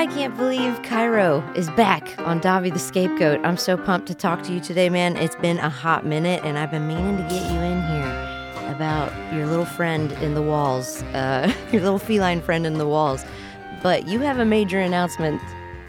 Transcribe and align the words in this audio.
I 0.00 0.06
can't 0.06 0.34
believe 0.34 0.80
Kyro 0.80 1.44
is 1.54 1.68
back 1.72 2.18
on 2.20 2.40
Davi 2.40 2.72
the 2.72 2.78
Scapegoat. 2.78 3.44
I'm 3.44 3.58
so 3.58 3.76
pumped 3.76 4.08
to 4.08 4.14
talk 4.14 4.42
to 4.44 4.52
you 4.54 4.58
today, 4.58 4.88
man. 4.88 5.14
It's 5.18 5.36
been 5.36 5.58
a 5.58 5.68
hot 5.68 6.06
minute, 6.06 6.42
and 6.42 6.56
I've 6.56 6.70
been 6.70 6.88
meaning 6.88 7.18
to 7.18 7.22
get 7.24 7.52
you 7.52 7.58
in 7.58 7.82
here 7.82 8.74
about 8.74 9.12
your 9.34 9.46
little 9.46 9.66
friend 9.66 10.10
in 10.12 10.32
the 10.32 10.40
walls, 10.40 11.02
uh, 11.12 11.52
your 11.70 11.82
little 11.82 11.98
feline 11.98 12.40
friend 12.40 12.64
in 12.64 12.78
the 12.78 12.88
walls. 12.88 13.26
But 13.82 14.08
you 14.08 14.20
have 14.20 14.38
a 14.38 14.44
major 14.46 14.80
announcement 14.80 15.38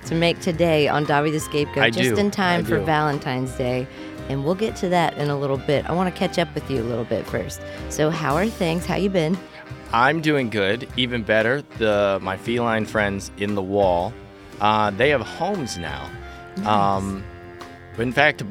to 0.07 0.13
make 0.13 0.41
today 0.41 0.89
on 0.89 1.05
Davi 1.05 1.31
the 1.31 1.39
Scapegoat, 1.39 1.81
I 1.81 1.89
just 1.89 2.15
do. 2.15 2.17
in 2.17 2.31
time 2.31 2.65
I 2.65 2.67
for 2.67 2.79
do. 2.79 2.85
Valentine's 2.85 3.53
Day. 3.53 3.87
And 4.27 4.43
we'll 4.43 4.55
get 4.55 4.75
to 4.77 4.89
that 4.89 5.17
in 5.17 5.29
a 5.29 5.39
little 5.39 5.57
bit. 5.57 5.89
I 5.89 5.93
want 5.93 6.13
to 6.13 6.19
catch 6.19 6.37
up 6.37 6.53
with 6.53 6.69
you 6.69 6.81
a 6.81 6.83
little 6.83 7.05
bit 7.05 7.25
first. 7.27 7.61
So, 7.87 8.09
how 8.09 8.35
are 8.35 8.47
things? 8.47 8.85
How 8.85 8.97
you 8.97 9.09
been? 9.09 9.37
I'm 9.93 10.21
doing 10.21 10.49
good. 10.49 10.87
Even 10.95 11.23
better, 11.23 11.63
the 11.77 12.19
my 12.21 12.37
feline 12.37 12.85
friends 12.85 13.31
in 13.37 13.55
the 13.55 13.61
wall, 13.61 14.13
uh, 14.59 14.91
they 14.91 15.09
have 15.09 15.21
homes 15.21 15.77
now. 15.77 16.09
Um, 16.65 17.23
in 17.97 18.11
fact, 18.11 18.43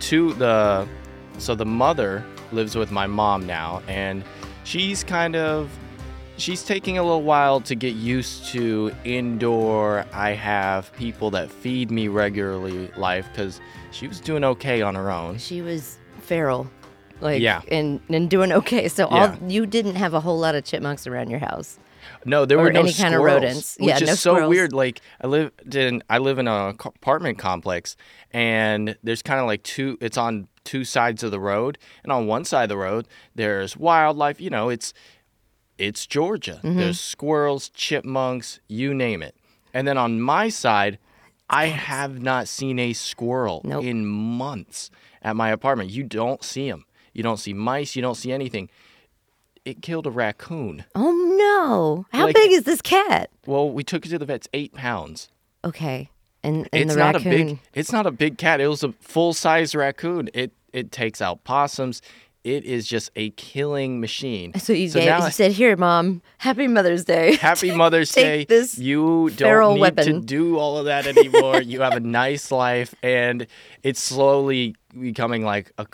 to 0.00 0.34
the 0.34 0.86
so 1.38 1.54
the 1.54 1.66
mother 1.66 2.24
lives 2.52 2.76
with 2.76 2.90
my 2.90 3.06
mom 3.06 3.46
now, 3.46 3.82
and 3.88 4.22
she's 4.64 5.02
kind 5.02 5.34
of 5.34 5.70
she's 6.36 6.62
taking 6.64 6.98
a 6.98 7.02
little 7.02 7.22
while 7.22 7.60
to 7.62 7.74
get 7.74 7.94
used 7.94 8.46
to 8.52 8.92
indoor. 9.04 10.06
I 10.12 10.30
have 10.30 10.92
people 10.94 11.30
that 11.30 11.50
feed 11.50 11.90
me 11.90 12.08
regularly 12.08 12.88
life 12.96 13.26
because 13.32 13.60
she 13.90 14.06
was 14.06 14.20
doing 14.20 14.44
okay 14.44 14.82
on 14.82 14.94
her 14.94 15.10
own. 15.10 15.38
She 15.38 15.62
was 15.62 15.98
feral, 16.20 16.70
like 17.20 17.40
Yeah. 17.42 17.62
and 17.68 18.00
and 18.08 18.28
doing 18.30 18.52
okay. 18.52 18.88
So 18.88 19.08
Yeah. 19.10 19.36
all 19.40 19.50
you 19.50 19.66
didn't 19.66 19.96
have 19.96 20.14
a 20.14 20.20
whole 20.20 20.38
lot 20.38 20.54
of 20.54 20.64
chipmunks 20.64 21.06
around 21.06 21.30
your 21.30 21.40
house. 21.40 21.78
No, 22.26 22.44
there 22.44 22.58
were 22.58 22.70
no 22.72 22.80
any 22.80 22.92
kind 22.92 23.14
of 23.14 23.18
squirrels, 23.20 23.42
rodents. 23.42 23.76
which 23.78 23.88
Yeah, 23.88 23.94
is 23.96 24.02
no 24.02 24.14
so 24.14 24.32
squirrels. 24.34 24.50
weird. 24.50 24.72
Like 24.72 25.00
I 25.22 25.26
live 25.26 25.52
in 25.72 26.02
I 26.10 26.18
live 26.18 26.38
in 26.38 26.46
a 26.48 26.68
apartment 26.84 27.38
complex, 27.38 27.96
and 28.30 28.96
there's 29.02 29.22
kind 29.22 29.40
of 29.40 29.46
like 29.46 29.62
two. 29.62 29.96
It's 30.00 30.18
on 30.18 30.48
two 30.64 30.84
sides 30.84 31.22
of 31.22 31.30
the 31.30 31.40
road, 31.40 31.78
and 32.02 32.12
on 32.12 32.26
one 32.26 32.44
side 32.44 32.64
of 32.64 32.68
the 32.68 32.76
road 32.76 33.06
there's 33.34 33.76
wildlife. 33.76 34.40
You 34.40 34.50
know, 34.50 34.68
it's 34.68 34.92
it's 35.78 36.06
Georgia. 36.06 36.60
Mm-hmm. 36.62 36.78
There's 36.78 37.00
squirrels, 37.00 37.68
chipmunks, 37.70 38.60
you 38.68 38.94
name 38.94 39.22
it. 39.22 39.34
And 39.72 39.88
then 39.88 39.98
on 39.98 40.20
my 40.20 40.48
side, 40.50 40.98
I 41.50 41.66
have 41.66 42.20
not 42.22 42.48
seen 42.48 42.78
a 42.78 42.92
squirrel 42.92 43.60
Nope. 43.64 43.82
in 43.84 44.06
months 44.06 44.90
at 45.22 45.34
my 45.36 45.50
apartment. 45.50 45.90
You 45.90 46.04
don't 46.04 46.44
see 46.44 46.70
them. 46.70 46.84
You 47.14 47.22
don't 47.22 47.38
see 47.38 47.54
mice. 47.54 47.96
You 47.96 48.02
don't 48.02 48.16
see 48.16 48.32
anything. 48.32 48.68
It 49.64 49.80
killed 49.80 50.06
a 50.06 50.10
raccoon. 50.10 50.84
Oh 50.94 51.12
no! 51.38 52.06
How 52.12 52.26
Like- 52.26 52.34
big 52.34 52.52
is 52.52 52.64
this 52.64 52.82
cat? 52.82 53.30
Well, 53.46 53.70
we 53.70 53.82
took 53.82 54.04
it 54.04 54.10
to 54.10 54.18
the 54.18 54.26
vet's 54.26 54.48
eight 54.52 54.74
pounds. 54.74 55.30
Okay, 55.64 56.10
and 56.42 56.68
and 56.72 56.82
it's 56.82 56.92
the 56.94 56.98
not 56.98 57.14
raccoon. 57.14 57.32
a 57.32 57.44
big. 57.52 57.58
It's 57.72 57.90
not 57.92 58.06
a 58.06 58.10
big 58.10 58.36
cat. 58.36 58.60
It 58.60 58.68
was 58.68 58.82
a 58.82 58.92
full 59.00 59.32
size 59.32 59.74
raccoon. 59.74 60.28
It 60.34 60.52
it 60.74 60.92
takes 60.92 61.22
out 61.22 61.44
possums. 61.44 62.02
It 62.42 62.66
is 62.66 62.86
just 62.86 63.10
a 63.16 63.30
killing 63.30 64.00
machine. 64.02 64.52
so 64.60 64.74
you 64.74 64.90
so 64.90 64.98
gave, 64.98 65.08
now 65.08 65.24
you 65.24 65.30
said, 65.32 65.52
"Here, 65.52 65.78
mom, 65.78 66.20
Happy 66.36 66.66
Mother's 66.68 67.06
Day." 67.06 67.36
Happy 67.40 67.74
Mother's 67.74 68.12
Take 68.12 68.48
Day. 68.50 68.56
this 68.58 68.76
you 68.76 69.30
don't 69.30 69.80
need 69.80 69.96
to 69.96 70.20
do 70.20 70.58
all 70.58 70.76
of 70.76 70.84
that 70.84 71.06
anymore. 71.16 71.62
you 71.62 71.80
have 71.80 71.94
a 71.94 72.00
nice 72.00 72.52
life, 72.52 72.94
and 73.02 73.46
it's 73.82 74.02
slowly 74.02 74.76
becoming 74.92 75.42
like 75.42 75.72
a 75.78 75.86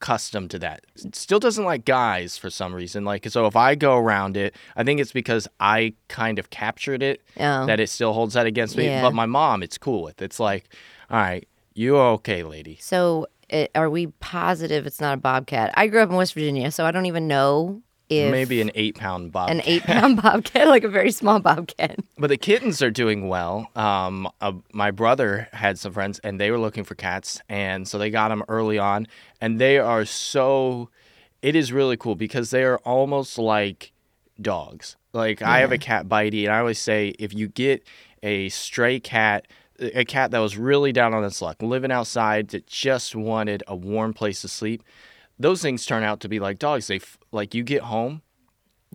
accustomed 0.00 0.50
to 0.52 0.58
that. 0.60 0.84
Still 1.12 1.38
doesn't 1.40 1.64
like 1.64 1.84
guys 1.84 2.36
for 2.36 2.50
some 2.50 2.74
reason. 2.74 3.04
Like 3.04 3.28
so, 3.28 3.46
if 3.46 3.56
I 3.56 3.74
go 3.74 3.96
around 3.96 4.36
it, 4.36 4.54
I 4.76 4.84
think 4.84 5.00
it's 5.00 5.12
because 5.12 5.48
I 5.60 5.94
kind 6.08 6.38
of 6.38 6.50
captured 6.50 7.02
it 7.02 7.22
Oh. 7.38 7.66
that 7.66 7.80
it 7.80 7.88
still 7.90 8.12
holds 8.12 8.34
that 8.34 8.46
against 8.46 8.76
me. 8.76 8.86
Yeah. 8.86 9.02
But 9.02 9.14
my 9.14 9.26
mom, 9.26 9.62
it's 9.62 9.78
cool 9.78 10.02
with. 10.02 10.22
It's 10.22 10.38
like, 10.40 10.68
all 11.10 11.18
right, 11.18 11.46
you 11.74 11.96
are 11.96 12.12
okay, 12.12 12.42
lady. 12.42 12.78
So 12.80 13.26
it, 13.48 13.70
are 13.74 13.88
we 13.90 14.08
positive 14.20 14.86
it's 14.86 15.00
not 15.00 15.14
a 15.14 15.20
bobcat? 15.20 15.72
I 15.74 15.86
grew 15.86 16.00
up 16.02 16.10
in 16.10 16.16
West 16.16 16.34
Virginia, 16.34 16.70
so 16.70 16.84
I 16.84 16.90
don't 16.90 17.06
even 17.06 17.28
know 17.28 17.82
if 18.08 18.30
Maybe 18.30 18.60
an 18.60 18.70
eight 18.74 18.94
pound 18.96 19.32
bob. 19.32 19.50
an 19.50 19.62
eight-pound 19.64 20.16
bobcat, 20.22 20.68
like 20.68 20.84
a 20.84 20.88
very 20.88 21.10
small 21.10 21.40
bobcat. 21.40 21.98
But 22.16 22.28
the 22.28 22.36
kittens 22.36 22.80
are 22.82 22.90
doing 22.90 23.28
well. 23.28 23.68
Um, 23.74 24.28
uh, 24.40 24.52
my 24.72 24.90
brother 24.90 25.48
had 25.52 25.78
some 25.78 25.92
friends, 25.92 26.18
and 26.20 26.40
they 26.40 26.50
were 26.50 26.58
looking 26.58 26.84
for 26.84 26.94
cats, 26.94 27.40
and 27.48 27.86
so 27.88 27.98
they 27.98 28.10
got 28.10 28.28
them 28.28 28.42
early 28.48 28.78
on, 28.78 29.06
and 29.40 29.60
they 29.60 29.78
are 29.78 30.04
so. 30.04 30.88
It 31.42 31.54
is 31.54 31.72
really 31.72 31.96
cool 31.96 32.14
because 32.14 32.50
they 32.50 32.64
are 32.64 32.78
almost 32.78 33.38
like 33.38 33.92
dogs. 34.40 34.96
Like 35.12 35.42
I 35.42 35.58
have 35.60 35.72
a 35.72 35.78
cat, 35.78 36.06
Bitey, 36.06 36.44
and 36.44 36.52
I 36.52 36.58
always 36.60 36.78
say 36.78 37.08
if 37.18 37.34
you 37.34 37.48
get 37.48 37.82
a 38.22 38.48
stray 38.50 39.00
cat. 39.00 39.46
A 39.78 40.06
cat 40.06 40.30
that 40.30 40.38
was 40.38 40.56
really 40.56 40.90
down 40.90 41.12
on 41.12 41.22
its 41.22 41.42
luck, 41.42 41.60
living 41.60 41.92
outside, 41.92 42.48
that 42.48 42.66
just 42.66 43.14
wanted 43.14 43.62
a 43.68 43.76
warm 43.76 44.14
place 44.14 44.40
to 44.40 44.48
sleep. 44.48 44.82
Those 45.38 45.60
things 45.62 45.84
turn 45.86 46.02
out 46.02 46.20
to 46.20 46.28
be 46.28 46.40
like 46.40 46.58
dogs. 46.58 46.86
They 46.86 46.96
f- 46.96 47.18
like 47.32 47.54
you 47.54 47.62
get 47.62 47.82
home, 47.82 48.22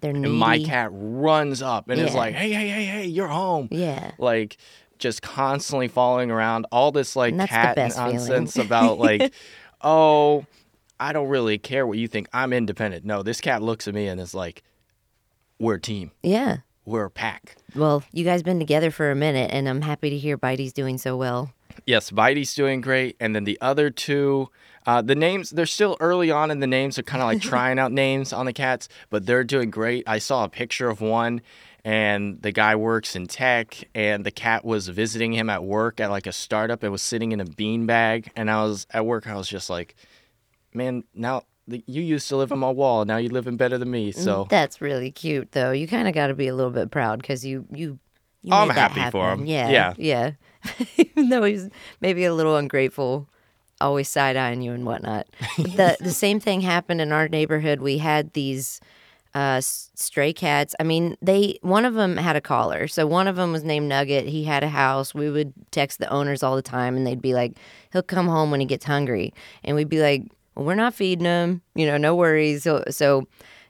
They're 0.02 0.14
needy. 0.14 0.30
and 0.30 0.38
my 0.38 0.64
cat 0.64 0.90
runs 0.92 1.62
up 1.62 1.90
and 1.90 2.00
is 2.02 2.16
like, 2.16 2.34
"Hey, 2.36 2.52
hey, 2.52 2.68
hey, 2.70 2.86
hey, 2.86 3.06
you're 3.06 3.28
home!" 3.28 3.68
Yeah. 3.72 4.12
Like 4.18 4.58
just 4.98 5.22
constantly 5.22 5.88
following 5.88 6.32
around. 6.32 6.66
All 6.72 6.92
this 6.92 7.16
like 7.16 7.32
And 7.32 7.40
that's 7.42 7.52
the 7.52 7.56
cat 7.56 7.76
best 7.76 7.98
feeling. 7.98 8.16
nonsense 8.16 8.58
about 8.66 8.98
like, 9.00 9.34
oh, 9.82 10.46
I 11.00 11.14
don't 11.14 11.28
really 11.28 11.58
care 11.58 11.86
what 11.88 11.98
you 11.98 12.08
think. 12.08 12.28
I'm 12.34 12.54
independent. 12.54 13.06
No, 13.06 13.24
this 13.24 13.42
cat 13.42 13.62
looks 13.62 13.88
at 13.88 13.94
me 13.94 14.08
and 14.08 14.20
is 14.20 14.34
like, 14.34 14.64
"We're 15.60 15.76
a 15.76 15.80
team. 15.82 16.12
Yeah. 16.24 16.58
We're 16.86 17.06
a 17.06 17.12
pack." 17.12 17.56
Well, 17.76 18.04
you 18.12 18.24
guys 18.26 18.42
been 18.44 18.60
together 18.60 18.90
for 18.92 19.12
a 19.12 19.16
minute, 19.16 19.52
and 19.54 19.70
I'm 19.70 19.82
happy 19.82 20.10
to 20.10 20.18
hear 20.18 20.38
Bitey's 20.38 20.74
doing 20.74 20.98
so 20.98 21.16
well. 21.16 21.54
Yes, 21.86 22.12
Bitey's 22.12 22.54
doing 22.54 22.82
great, 22.82 23.16
and 23.20 23.36
then 23.36 23.44
the 23.46 23.58
other 23.62 23.90
two, 23.90 24.50
uh, 24.86 25.02
the 25.02 25.16
names 25.16 25.50
they're 25.52 25.66
still 25.66 25.98
early 26.00 26.32
on 26.32 26.52
in 26.52 26.60
the 26.60 26.68
names. 26.68 26.96
They're 26.96 27.04
kind 27.04 27.22
of 27.22 27.28
like 27.28 27.42
trying 27.52 27.80
out 27.80 27.92
names 27.92 28.34
on 28.34 28.46
the 28.46 28.54
cats, 28.54 28.88
but 29.10 29.26
they're 29.26 29.44
doing 29.44 29.70
great. 29.70 30.04
I 30.08 30.20
saw 30.20 30.44
a 30.44 30.50
picture 30.50 30.90
of 30.90 31.02
one, 31.02 31.42
and 31.84 32.42
the 32.42 32.52
guy 32.52 32.76
works 32.76 33.16
in 33.16 33.28
tech, 33.28 33.84
and 33.96 34.26
the 34.26 34.32
cat 34.32 34.64
was 34.66 34.88
visiting 34.88 35.34
him 35.34 35.50
at 35.50 35.64
work 35.64 36.00
at 36.00 36.10
like 36.10 36.28
a 36.28 36.32
startup 36.32 36.84
and 36.84 36.92
was 36.92 37.02
sitting 37.02 37.32
in 37.32 37.40
a 37.40 37.46
bean 37.46 37.86
bag. 37.86 38.32
And 38.36 38.50
I 38.50 38.64
was 38.64 38.88
at 38.92 39.06
work, 39.06 39.28
I 39.28 39.36
was 39.36 39.48
just 39.48 39.70
like, 39.70 39.96
man, 40.74 41.04
now 41.14 41.44
you 41.68 42.02
used 42.02 42.28
to 42.30 42.36
live 42.38 42.52
on 42.52 42.60
my 42.60 42.70
wall, 42.72 43.06
now 43.06 43.18
you're 43.18 43.32
living 43.32 43.58
better 43.58 43.78
than 43.78 43.92
me. 43.92 44.12
So 44.12 44.48
That's 44.50 44.82
really 44.82 45.12
cute, 45.12 45.52
though. 45.52 45.72
You 45.72 45.88
kind 45.88 46.08
of 46.08 46.14
got 46.14 46.28
to 46.28 46.34
be 46.34 46.48
a 46.48 46.56
little 46.56 46.72
bit 46.72 46.92
proud 46.92 47.20
because 47.22 47.46
you 47.46 47.66
you. 47.72 48.00
you 48.42 48.54
I'm 48.54 48.70
made 48.70 48.78
that 48.78 48.92
happy 48.92 49.12
for 49.12 49.32
him. 49.32 49.46
Yeah, 49.46 49.70
Yeah. 49.70 49.94
yeah. 49.98 50.32
Even 50.98 51.30
though 51.30 51.44
he's 51.44 51.70
maybe 52.02 52.26
a 52.26 52.34
little 52.34 52.56
ungrateful, 52.58 53.30
always 53.82 54.08
side 54.10 54.38
eyeing 54.38 54.62
you 54.62 54.72
and 54.74 54.86
whatnot. 54.86 55.28
The 55.58 55.98
the 56.00 56.12
same 56.12 56.40
thing 56.40 56.62
happened 56.62 57.02
in 57.02 57.12
our 57.12 57.28
neighborhood. 57.28 57.82
We 57.82 57.98
had 57.98 58.34
these 58.34 58.80
uh, 59.34 59.62
stray 59.62 60.34
cats. 60.34 60.76
I 60.80 60.84
mean, 60.84 61.16
they 61.22 61.58
one 61.62 61.86
of 61.86 61.94
them 61.94 62.18
had 62.18 62.36
a 62.36 62.42
collar. 62.42 62.88
So 62.88 63.08
one 63.08 63.28
of 63.28 63.36
them 63.36 63.52
was 63.52 63.64
named 63.64 63.88
Nugget. 63.90 64.26
He 64.28 64.44
had 64.44 64.64
a 64.64 64.70
house. 64.70 65.14
We 65.14 65.30
would 65.30 65.54
text 65.72 66.00
the 66.00 66.10
owners 66.10 66.44
all 66.44 66.56
the 66.56 66.62
time, 66.62 66.96
and 66.98 67.06
they'd 67.08 67.22
be 67.22 67.34
like, 67.34 67.54
"He'll 67.94 68.02
come 68.04 68.28
home 68.28 68.52
when 68.52 68.60
he 68.60 68.66
gets 68.66 68.86
hungry," 68.86 69.34
and 69.64 69.76
we'd 69.76 69.90
be 69.90 70.02
like, 70.02 70.24
well, 70.56 70.66
"We're 70.66 70.76
not 70.76 70.94
feeding 70.94 71.26
him. 71.26 71.62
You 71.76 71.86
know, 71.88 71.98
no 71.98 72.16
worries." 72.16 72.64
So 72.64 72.84
so. 72.90 73.28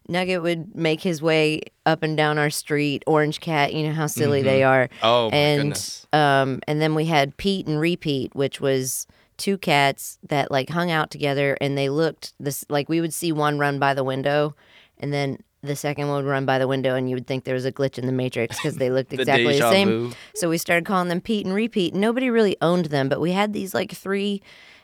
Nugget 0.07 0.41
would 0.41 0.75
make 0.75 0.99
his 0.99 1.21
way 1.21 1.61
up 1.85 2.01
and 2.03 2.17
down 2.17 2.37
our 2.39 2.49
street. 2.49 3.03
Orange 3.05 3.39
Cat, 3.39 3.73
you 3.73 3.83
know 3.87 3.93
how 3.93 4.07
silly 4.07 4.41
they 4.41 4.63
are. 4.63 4.89
Oh, 5.03 5.29
my 5.29 5.37
and 5.37 5.61
goodness. 5.61 6.07
um, 6.11 6.59
and 6.67 6.81
then 6.81 6.95
we 6.95 7.05
had 7.05 7.37
Pete 7.37 7.67
and 7.67 7.79
Repeat, 7.79 8.35
which 8.35 8.59
was 8.59 9.05
two 9.41 9.57
cats 9.57 10.19
that 10.29 10.51
like 10.51 10.69
hung 10.69 10.91
out 10.91 11.09
together, 11.09 11.57
and 11.59 11.75
they 11.77 11.89
looked 11.89 12.33
this 12.39 12.63
like 12.69 12.87
we 12.87 13.01
would 13.01 13.13
see 13.13 13.31
one 13.31 13.57
run 13.57 13.79
by 13.79 13.93
the 13.95 14.03
window, 14.03 14.55
and 14.99 15.11
then 15.11 15.39
the 15.63 15.75
second 15.75 16.07
one 16.07 16.23
would 16.23 16.29
run 16.29 16.45
by 16.45 16.59
the 16.59 16.67
window, 16.67 16.95
and 16.95 17.09
you 17.09 17.15
would 17.15 17.25
think 17.27 17.43
there 17.43 17.55
was 17.55 17.65
a 17.65 17.71
glitch 17.71 17.97
in 17.97 18.05
the 18.05 18.11
matrix 18.11 18.57
because 18.57 18.77
they 18.77 18.89
looked 18.91 19.09
The 19.15 19.19
exactly 19.21 19.59
the, 19.59 19.71
same. 19.71 20.09
vu. 20.09 20.15
So 20.35 20.49
we 20.49 20.57
started 20.57 20.85
calling 20.85 21.09
them 21.09 21.21
Pete 21.21 21.45
and 21.45 21.55
Repeat. 21.55 21.93
Nobody 21.95 22.29
really 22.29 22.55
owned 22.61 22.85
them, 22.85 23.09
but 23.09 23.19
we 23.19 23.31
had 23.31 23.53
these 23.53 23.73
like 23.73 23.91
three, 23.91 24.41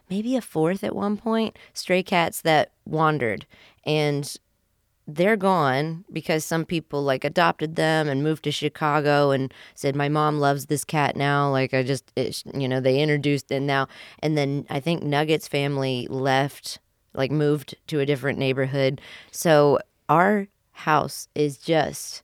maybe 0.09 0.35
a 0.35 0.41
fourth 0.41 0.83
at 0.83 0.95
one 0.95 1.17
point, 1.17 1.55
stray 1.73 2.01
cats 2.03 2.41
that 2.41 2.71
wandered. 2.85 3.45
And 3.85 4.35
they're 5.07 5.37
gone 5.37 6.03
because 6.11 6.43
some 6.43 6.65
people 6.65 7.01
like 7.01 7.23
adopted 7.23 7.77
them 7.77 8.09
and 8.09 8.23
moved 8.23 8.43
to 8.43 8.51
Chicago 8.51 9.31
and 9.31 9.53
said, 9.73 9.95
My 9.95 10.09
mom 10.09 10.39
loves 10.39 10.65
this 10.65 10.83
cat 10.83 11.15
now. 11.15 11.49
Like, 11.49 11.73
I 11.73 11.83
just, 11.83 12.11
it, 12.15 12.43
you 12.53 12.67
know, 12.67 12.81
they 12.81 12.99
introduced 12.99 13.51
it 13.51 13.61
now. 13.61 13.87
And 14.19 14.37
then 14.37 14.65
I 14.69 14.81
think 14.81 15.03
Nugget's 15.03 15.47
family 15.47 16.07
left, 16.09 16.79
like, 17.13 17.31
moved 17.31 17.75
to 17.87 18.01
a 18.01 18.05
different 18.05 18.37
neighborhood. 18.37 18.99
So 19.31 19.79
our 20.09 20.47
house 20.73 21.29
is 21.33 21.57
just 21.57 22.21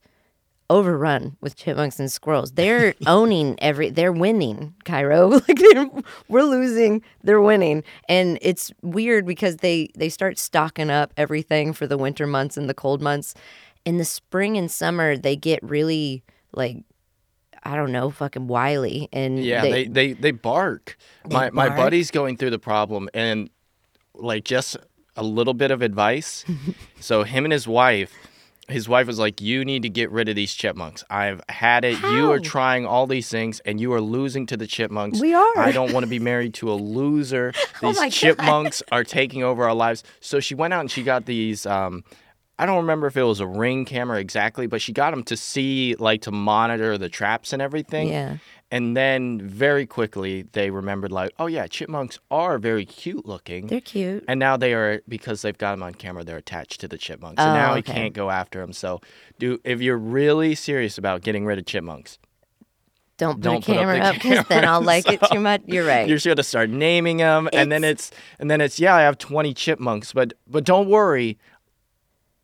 overrun 0.70 1.36
with 1.40 1.56
chipmunks 1.56 1.98
and 2.00 2.10
squirrels. 2.10 2.52
They're 2.52 2.94
owning 3.06 3.56
every. 3.60 3.90
They're 3.90 4.12
winning, 4.12 4.74
Kyro. 4.84 5.30
like 5.48 6.04
we're 6.28 6.42
losing, 6.42 7.02
they're 7.22 7.40
winning, 7.40 7.82
and 8.08 8.38
it's 8.42 8.72
weird 8.82 9.26
because 9.26 9.58
they 9.58 9.88
they 9.96 10.08
start 10.08 10.38
stocking 10.38 10.90
up 10.90 11.12
everything 11.16 11.72
for 11.72 11.86
the 11.86 11.98
winter 11.98 12.26
months 12.26 12.56
and 12.56 12.68
the 12.68 12.74
cold 12.74 13.00
months. 13.02 13.34
In 13.84 13.98
the 13.98 14.04
spring 14.04 14.56
and 14.56 14.70
summer, 14.70 15.16
they 15.16 15.36
get 15.36 15.62
really 15.62 16.22
like 16.54 16.78
I 17.62 17.76
don't 17.76 17.92
know, 17.92 18.10
fucking 18.10 18.46
wily. 18.46 19.08
And 19.12 19.42
Yeah, 19.42 19.62
they 19.62 19.86
they, 19.86 20.12
they 20.12 20.30
bark. 20.30 20.96
my 21.28 21.50
my 21.50 21.68
bark? 21.68 21.78
buddy's 21.78 22.10
going 22.10 22.36
through 22.36 22.50
the 22.50 22.58
problem 22.58 23.08
and 23.14 23.48
like 24.14 24.44
just 24.44 24.76
a 25.16 25.22
little 25.22 25.54
bit 25.54 25.70
of 25.70 25.82
advice. 25.82 26.44
so 27.00 27.22
him 27.24 27.44
and 27.44 27.52
his 27.52 27.66
wife, 27.66 28.14
his 28.68 28.88
wife 28.88 29.06
was 29.06 29.18
like, 29.18 29.40
"You 29.40 29.64
need 29.64 29.82
to 29.82 29.88
get 29.88 30.10
rid 30.10 30.28
of 30.28 30.36
these 30.36 30.54
chipmunks. 30.54 31.04
I've 31.10 31.40
had 31.48 31.84
it. 31.84 32.00
You 32.00 32.30
are 32.32 32.40
trying 32.40 32.86
all 32.86 33.06
these 33.06 33.28
things, 33.28 33.60
and 33.60 33.80
you 33.80 33.92
are 33.92 34.00
losing 34.00 34.46
to 34.46 34.56
the 34.56 34.66
chipmunks. 34.66 35.20
We 35.20 35.34
are. 35.34 35.58
I 35.58 35.70
don't 35.72 35.92
want 35.92 36.04
to 36.04 36.10
be 36.10 36.18
married 36.18 36.54
to 36.54 36.72
a 36.72 36.74
loser. 36.74 37.52
Oh 37.82 37.88
These 37.88 37.98
God. 37.98 38.12
chipmunks 38.12 38.82
are 38.92 39.04
taking 39.04 39.42
over 39.42 39.64
our 39.64 39.74
lives." 39.74 40.02
So 40.20 40.40
she 40.40 40.54
went 40.54 40.72
out 40.72 40.80
and 40.80 40.90
she 40.90 41.02
got 41.02 41.26
these. 41.26 41.66
Um, 41.66 42.04
I 42.58 42.66
don't 42.66 42.76
remember 42.76 43.06
if 43.08 43.16
it 43.16 43.22
was 43.24 43.40
a 43.40 43.46
ring 43.46 43.84
camera 43.84 44.18
exactly, 44.20 44.66
but 44.68 44.80
she 44.80 44.92
got 44.92 45.10
them 45.10 45.24
to 45.24 45.36
see, 45.36 45.96
like, 45.98 46.22
to 46.22 46.30
monitor 46.30 46.96
the 46.96 47.08
traps 47.08 47.52
and 47.52 47.60
everything. 47.60 48.08
yeah. 48.08 48.36
And 48.70 48.96
then 48.96 49.40
very 49.40 49.86
quickly 49.86 50.42
they 50.52 50.70
remembered, 50.70 51.12
like, 51.12 51.32
oh 51.38 51.46
yeah, 51.46 51.66
chipmunks 51.68 52.18
are 52.30 52.58
very 52.58 52.84
cute 52.84 53.24
looking. 53.24 53.68
They're 53.68 53.80
cute. 53.80 54.24
and 54.26 54.40
now 54.40 54.56
they 54.56 54.72
are 54.74 55.00
because 55.08 55.42
they've 55.42 55.56
got 55.56 55.72
them 55.72 55.82
on 55.84 55.94
camera. 55.94 56.24
They're 56.24 56.38
attached 56.38 56.80
to 56.80 56.88
the 56.88 56.98
chipmunks, 56.98 57.40
and 57.40 57.50
Oh, 57.50 57.54
now 57.54 57.74
he 57.76 57.82
can't 57.82 58.14
go 58.14 58.30
after 58.30 58.60
them. 58.60 58.72
So, 58.72 59.00
do 59.38 59.60
if 59.64 59.80
you're 59.80 59.98
really 59.98 60.56
serious 60.56 60.98
about 60.98 61.22
getting 61.22 61.44
rid 61.44 61.58
of 61.58 61.66
chipmunks, 61.66 62.18
Don't 63.16 63.34
put 63.36 63.42
Don't 63.42 63.56
a 63.62 63.66
put 63.66 63.76
camera 63.76 63.96
the 63.98 64.04
up 64.06 64.14
because 64.14 64.44
then 64.48 64.64
I'll 64.64 64.82
like 64.94 65.06
it 65.08 65.20
too 65.30 65.38
much. 65.40 65.62
You're 65.66 65.86
right. 65.86 66.08
you're 66.08 66.16
just 66.16 66.26
gonna 66.26 66.42
start 66.42 66.68
naming 66.70 67.18
them, 67.18 67.48
and 67.52 67.70
then 67.70 67.84
it's 67.84 68.10
and 68.40 68.50
then 68.50 68.60
it's 68.60 68.80
yeah, 68.80 68.96
I 68.96 69.02
have 69.02 69.18
20 69.18 69.54
chipmunks, 69.54 70.12
but 70.12 70.32
but 70.48 70.64
don't 70.64 70.88
worry, 70.88 71.38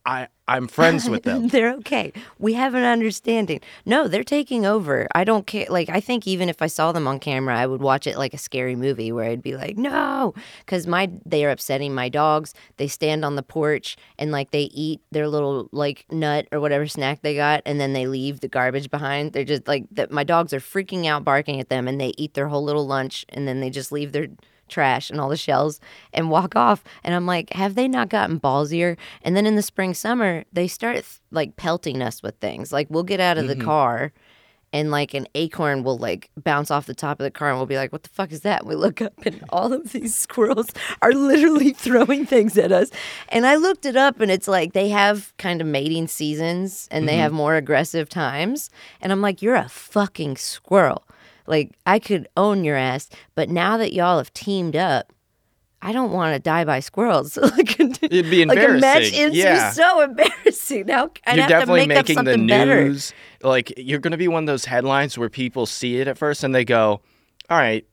I 0.06 0.28
I'm 0.48 0.66
friends 0.66 1.08
with 1.08 1.22
them. 1.22 1.46
they're 1.54 1.72
okay. 1.74 2.12
We 2.38 2.54
have 2.54 2.74
an 2.74 2.82
understanding. 2.82 3.60
No, 3.86 4.08
they're 4.08 4.24
taking 4.24 4.66
over. 4.66 5.06
I 5.14 5.22
don't 5.22 5.46
care. 5.46 5.66
Like, 5.68 5.88
I 5.88 6.00
think 6.00 6.26
even 6.26 6.48
if 6.48 6.60
I 6.60 6.66
saw 6.66 6.90
them 6.90 7.06
on 7.06 7.20
camera, 7.20 7.56
I 7.56 7.66
would 7.66 7.80
watch 7.80 8.06
it 8.08 8.18
like 8.18 8.34
a 8.34 8.38
scary 8.38 8.74
movie 8.74 9.12
where 9.12 9.30
I'd 9.30 9.42
be 9.42 9.56
like, 9.56 9.76
no, 9.76 10.34
because 10.60 10.88
my 10.88 11.10
they 11.24 11.44
are 11.44 11.50
upsetting 11.50 11.94
my 11.94 12.08
dogs. 12.08 12.52
They 12.78 12.88
stand 12.88 13.24
on 13.24 13.36
the 13.36 13.44
porch 13.44 13.96
and 14.18 14.32
like 14.32 14.50
they 14.50 14.64
eat 14.64 15.00
their 15.12 15.28
little 15.28 15.68
like 15.70 16.06
nut 16.10 16.48
or 16.50 16.58
whatever 16.60 16.88
snack 16.88 17.22
they 17.22 17.36
got, 17.36 17.62
and 17.64 17.80
then 17.80 17.92
they 17.92 18.06
leave 18.06 18.40
the 18.40 18.48
garbage 18.48 18.90
behind. 18.90 19.32
They're 19.32 19.44
just 19.44 19.68
like 19.68 19.84
that. 19.92 20.10
My 20.10 20.24
dogs 20.24 20.52
are 20.52 20.60
freaking 20.60 21.06
out, 21.06 21.22
barking 21.22 21.60
at 21.60 21.68
them, 21.68 21.86
and 21.86 22.00
they 22.00 22.12
eat 22.16 22.34
their 22.34 22.48
whole 22.48 22.64
little 22.64 22.86
lunch, 22.86 23.24
and 23.28 23.46
then 23.46 23.60
they 23.60 23.70
just 23.70 23.92
leave 23.92 24.12
their 24.12 24.28
trash 24.70 25.10
and 25.10 25.20
all 25.20 25.28
the 25.28 25.36
shells 25.36 25.80
and 26.12 26.30
walk 26.30 26.56
off. 26.56 26.82
And 27.04 27.14
I'm 27.14 27.26
like, 27.26 27.52
have 27.52 27.74
they 27.74 27.88
not 27.88 28.08
gotten 28.08 28.40
ballsier? 28.40 28.96
And 29.22 29.36
then 29.36 29.46
in 29.46 29.56
the 29.56 29.62
spring, 29.62 29.94
summer, 29.94 30.44
they 30.52 30.68
start 30.68 31.04
like 31.30 31.56
pelting 31.56 32.02
us 32.02 32.22
with 32.22 32.36
things. 32.36 32.72
Like 32.72 32.86
we'll 32.90 33.02
get 33.02 33.20
out 33.20 33.38
of 33.38 33.48
the 33.48 33.54
mm-hmm. 33.54 33.64
car 33.64 34.12
and 34.72 34.90
like 34.90 35.14
an 35.14 35.26
acorn 35.34 35.82
will 35.82 35.98
like 35.98 36.30
bounce 36.36 36.70
off 36.70 36.86
the 36.86 36.94
top 36.94 37.18
of 37.18 37.24
the 37.24 37.30
car 37.30 37.50
and 37.50 37.58
we'll 37.58 37.66
be 37.66 37.76
like, 37.76 37.92
what 37.92 38.02
the 38.02 38.08
fuck 38.08 38.30
is 38.32 38.42
that? 38.42 38.60
And 38.60 38.68
we 38.68 38.76
look 38.76 39.02
up 39.02 39.14
and 39.24 39.44
all 39.50 39.72
of 39.72 39.92
these 39.92 40.16
squirrels 40.16 40.70
are 41.02 41.12
literally 41.12 41.72
throwing 41.76 42.24
things 42.24 42.56
at 42.56 42.72
us. 42.72 42.90
And 43.28 43.46
I 43.46 43.56
looked 43.56 43.84
it 43.84 43.96
up 43.96 44.20
and 44.20 44.30
it's 44.30 44.48
like 44.48 44.72
they 44.72 44.88
have 44.90 45.36
kind 45.38 45.60
of 45.60 45.66
mating 45.66 46.08
seasons 46.08 46.88
and 46.90 47.08
they 47.08 47.14
mm-hmm. 47.14 47.22
have 47.22 47.32
more 47.32 47.56
aggressive 47.56 48.08
times. 48.08 48.70
And 49.00 49.12
I'm 49.12 49.20
like, 49.20 49.42
you're 49.42 49.56
a 49.56 49.68
fucking 49.68 50.36
squirrel. 50.36 51.04
Like 51.50 51.76
I 51.84 51.98
could 51.98 52.28
own 52.36 52.64
your 52.64 52.76
ass, 52.76 53.10
but 53.34 53.48
now 53.50 53.76
that 53.76 53.92
y'all 53.92 54.18
have 54.18 54.32
teamed 54.32 54.76
up, 54.76 55.12
I 55.82 55.92
don't 55.92 56.12
want 56.12 56.34
to 56.34 56.38
die 56.38 56.64
by 56.64 56.80
squirrels. 56.80 57.36
like, 57.56 57.80
It'd 57.80 58.30
be 58.30 58.42
embarrassing. 58.42 58.48
Like 58.48 58.68
a 58.68 58.80
match 58.80 59.12
is 59.12 59.34
Yeah. 59.34 59.70
so 59.72 60.00
embarrassing. 60.02 60.86
Now 60.86 61.10
I'd 61.26 61.34
you're 61.36 61.42
have 61.42 61.48
definitely 61.48 61.80
to 61.82 61.86
make 61.88 61.98
up 61.98 62.04
making 62.08 62.24
the 62.24 62.32
something 62.32 62.46
better. 62.46 62.84
news. 62.84 63.12
Like 63.42 63.72
you're 63.76 63.98
going 63.98 64.12
to 64.12 64.16
be 64.18 64.28
one 64.28 64.44
of 64.44 64.46
those 64.46 64.66
headlines 64.66 65.18
where 65.18 65.28
people 65.28 65.66
see 65.66 66.00
it 66.00 66.06
at 66.08 66.16
first 66.18 66.44
and 66.44 66.54
they 66.54 66.64
go, 66.64 67.00
"All 67.48 67.58
right, 67.58 67.84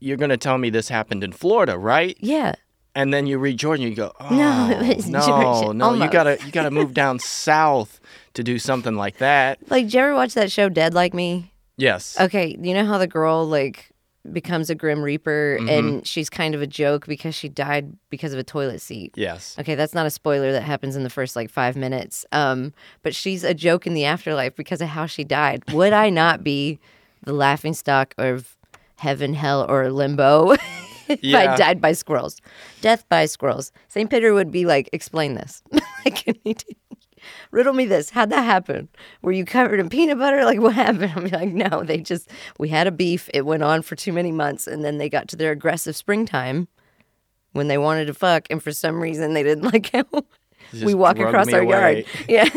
you're 0.00 0.16
going 0.16 0.30
to 0.30 0.36
tell 0.36 0.56
me 0.58 0.70
this 0.70 0.88
happened 0.88 1.22
in 1.24 1.32
Florida, 1.32 1.76
right?" 1.76 2.16
Yeah. 2.20 2.54
And 2.94 3.12
then 3.12 3.26
you 3.26 3.38
read 3.38 3.58
Jordan, 3.58 3.84
you 3.86 3.94
go, 3.94 4.12
"Oh 4.20 4.28
No, 4.34 4.68
no, 4.70 5.26
Georgia, 5.26 5.74
no, 5.74 5.92
you 5.94 6.08
gotta 6.10 6.38
you 6.46 6.50
gotta 6.52 6.70
move 6.70 6.94
down 6.94 7.18
south 7.18 8.00
to 8.34 8.42
do 8.42 8.58
something 8.58 8.94
like 8.94 9.18
that." 9.18 9.58
Like, 9.68 9.84
did 9.86 9.94
you 9.94 10.00
ever 10.00 10.14
watch 10.14 10.32
that 10.34 10.50
show 10.50 10.68
Dead 10.70 10.94
Like 10.94 11.12
Me? 11.12 11.52
Yes. 11.76 12.16
Okay, 12.20 12.56
you 12.60 12.74
know 12.74 12.84
how 12.86 12.98
the 12.98 13.06
girl 13.06 13.46
like 13.46 13.90
becomes 14.32 14.70
a 14.70 14.74
grim 14.74 15.02
reaper 15.02 15.56
Mm-hmm. 15.60 15.68
and 15.68 16.06
she's 16.06 16.28
kind 16.28 16.54
of 16.54 16.60
a 16.62 16.66
joke 16.66 17.06
because 17.06 17.34
she 17.34 17.48
died 17.48 17.92
because 18.10 18.32
of 18.32 18.38
a 18.38 18.42
toilet 18.44 18.80
seat. 18.80 19.12
Yes. 19.16 19.54
Okay, 19.58 19.74
that's 19.76 19.94
not 19.94 20.04
a 20.06 20.10
spoiler 20.10 20.50
that 20.52 20.62
happens 20.62 20.96
in 20.96 21.04
the 21.04 21.10
first 21.10 21.36
like 21.36 21.48
5 21.50 21.76
minutes. 21.76 22.26
Um, 22.32 22.72
but 23.02 23.14
she's 23.14 23.44
a 23.44 23.54
joke 23.54 23.86
in 23.86 23.94
the 23.94 24.04
afterlife 24.04 24.56
because 24.56 24.80
of 24.80 24.88
how 24.88 25.06
she 25.06 25.22
died. 25.22 25.62
Would 25.72 25.92
I 25.92 26.10
not 26.10 26.42
be 26.42 26.80
the 27.24 27.32
laughing 27.32 27.72
stock 27.74 28.14
of 28.18 28.56
heaven, 28.96 29.32
hell 29.34 29.64
or 29.70 29.90
limbo 29.92 30.52
if 31.08 31.34
I 31.34 31.56
died 31.56 31.80
by 31.80 31.92
squirrels? 31.92 32.40
Death 32.80 33.08
by 33.08 33.26
squirrels. 33.26 33.70
St. 33.88 34.10
Peter 34.10 34.34
would 34.34 34.50
be 34.50 34.66
like, 34.66 34.88
"Explain 34.92 35.34
this." 35.34 35.62
like 36.04 36.24
riddle 37.50 37.72
me 37.72 37.84
this. 37.86 38.10
How'd 38.10 38.30
that 38.30 38.42
happen? 38.44 38.88
Were 39.22 39.32
you 39.32 39.44
covered 39.44 39.80
in 39.80 39.88
peanut 39.88 40.18
butter? 40.18 40.44
Like 40.44 40.60
what 40.60 40.74
happened? 40.86 41.12
I'm 41.16 41.26
like, 41.28 41.52
no, 41.52 41.82
they 41.84 41.98
just 41.98 42.30
we 42.58 42.68
had 42.68 42.86
a 42.86 42.92
beef. 42.92 43.28
It 43.34 43.46
went 43.46 43.62
on 43.62 43.82
for 43.82 43.96
too 43.96 44.12
many 44.12 44.32
months, 44.32 44.66
and 44.66 44.84
then 44.84 44.98
they 44.98 45.08
got 45.08 45.28
to 45.28 45.36
their 45.36 45.52
aggressive 45.52 45.96
springtime 45.96 46.68
when 47.52 47.68
they 47.68 47.78
wanted 47.78 48.06
to 48.06 48.14
fuck, 48.14 48.46
and 48.50 48.62
for 48.62 48.72
some 48.72 49.00
reason 49.00 49.32
they 49.34 49.42
didn't 49.42 49.64
like 49.72 49.90
how 49.92 50.04
we 50.84 50.94
walk 50.94 51.18
across 51.18 51.52
our 51.52 51.60
away. 51.60 52.04
yard. 52.04 52.04
Yeah. 52.28 52.48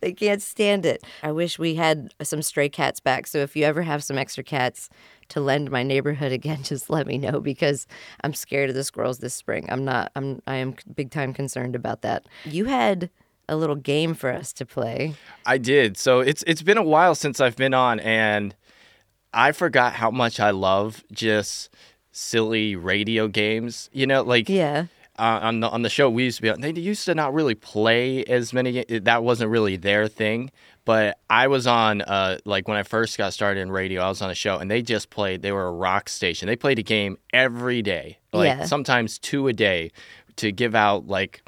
they 0.00 0.12
can't 0.12 0.42
stand 0.42 0.86
it. 0.86 1.02
I 1.22 1.32
wish 1.32 1.58
we 1.58 1.74
had 1.74 2.14
some 2.22 2.42
stray 2.42 2.68
cats 2.68 3.00
back. 3.00 3.26
So 3.26 3.38
if 3.38 3.56
you 3.56 3.64
ever 3.64 3.82
have 3.82 4.04
some 4.04 4.18
extra 4.18 4.44
cats 4.44 4.88
to 5.28 5.40
lend 5.40 5.70
my 5.70 5.82
neighborhood 5.82 6.32
again, 6.32 6.62
just 6.62 6.88
let 6.88 7.06
me 7.06 7.18
know 7.18 7.40
because 7.40 7.86
I'm 8.22 8.32
scared 8.34 8.68
of 8.70 8.76
the 8.76 8.84
squirrels 8.84 9.18
this 9.18 9.34
spring. 9.34 9.66
I'm 9.70 9.84
not 9.84 10.12
I'm 10.14 10.40
I 10.46 10.56
am 10.56 10.76
big 10.94 11.10
time 11.10 11.32
concerned 11.32 11.74
about 11.74 12.02
that. 12.02 12.26
You 12.44 12.66
had 12.66 13.10
a 13.48 13.56
little 13.56 13.76
game 13.76 14.14
for 14.14 14.32
us 14.32 14.52
to 14.54 14.66
play. 14.66 15.14
I 15.44 15.58
did. 15.58 15.96
So 15.96 16.20
it's 16.20 16.42
it's 16.46 16.62
been 16.62 16.78
a 16.78 16.82
while 16.82 17.14
since 17.14 17.40
I've 17.40 17.56
been 17.56 17.74
on, 17.74 18.00
and 18.00 18.54
I 19.32 19.52
forgot 19.52 19.94
how 19.94 20.10
much 20.10 20.40
I 20.40 20.50
love 20.50 21.04
just 21.12 21.70
silly 22.12 22.76
radio 22.76 23.28
games. 23.28 23.90
You 23.92 24.06
know, 24.06 24.22
like 24.22 24.48
Yeah. 24.48 24.86
uh, 25.18 25.40
on 25.42 25.60
the 25.60 25.68
on 25.68 25.82
the 25.82 25.88
show 25.90 26.08
we 26.10 26.24
used 26.24 26.36
to 26.38 26.42
be 26.42 26.50
on. 26.50 26.60
They 26.60 26.72
used 26.72 27.04
to 27.06 27.14
not 27.14 27.34
really 27.34 27.54
play 27.54 28.24
as 28.24 28.52
many. 28.52 28.84
That 28.84 29.22
wasn't 29.22 29.50
really 29.50 29.76
their 29.76 30.08
thing. 30.08 30.50
But 30.84 31.18
I 31.28 31.48
was 31.48 31.66
on 31.66 32.02
uh 32.02 32.38
like 32.44 32.68
when 32.68 32.76
I 32.76 32.82
first 32.84 33.18
got 33.18 33.32
started 33.32 33.60
in 33.60 33.70
radio, 33.72 34.02
I 34.02 34.08
was 34.08 34.22
on 34.22 34.30
a 34.30 34.34
show 34.34 34.58
and 34.58 34.70
they 34.70 34.82
just 34.82 35.10
played. 35.10 35.42
They 35.42 35.52
were 35.52 35.66
a 35.66 35.72
rock 35.72 36.08
station. 36.08 36.46
They 36.46 36.54
played 36.56 36.78
a 36.78 36.82
game 36.84 37.18
every 37.32 37.82
day, 37.82 38.18
like 38.32 38.46
Yeah. 38.58 38.64
sometimes 38.66 39.18
two 39.18 39.48
a 39.48 39.52
day, 39.52 39.90
to 40.36 40.52
give 40.52 40.74
out 40.76 41.06
like 41.08 41.42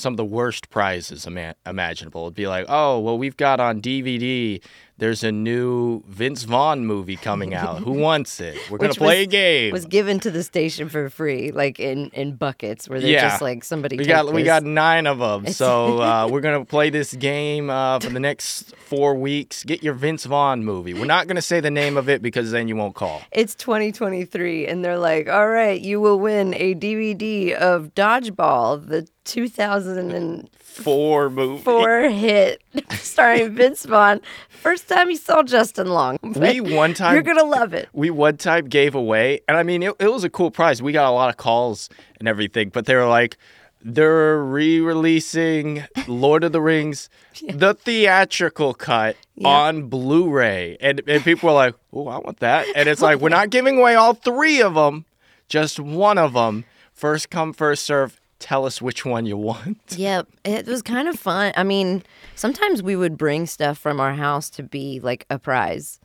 some 0.00 0.14
of 0.14 0.16
the 0.16 0.24
worst 0.24 0.70
prizes 0.70 1.26
ima- 1.26 1.54
imaginable. 1.66 2.22
It'd 2.22 2.34
be 2.34 2.46
like, 2.46 2.66
oh 2.68 2.98
well, 2.98 3.18
we've 3.18 3.36
got 3.36 3.60
on 3.60 3.80
DVD. 3.80 4.62
There's 5.00 5.24
a 5.24 5.32
new 5.32 6.02
Vince 6.06 6.44
Vaughn 6.44 6.84
movie 6.86 7.16
coming 7.16 7.54
out. 7.54 7.78
Who 7.78 7.92
wants 8.08 8.38
it? 8.38 8.56
We're 8.70 8.78
gonna 8.78 8.90
Which 8.90 8.98
play 8.98 9.18
was- 9.20 9.26
a 9.26 9.30
game. 9.30 9.72
Was 9.72 9.86
given 9.86 10.20
to 10.20 10.30
the 10.30 10.42
station 10.42 10.88
for 10.88 11.08
free, 11.10 11.50
like 11.52 11.80
in 11.80 12.10
in 12.10 12.36
buckets 12.36 12.88
where 12.88 13.00
they're 13.00 13.10
Yeah. 13.10 13.30
just 13.30 13.40
like 13.42 13.64
somebody. 13.64 13.96
We 13.96 14.04
got 14.04 14.32
we 14.32 14.42
got 14.42 14.62
nine 14.62 15.06
of 15.06 15.18
them, 15.18 15.46
so 15.52 16.00
uh, 16.02 16.28
we're 16.30 16.42
gonna 16.42 16.64
play 16.64 16.90
this 16.90 17.14
game 17.14 17.70
uh, 17.70 17.98
for 17.98 18.10
the 18.10 18.20
next 18.20 18.76
four 18.76 19.14
weeks. 19.14 19.64
Get 19.64 19.82
your 19.82 19.94
Vince 19.94 20.26
Vaughn 20.26 20.64
movie. 20.64 20.92
We're 20.94 21.06
not 21.06 21.26
gonna 21.26 21.42
say 21.42 21.60
the 21.60 21.70
name 21.70 21.96
of 21.96 22.08
it 22.10 22.20
because 22.22 22.50
then 22.50 22.68
you 22.68 22.76
won't 22.76 22.94
call. 22.94 23.22
It's 23.32 23.54
2023, 23.54 24.66
and 24.66 24.84
they're 24.84 24.98
like, 24.98 25.28
all 25.28 25.48
right, 25.48 25.80
you 25.80 26.00
will 26.00 26.20
win 26.20 26.52
a 26.54 26.74
DVD 26.74 27.54
of 27.54 27.94
Dodgeball, 27.94 28.86
the 28.86 29.08
2004 29.24 30.48
Four 30.70 31.30
movie. 31.30 31.62
Four 31.62 32.02
hit 32.08 32.62
starring 32.90 33.54
Vince 33.54 33.84
Vaughn. 33.84 34.20
First 34.48 34.88
time 34.88 35.10
you 35.10 35.16
saw 35.16 35.42
Justin 35.42 35.88
Long. 35.88 36.18
We 36.22 36.60
one 36.60 36.94
time 36.94 37.14
You're 37.14 37.34
to 37.34 37.42
love 37.44 37.74
it. 37.74 37.88
we 37.92 38.10
one 38.10 38.36
time 38.36 38.68
gave 38.68 38.94
away, 38.94 39.40
and 39.48 39.56
I 39.56 39.62
mean 39.62 39.82
it, 39.82 39.94
it 39.98 40.12
was 40.12 40.24
a 40.24 40.30
cool 40.30 40.50
prize. 40.50 40.80
We 40.80 40.92
got 40.92 41.08
a 41.08 41.12
lot 41.14 41.28
of 41.28 41.36
calls 41.36 41.88
and 42.18 42.28
everything, 42.28 42.68
but 42.68 42.86
they 42.86 42.94
were 42.94 43.08
like, 43.08 43.36
they're 43.82 44.38
re-releasing 44.42 45.84
Lord 46.06 46.44
of 46.44 46.52
the 46.52 46.60
Rings, 46.60 47.08
the 47.48 47.74
theatrical 47.74 48.74
cut 48.74 49.16
on 49.44 49.88
Blu-ray, 49.88 50.76
and 50.80 51.02
and 51.06 51.24
people 51.24 51.48
were 51.48 51.54
like, 51.54 51.74
oh, 51.92 52.08
I 52.08 52.18
want 52.18 52.38
that, 52.40 52.66
and 52.76 52.88
it's 52.88 53.02
like 53.02 53.20
we're 53.20 53.28
not 53.40 53.50
giving 53.50 53.78
away 53.78 53.94
all 53.94 54.14
three 54.14 54.62
of 54.62 54.74
them, 54.74 55.04
just 55.48 55.80
one 55.80 56.18
of 56.18 56.34
them. 56.34 56.64
First 56.92 57.30
come, 57.30 57.52
first 57.54 57.84
serve. 57.84 58.19
Tell 58.40 58.66
us 58.66 58.82
which 58.82 59.04
one 59.04 59.26
you 59.26 59.36
want. 59.36 59.78
Yep. 59.96 60.26
it 60.44 60.66
was 60.66 60.82
kind 60.82 61.06
of 61.08 61.18
fun. 61.18 61.52
I 61.56 61.62
mean, 61.62 62.02
sometimes 62.34 62.82
we 62.82 62.96
would 62.96 63.16
bring 63.16 63.46
stuff 63.46 63.78
from 63.78 64.00
our 64.00 64.14
house 64.14 64.50
to 64.50 64.62
be 64.64 64.98
like 65.00 65.24
a 65.30 65.38
prize 65.38 66.00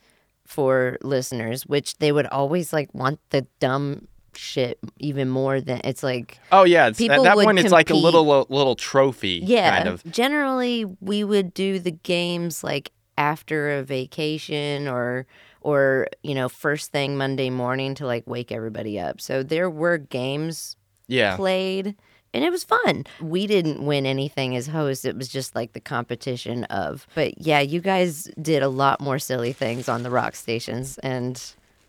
for 0.46 0.98
listeners, 1.02 1.66
which 1.66 1.98
they 1.98 2.12
would 2.12 2.28
always 2.28 2.72
like 2.72 2.94
want 2.94 3.20
the 3.32 3.48
dumb 3.60 4.08
shit 4.36 4.78
even 5.00 5.30
more 5.30 5.62
than 5.62 5.80
it's 5.86 6.04
like 6.04 6.38
Oh 6.52 6.66
yeah, 6.66 6.88
it's, 6.90 7.00
at 7.00 7.08
People 7.08 7.24
that 7.24 7.38
would 7.38 7.46
point 7.46 7.58
it's 7.60 7.72
like 7.72 7.88
a 7.90 7.94
compete. 7.94 8.04
little 8.04 8.46
little 8.50 8.76
trophy. 8.76 9.42
Yeah. 9.44 9.78
kind 9.78 9.88
of. 9.90 10.04
Generally, 10.12 10.86
we 11.00 11.24
would 11.24 11.54
do 11.54 11.80
the 11.80 11.92
games 11.92 12.64
like 12.64 12.92
after 13.18 13.78
a 13.78 13.82
vacation 13.84 14.88
or 14.90 15.26
or 15.62 16.08
you 16.22 16.36
know 16.36 16.50
first 16.50 16.92
thing 16.92 17.16
Monday 17.18 17.50
morning 17.50 17.96
to 17.96 18.06
like 18.06 18.28
wake 18.28 18.52
everybody 18.52 19.00
up. 19.00 19.22
So 19.22 19.42
there 19.42 19.70
were 19.70 19.98
games 19.98 20.76
Yeah. 21.08 21.38
played 21.38 21.96
and 22.36 22.44
it 22.44 22.52
was 22.52 22.64
fun. 22.64 23.06
We 23.20 23.48
didn't 23.48 23.84
win 23.86 24.06
anything 24.06 24.56
as 24.56 24.68
hosts. 24.68 25.06
It 25.06 25.16
was 25.18 25.28
just 25.30 25.56
like 25.56 25.74
the 25.74 25.80
competition 25.80 26.66
of. 26.66 27.08
But 27.16 27.40
yeah, 27.42 27.62
you 27.62 27.80
guys 27.82 28.30
did 28.42 28.62
a 28.62 28.70
lot 28.70 29.02
more 29.02 29.18
silly 29.18 29.54
things 29.54 29.90
on 29.90 30.04
the 30.04 30.12
rock 30.12 30.36
stations 30.36 30.98
and 31.00 31.42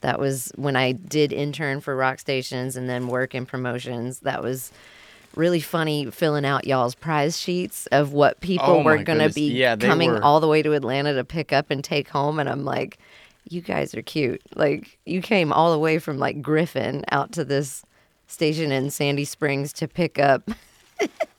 that 0.02 0.18
was 0.20 0.52
when 0.56 0.76
I 0.76 0.92
did 0.92 1.32
intern 1.32 1.80
for 1.80 1.96
rock 1.96 2.18
stations 2.20 2.76
and 2.76 2.88
then 2.88 3.08
work 3.08 3.34
in 3.34 3.44
promotions. 3.46 4.20
That 4.20 4.42
was 4.42 4.70
really 5.34 5.60
funny 5.60 6.10
filling 6.10 6.44
out 6.46 6.66
y'all's 6.66 6.94
prize 6.94 7.38
sheets 7.38 7.86
of 7.88 8.12
what 8.12 8.40
people 8.40 8.66
Oh 8.66 8.82
were 8.82 9.02
going 9.02 9.18
to 9.18 9.34
be 9.34 9.52
Yeah, 9.52 9.76
coming 9.76 10.10
were- 10.12 10.22
all 10.24 10.40
the 10.40 10.48
way 10.48 10.62
to 10.62 10.72
Atlanta 10.72 11.12
to 11.14 11.24
pick 11.24 11.52
up 11.52 11.70
and 11.70 11.82
take 11.84 12.08
home 12.08 12.38
and 12.38 12.48
I'm 12.48 12.64
like 12.64 12.98
you 13.48 13.60
guys 13.60 13.94
are 13.94 14.02
cute. 14.02 14.42
Like 14.56 14.98
you 15.04 15.20
came 15.22 15.52
all 15.52 15.70
the 15.72 15.78
way 15.78 15.98
from 15.98 16.18
like 16.18 16.42
Griffin 16.42 17.04
out 17.12 17.32
to 17.32 17.44
this 17.44 17.84
station 18.26 18.72
in 18.72 18.90
Sandy 18.90 19.24
Springs 19.24 19.72
to 19.74 19.88
pick 19.88 20.18
up 20.18 20.48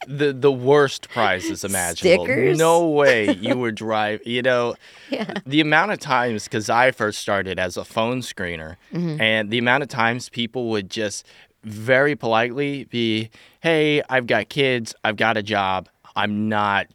the 0.08 0.32
the 0.34 0.52
worst 0.52 1.10
prizes 1.10 1.64
imaginable. 1.64 2.26
Stickers? 2.26 2.58
No 2.58 2.88
way 2.90 3.32
you 3.34 3.58
would 3.58 3.76
drive. 3.76 4.22
You 4.26 4.42
know, 4.42 4.76
Yeah. 5.10 5.34
the 5.46 5.62
amount 5.62 5.92
of 5.92 6.00
times 6.00 6.44
because 6.46 6.70
I 6.70 6.92
first 6.92 7.20
started 7.20 7.58
as 7.60 7.76
a 7.78 7.84
phone 7.86 8.22
screener, 8.22 8.76
Mm-hmm. 8.94 9.20
and 9.22 9.50
the 9.50 9.58
amount 9.58 9.84
of 9.84 9.90
times 9.90 10.30
people 10.30 10.70
would 10.70 10.90
just 10.90 11.26
very 11.64 12.16
politely 12.16 12.86
be, 12.86 13.30
"Hey, 13.62 14.02
I've 14.10 14.28
got 14.28 14.50
kids. 14.50 14.94
I've 15.04 15.18
got 15.18 15.38
a 15.38 15.44
job. 15.44 15.90
I'm 16.16 16.48
not 16.50 16.88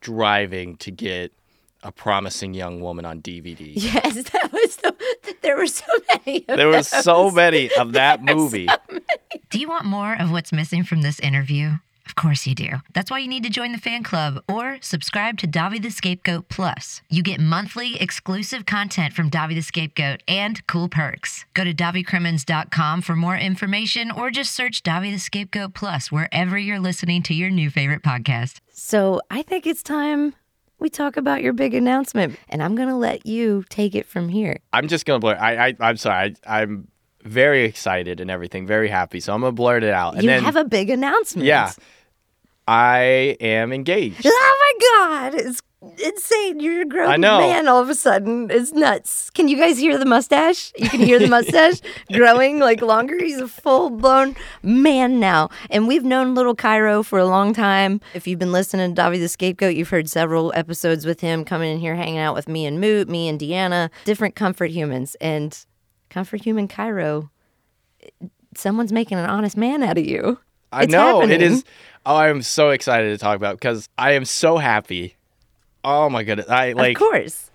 driving 0.00 0.76
to 0.78 0.90
get." 0.90 1.32
A 1.84 1.92
promising 1.92 2.54
young 2.54 2.80
woman 2.80 3.04
on 3.04 3.20
DVD. 3.20 3.72
Yes, 3.76 4.14
that 4.30 4.52
was 4.52 4.76
the 4.76 4.94
there 5.42 5.56
were 5.56 5.66
so 5.66 5.84
many 6.14 6.44
of 6.48 6.56
There 6.56 6.68
were 6.68 6.82
so 6.82 7.30
many 7.30 7.70
of 7.74 7.92
that 7.92 8.22
movie. 8.34 8.68
Do 9.50 9.58
you 9.58 9.68
want 9.68 9.84
more 9.84 10.14
of 10.18 10.30
what's 10.32 10.52
missing 10.52 10.82
from 10.82 11.02
this 11.02 11.20
interview? 11.20 11.74
Of 12.06 12.14
course 12.16 12.46
you 12.46 12.54
do. 12.54 12.68
That's 12.92 13.10
why 13.10 13.18
you 13.18 13.28
need 13.28 13.44
to 13.44 13.50
join 13.50 13.72
the 13.72 13.78
fan 13.78 14.02
club 14.02 14.42
or 14.48 14.78
subscribe 14.80 15.38
to 15.38 15.46
Davi 15.46 15.80
the 15.80 15.90
Scapegoat 15.90 16.48
Plus. 16.48 17.00
You 17.08 17.22
get 17.22 17.40
monthly 17.40 18.00
exclusive 18.00 18.66
content 18.66 19.14
from 19.14 19.30
Davi 19.30 19.54
the 19.54 19.62
Scapegoat 19.62 20.22
and 20.28 20.66
cool 20.66 20.88
perks. 20.88 21.44
Go 21.54 21.64
to 21.64 21.72
DaviCrimmins.com 21.74 23.02
for 23.02 23.16
more 23.16 23.36
information 23.36 24.10
or 24.10 24.30
just 24.30 24.54
search 24.54 24.82
Davi 24.82 25.12
the 25.12 25.18
Scapegoat 25.18 25.74
Plus 25.74 26.12
wherever 26.12 26.58
you're 26.58 26.78
listening 26.80 27.22
to 27.24 27.34
your 27.34 27.50
new 27.50 27.70
favorite 27.70 28.02
podcast. 28.02 28.60
So 28.70 29.20
I 29.30 29.42
think 29.42 29.66
it's 29.66 29.82
time 29.82 30.34
we 30.84 30.90
talk 30.90 31.16
about 31.16 31.42
your 31.42 31.54
big 31.54 31.74
announcement. 31.74 32.38
And 32.50 32.62
I'm 32.62 32.74
gonna 32.76 32.98
let 32.98 33.24
you 33.26 33.64
take 33.70 33.94
it 33.94 34.06
from 34.06 34.28
here. 34.28 34.60
I'm 34.72 34.86
just 34.86 35.06
gonna 35.06 35.18
blur. 35.18 35.34
I, 35.34 35.68
I 35.68 35.76
I'm 35.80 35.96
sorry. 35.96 36.36
I, 36.46 36.60
I'm 36.62 36.88
very 37.22 37.64
excited 37.64 38.20
and 38.20 38.30
everything, 38.30 38.66
very 38.66 38.88
happy. 38.88 39.18
So 39.18 39.34
I'm 39.34 39.40
gonna 39.40 39.52
blurt 39.52 39.82
it 39.82 39.94
out. 39.94 40.14
And 40.14 40.22
you 40.22 40.28
then 40.28 40.44
have 40.44 40.56
a 40.56 40.64
big 40.64 40.90
announcement. 40.90 41.46
yeah, 41.46 41.72
I 42.68 43.36
am 43.40 43.72
engaged. 43.72 44.26
Oh 44.26 44.76
my 44.80 45.30
god, 45.30 45.34
it's 45.34 45.62
insane. 46.02 46.60
You're 46.60 46.82
a 46.82 46.84
grown 46.84 47.20
man 47.20 47.68
all 47.68 47.80
of 47.80 47.88
a 47.88 47.94
sudden. 47.94 48.50
It's 48.50 48.72
nuts. 48.72 49.30
Can 49.30 49.48
you 49.48 49.56
guys 49.56 49.78
hear 49.78 49.98
the 49.98 50.04
mustache? 50.04 50.72
You 50.76 50.88
can 50.88 51.00
hear 51.00 51.18
the 51.18 51.28
mustache 51.28 51.80
growing 52.12 52.58
like 52.60 52.80
longer. 52.82 53.16
He's 53.18 53.40
a 53.40 53.48
full 53.48 53.90
blown 53.90 54.36
man 54.62 55.20
now. 55.20 55.50
And 55.70 55.86
we've 55.88 56.04
known 56.04 56.34
little 56.34 56.54
Kyro 56.56 57.04
for 57.04 57.18
a 57.18 57.26
long 57.26 57.52
time. 57.54 58.00
If 58.14 58.26
you've 58.26 58.38
been 58.38 58.52
listening 58.52 58.94
to 58.94 59.00
Davi 59.02 59.18
the 59.18 59.28
Scapegoat, 59.28 59.74
you've 59.74 59.88
heard 59.90 60.08
several 60.08 60.52
episodes 60.54 61.04
with 61.06 61.20
him 61.20 61.44
coming 61.44 61.72
in 61.72 61.78
here 61.78 61.94
hanging 61.94 62.18
out 62.18 62.34
with 62.34 62.48
me 62.48 62.66
and 62.66 62.78
Moote, 62.82 63.08
me 63.08 63.28
and 63.28 63.38
Deanna, 63.40 63.90
different 64.04 64.34
comfort 64.34 64.70
humans. 64.70 65.16
And 65.20 65.56
comfort 66.10 66.42
human 66.42 66.68
Kyro, 66.68 67.30
someone's 68.56 68.92
making 68.92 69.18
an 69.18 69.28
honest 69.28 69.56
man 69.56 69.82
out 69.82 69.98
of 69.98 70.06
you. 70.06 70.38
I 70.72 70.84
It's 70.84 70.92
know 70.92 71.20
it 71.22 71.30
happening. 71.30 71.52
is. 71.52 71.64
Oh, 72.06 72.16
I'm 72.16 72.42
so 72.42 72.70
excited 72.70 73.10
to 73.10 73.18
talk 73.18 73.36
about 73.36 73.56
because 73.56 73.88
I 73.96 74.12
am 74.12 74.24
so 74.24 74.58
happy. 74.58 75.16
Oh 75.84 76.08
my 76.08 76.22
goodness! 76.24 76.48
I 76.48 76.72
like. 76.72 76.96
of 76.96 77.00
course. 77.00 77.50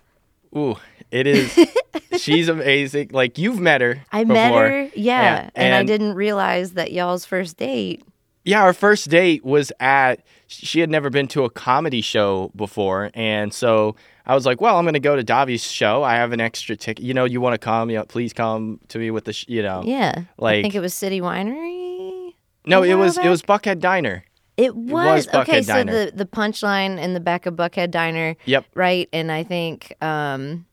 Ooh, 0.56 0.76
it 1.10 1.26
is. 1.26 1.58
she's 2.18 2.48
amazing. 2.48 3.10
Like 3.12 3.38
you've 3.38 3.60
met 3.60 3.80
her. 3.80 4.02
I 4.12 4.24
met 4.24 4.52
her, 4.54 4.90
yeah, 4.94 5.50
and, 5.54 5.74
I 5.74 5.78
and- 5.78 5.88
didn't 5.88 6.14
realize 6.14 6.72
that 6.72 6.92
y'all's 6.92 7.24
first 7.24 7.56
date. 7.56 8.02
Yeah, 8.44 8.62
our 8.62 8.72
first 8.72 9.10
date 9.10 9.44
was 9.44 9.70
at. 9.80 10.24
She 10.46 10.80
had 10.80 10.88
never 10.90 11.10
been 11.10 11.28
to 11.28 11.44
a 11.44 11.50
comedy 11.50 12.00
show 12.00 12.50
before, 12.56 13.10
and 13.14 13.52
so 13.52 13.96
I 14.26 14.34
was 14.34 14.46
like, 14.46 14.60
"Well, 14.62 14.76
I'm 14.78 14.84
going 14.84 14.94
to 14.94 14.98
go 15.00 15.14
to 15.14 15.22
Davi's 15.22 15.62
show. 15.62 16.02
I 16.02 16.14
have 16.14 16.32
an 16.32 16.40
extra 16.40 16.74
ticket. 16.74 17.04
You 17.04 17.12
know, 17.14 17.24
you 17.26 17.40
want 17.40 17.54
to 17.54 17.58
come? 17.58 17.90
You 17.90 17.98
know, 17.98 18.04
please 18.04 18.32
come 18.32 18.80
to 18.88 18.98
me 18.98 19.10
with 19.10 19.26
the. 19.26 19.32
Sh- 19.34 19.44
you 19.48 19.62
know, 19.62 19.82
Yeah, 19.84 20.22
Like 20.38 20.60
I 20.60 20.62
think 20.62 20.74
it 20.74 20.80
was 20.80 20.94
City 20.94 21.20
Winery. 21.20 22.32
no, 22.66 22.82
it 22.82 22.94
was 22.94 23.18
it 23.18 23.28
was 23.28 23.42
Buckhead 23.42 23.78
Diner. 23.78 24.24
It 24.60 24.76
was 24.76 25.26
was, 25.26 25.34
okay. 25.34 25.62
So 25.62 25.72
Diner. 25.74 25.92
the 26.06 26.12
the 26.14 26.26
punchline 26.26 26.98
in 27.00 27.14
the 27.14 27.20
back 27.20 27.46
of 27.46 27.54
Buckhead 27.54 27.90
Diner, 27.90 28.36
Yep. 28.44 28.66
right? 28.74 29.08
And 29.12 29.32
I 29.32 29.42
think 29.42 29.94
um, 30.02 30.66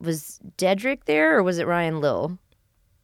was 0.00 0.40
Dedrick 0.58 1.04
there 1.06 1.36
or 1.36 1.42
was 1.42 1.58
it 1.58 1.66
Ryan 1.66 2.00
Lill? 2.00 2.38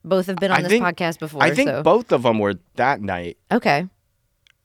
Both 0.03 0.27
have 0.27 0.37
been 0.37 0.51
on 0.51 0.59
I 0.59 0.61
this 0.61 0.69
think- 0.71 0.85
podcast 0.85 1.19
before. 1.19 1.43
I 1.43 1.51
think 1.53 1.69
so. 1.69 1.83
both 1.83 2.11
of 2.11 2.23
them 2.23 2.39
were 2.39 2.55
that 2.75 3.01
night. 3.01 3.37
Okay. 3.51 3.87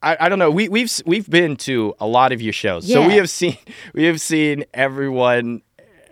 I, 0.02 0.16
I 0.20 0.28
don't 0.28 0.38
know. 0.38 0.50
We 0.50 0.68
we've 0.68 0.92
we've 1.06 1.28
been 1.28 1.56
to 1.58 1.94
a 1.98 2.06
lot 2.06 2.32
of 2.32 2.42
your 2.42 2.52
shows, 2.52 2.86
so 2.90 3.06
we 3.06 3.14
have 3.14 3.30
seen 3.30 3.56
we 3.94 4.04
have 4.04 4.20
seen 4.20 4.64
everyone, 4.74 5.62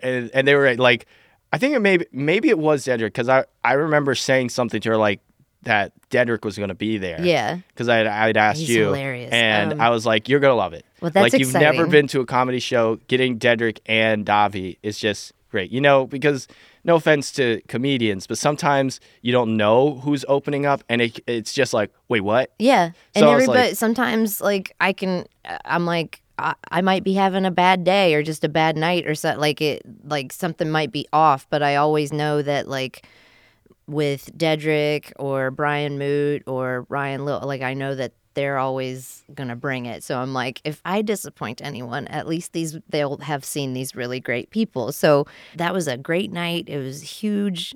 and, 0.03 0.31
and 0.33 0.49
they 0.49 0.55
were 0.55 0.75
like, 0.77 1.07
I 1.53 1.59
think 1.59 1.75
it 1.75 1.81
maybe 1.81 2.07
maybe 2.11 2.49
it 2.49 2.59
was 2.59 2.87
Dedrick 2.87 3.09
because 3.09 3.29
I 3.29 3.45
I 3.63 3.75
remember 3.75 4.15
saying 4.15 4.49
something 4.49 4.81
to 4.81 4.89
her 4.91 4.97
like 4.97 5.21
that 5.63 5.93
Dedrick 6.11 6.45
was 6.45 6.57
going 6.57 6.69
to 6.71 6.75
be 6.75 6.99
there. 6.99 7.21
Yeah. 7.25 7.59
because 7.69 7.89
I'd, 7.89 8.07
I'd 8.07 8.37
asked 8.37 8.61
He's 8.61 8.71
you, 8.71 8.85
hilarious. 8.87 9.31
and 9.33 9.75
Um, 9.75 9.81
I 9.81 9.91
was 9.91 10.05
like, 10.05 10.29
"You're 10.29 10.41
gonna 10.41 10.55
love 10.55 10.73
it." 10.73 10.85
Well, 11.01 11.11
that's 11.11 11.33
like 11.33 11.41
you've 11.41 11.53
never 11.55 11.87
been 11.87 12.07
to 12.09 12.21
a 12.21 12.27
comedy 12.27 12.59
show. 12.61 12.97
Getting 13.09 13.39
Dedrick 13.39 13.79
and 13.87 14.25
Davi 14.27 14.79
is 14.83 14.99
just 14.99 15.33
great. 15.51 15.71
You 15.71 15.81
know, 15.81 16.07
because 16.07 16.49
no 16.85 16.97
offense 16.97 17.31
to 17.33 17.61
comedians, 17.69 18.27
but 18.27 18.39
sometimes 18.39 18.99
you 19.21 19.31
don't 19.31 19.57
know 19.57 19.95
who's 20.03 20.25
opening 20.29 20.67
up, 20.67 20.83
and 20.89 21.01
it, 21.03 21.21
it's 21.29 21.53
just 21.53 21.73
like, 21.73 21.93
wait, 22.09 22.23
what? 22.23 22.53
Yeah, 22.59 22.91
and 23.15 23.23
So 23.23 23.33
was 23.35 23.43
everybody 23.45 23.69
like- 23.69 23.77
sometimes 23.77 24.41
like 24.41 24.75
I 24.81 24.93
can 24.93 25.27
I'm 25.65 25.87
like 25.87 26.21
I, 26.39 26.55
I 26.71 26.81
might 26.81 27.05
be 27.05 27.13
having 27.15 27.45
a 27.45 27.51
bad 27.53 27.85
day 27.85 28.15
or 28.15 28.23
just 28.25 28.43
a 28.43 28.49
bad 28.49 28.77
night 28.77 29.07
or 29.07 29.15
something 29.15 29.41
like 29.41 29.61
it 29.61 29.83
like 30.05 30.33
something 30.33 30.71
might 30.71 30.91
be 30.91 31.07
off, 31.13 31.47
but 31.51 31.63
I 31.63 31.77
always 31.77 32.13
know 32.13 32.43
that 32.43 32.67
like 32.69 33.07
with 33.87 34.37
Dedrick 34.37 35.13
or 35.19 35.51
Brian 35.51 35.99
Moote 35.99 36.43
or 36.47 36.87
Ryan 36.89 37.25
Lill, 37.25 37.43
like 37.45 37.63
I 37.63 37.75
know 37.75 37.95
that 37.95 38.13
they're 38.35 38.59
always 38.59 39.25
gonna 39.35 39.57
bring 39.57 39.87
it. 39.87 40.03
So 40.03 40.19
I'm 40.19 40.33
like, 40.33 40.61
if 40.65 40.81
I 40.85 41.03
disappoint 41.03 41.61
anyone, 41.63 42.07
at 42.09 42.27
least 42.27 42.53
these 42.53 42.79
they'll 42.89 43.19
have 43.19 43.45
seen 43.45 43.75
these 43.75 43.95
really 43.95 44.21
great 44.21 44.51
people. 44.51 44.93
So 44.93 45.27
that 45.57 45.75
was 45.75 45.87
a 45.89 45.97
great 45.97 46.33
night. 46.33 46.69
It 46.69 46.79
was 46.79 47.03
huge 47.03 47.75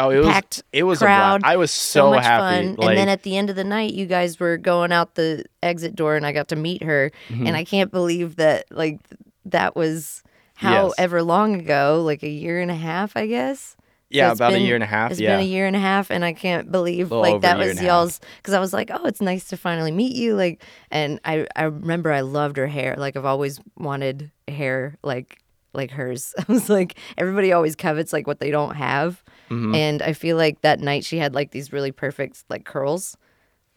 Oh, 0.00 0.10
it 0.10 0.18
was 0.18 0.26
packed 0.28 0.62
it 0.72 0.84
was 0.84 1.00
crowd, 1.00 1.36
a 1.36 1.38
blast. 1.40 1.52
I 1.52 1.56
was 1.56 1.70
so, 1.72 2.00
so, 2.00 2.10
much 2.12 2.24
happy. 2.24 2.66
fun. 2.66 2.74
Like, 2.76 2.88
and 2.90 2.98
then 2.98 3.08
at 3.08 3.24
the 3.24 3.36
end 3.36 3.50
of 3.50 3.56
the 3.56 3.64
night, 3.64 3.94
you 3.94 4.06
guys 4.06 4.38
were 4.38 4.56
going 4.56 4.92
out 4.92 5.16
the 5.16 5.44
exit 5.60 5.96
door, 5.96 6.14
and 6.14 6.24
I 6.24 6.30
got 6.30 6.48
to 6.48 6.56
meet 6.56 6.84
her. 6.84 7.10
Mm-hmm. 7.28 7.46
And 7.48 7.56
I 7.56 7.64
can't 7.64 7.90
believe 7.90 8.36
that 8.36 8.66
like 8.70 9.00
that 9.46 9.74
was 9.74 10.22
however 10.54 11.22
long 11.22 11.54
ago, 11.56 12.02
like 12.04 12.22
a 12.22 12.28
year 12.28 12.60
and 12.60 12.70
a 12.70 12.76
half, 12.76 13.16
I 13.16 13.26
guess. 13.26 13.76
Yeah, 14.10 14.32
about 14.32 14.52
been- 14.52 14.62
a 14.62 14.64
year 14.64 14.74
and 14.74 14.84
a 14.84 14.86
half. 14.86 15.10
It's 15.12 15.20
yeah, 15.20 15.36
been 15.36 15.40
a 15.44 15.48
year 15.48 15.66
and 15.66 15.76
a 15.76 15.80
half, 15.80 16.10
and 16.10 16.24
I 16.24 16.32
can't 16.32 16.70
believe 16.72 17.10
like 17.10 17.42
that 17.42 17.58
was 17.58 17.70
and 17.70 17.78
a 17.78 17.82
half. 17.82 17.86
y'all's. 17.88 18.20
Because 18.38 18.54
I 18.54 18.60
was 18.60 18.72
like, 18.72 18.90
oh, 18.92 19.04
it's 19.06 19.20
nice 19.20 19.44
to 19.48 19.56
finally 19.56 19.90
meet 19.92 20.14
you. 20.16 20.34
Like, 20.34 20.62
and 20.90 21.20
I 21.24 21.46
I 21.56 21.64
remember 21.64 22.12
I 22.12 22.20
loved 22.22 22.56
her 22.56 22.66
hair. 22.66 22.94
Like 22.98 23.16
I've 23.16 23.24
always 23.24 23.60
wanted 23.76 24.30
hair 24.46 24.96
like 25.02 25.38
like 25.74 25.90
hers. 25.90 26.34
I 26.48 26.50
was 26.50 26.68
like, 26.70 26.96
everybody 27.18 27.52
always 27.52 27.76
covets 27.76 28.12
like 28.12 28.26
what 28.26 28.40
they 28.40 28.50
don't 28.50 28.76
have, 28.76 29.22
Mm-hmm. 29.50 29.74
and 29.74 30.02
I 30.02 30.12
feel 30.12 30.36
like 30.36 30.60
that 30.62 30.78
night 30.80 31.04
she 31.04 31.16
had 31.18 31.34
like 31.34 31.50
these 31.52 31.72
really 31.72 31.92
perfect 31.92 32.44
like 32.48 32.64
curls. 32.64 33.16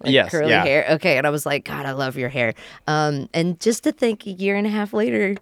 Like 0.04 0.12
Yes, 0.14 0.32
curly 0.32 0.50
yeah. 0.50 0.64
hair. 0.64 0.86
Okay, 0.92 1.18
and 1.18 1.28
I 1.28 1.30
was 1.30 1.46
like, 1.46 1.64
God, 1.66 1.86
I 1.86 1.92
love 1.92 2.18
your 2.18 2.30
hair. 2.30 2.56
Um, 2.88 3.30
and 3.36 3.60
just 3.60 3.84
to 3.84 3.92
think, 3.92 4.26
a 4.26 4.32
year 4.32 4.56
and 4.56 4.66
a 4.66 4.70
half 4.70 4.94
later, 4.94 5.36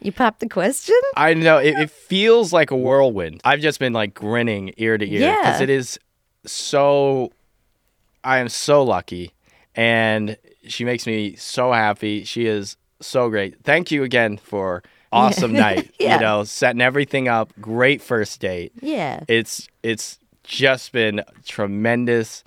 you 0.00 0.12
popped 0.12 0.40
the 0.40 0.48
question. 0.48 0.96
I 1.16 1.34
know 1.34 1.58
it, 1.58 1.78
it 1.78 1.90
feels 1.90 2.52
like 2.52 2.70
a 2.70 2.76
whirlwind. 2.76 3.40
I've 3.44 3.60
just 3.60 3.78
been 3.80 3.92
like 3.92 4.14
grinning 4.14 4.72
ear 4.76 4.98
to 4.98 5.04
ear 5.04 5.36
because 5.40 5.60
Yeah. 5.60 5.62
it 5.64 5.70
is 5.70 5.98
so. 6.44 7.32
I 8.24 8.38
am 8.38 8.48
so 8.48 8.82
lucky, 8.82 9.32
and 9.74 10.36
she 10.66 10.84
makes 10.84 11.06
me 11.06 11.36
so 11.36 11.72
happy. 11.72 12.24
She 12.24 12.46
is 12.46 12.76
so 13.00 13.28
great. 13.28 13.62
Thank 13.62 13.90
you 13.90 14.02
again 14.02 14.36
for 14.36 14.82
awesome 15.12 15.52
night. 15.52 15.92
Yeah. 16.00 16.14
You 16.16 16.20
know, 16.20 16.44
setting 16.44 16.80
everything 16.80 17.28
up. 17.28 17.52
Great 17.60 18.02
first 18.02 18.40
date. 18.40 18.72
Yeah. 18.80 19.20
It's 19.28 19.68
it's 19.82 20.18
just 20.42 20.92
been 20.92 21.22
tremendous. 21.44 22.42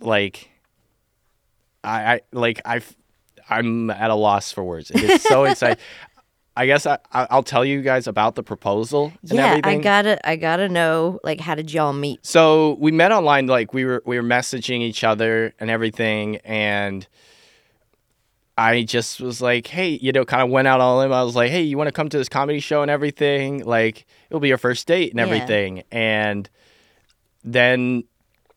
Like, 0.00 0.50
I, 1.84 2.14
I 2.14 2.20
like 2.32 2.60
I, 2.64 2.80
I'm 3.48 3.90
at 3.90 4.10
a 4.10 4.14
loss 4.14 4.50
for 4.52 4.64
words. 4.64 4.90
It 4.90 5.02
is 5.04 5.22
so 5.22 5.44
exciting. 5.50 5.82
I 6.56 6.66
guess 6.66 6.84
I, 6.84 6.98
I- 7.12 7.28
I'll 7.30 7.42
tell 7.42 7.64
you 7.64 7.80
guys 7.80 8.06
about 8.06 8.34
the 8.34 8.42
proposal 8.42 9.12
and 9.22 9.32
yeah, 9.32 9.46
everything. 9.52 9.80
I 9.80 9.82
gotta 9.82 10.28
I 10.28 10.36
gotta 10.36 10.68
know 10.68 11.18
like 11.24 11.40
how 11.40 11.54
did 11.54 11.72
y'all 11.72 11.92
meet? 11.92 12.24
So 12.26 12.76
we 12.80 12.90
met 12.92 13.12
online, 13.12 13.46
like 13.46 13.72
we 13.72 13.84
were 13.84 14.02
we 14.04 14.16
were 14.18 14.26
messaging 14.26 14.80
each 14.80 15.04
other 15.04 15.54
and 15.60 15.70
everything, 15.70 16.36
and 16.38 17.06
I 18.58 18.82
just 18.82 19.20
was 19.20 19.40
like, 19.40 19.68
hey, 19.68 19.90
you 20.02 20.12
know, 20.12 20.24
kind 20.24 20.42
of 20.42 20.50
went 20.50 20.68
out 20.68 20.80
on 20.82 21.06
him. 21.06 21.12
I 21.12 21.22
was 21.22 21.34
like, 21.34 21.50
hey, 21.50 21.62
you 21.62 21.78
want 21.78 21.88
to 21.88 21.92
come 21.92 22.08
to 22.10 22.18
this 22.18 22.28
comedy 22.28 22.60
show 22.60 22.82
and 22.82 22.90
everything? 22.90 23.64
Like, 23.64 24.04
it'll 24.28 24.40
be 24.40 24.48
your 24.48 24.58
first 24.58 24.86
date 24.86 25.12
and 25.12 25.18
Yeah. 25.18 25.24
everything. 25.24 25.82
And 25.90 26.46
then, 27.42 28.04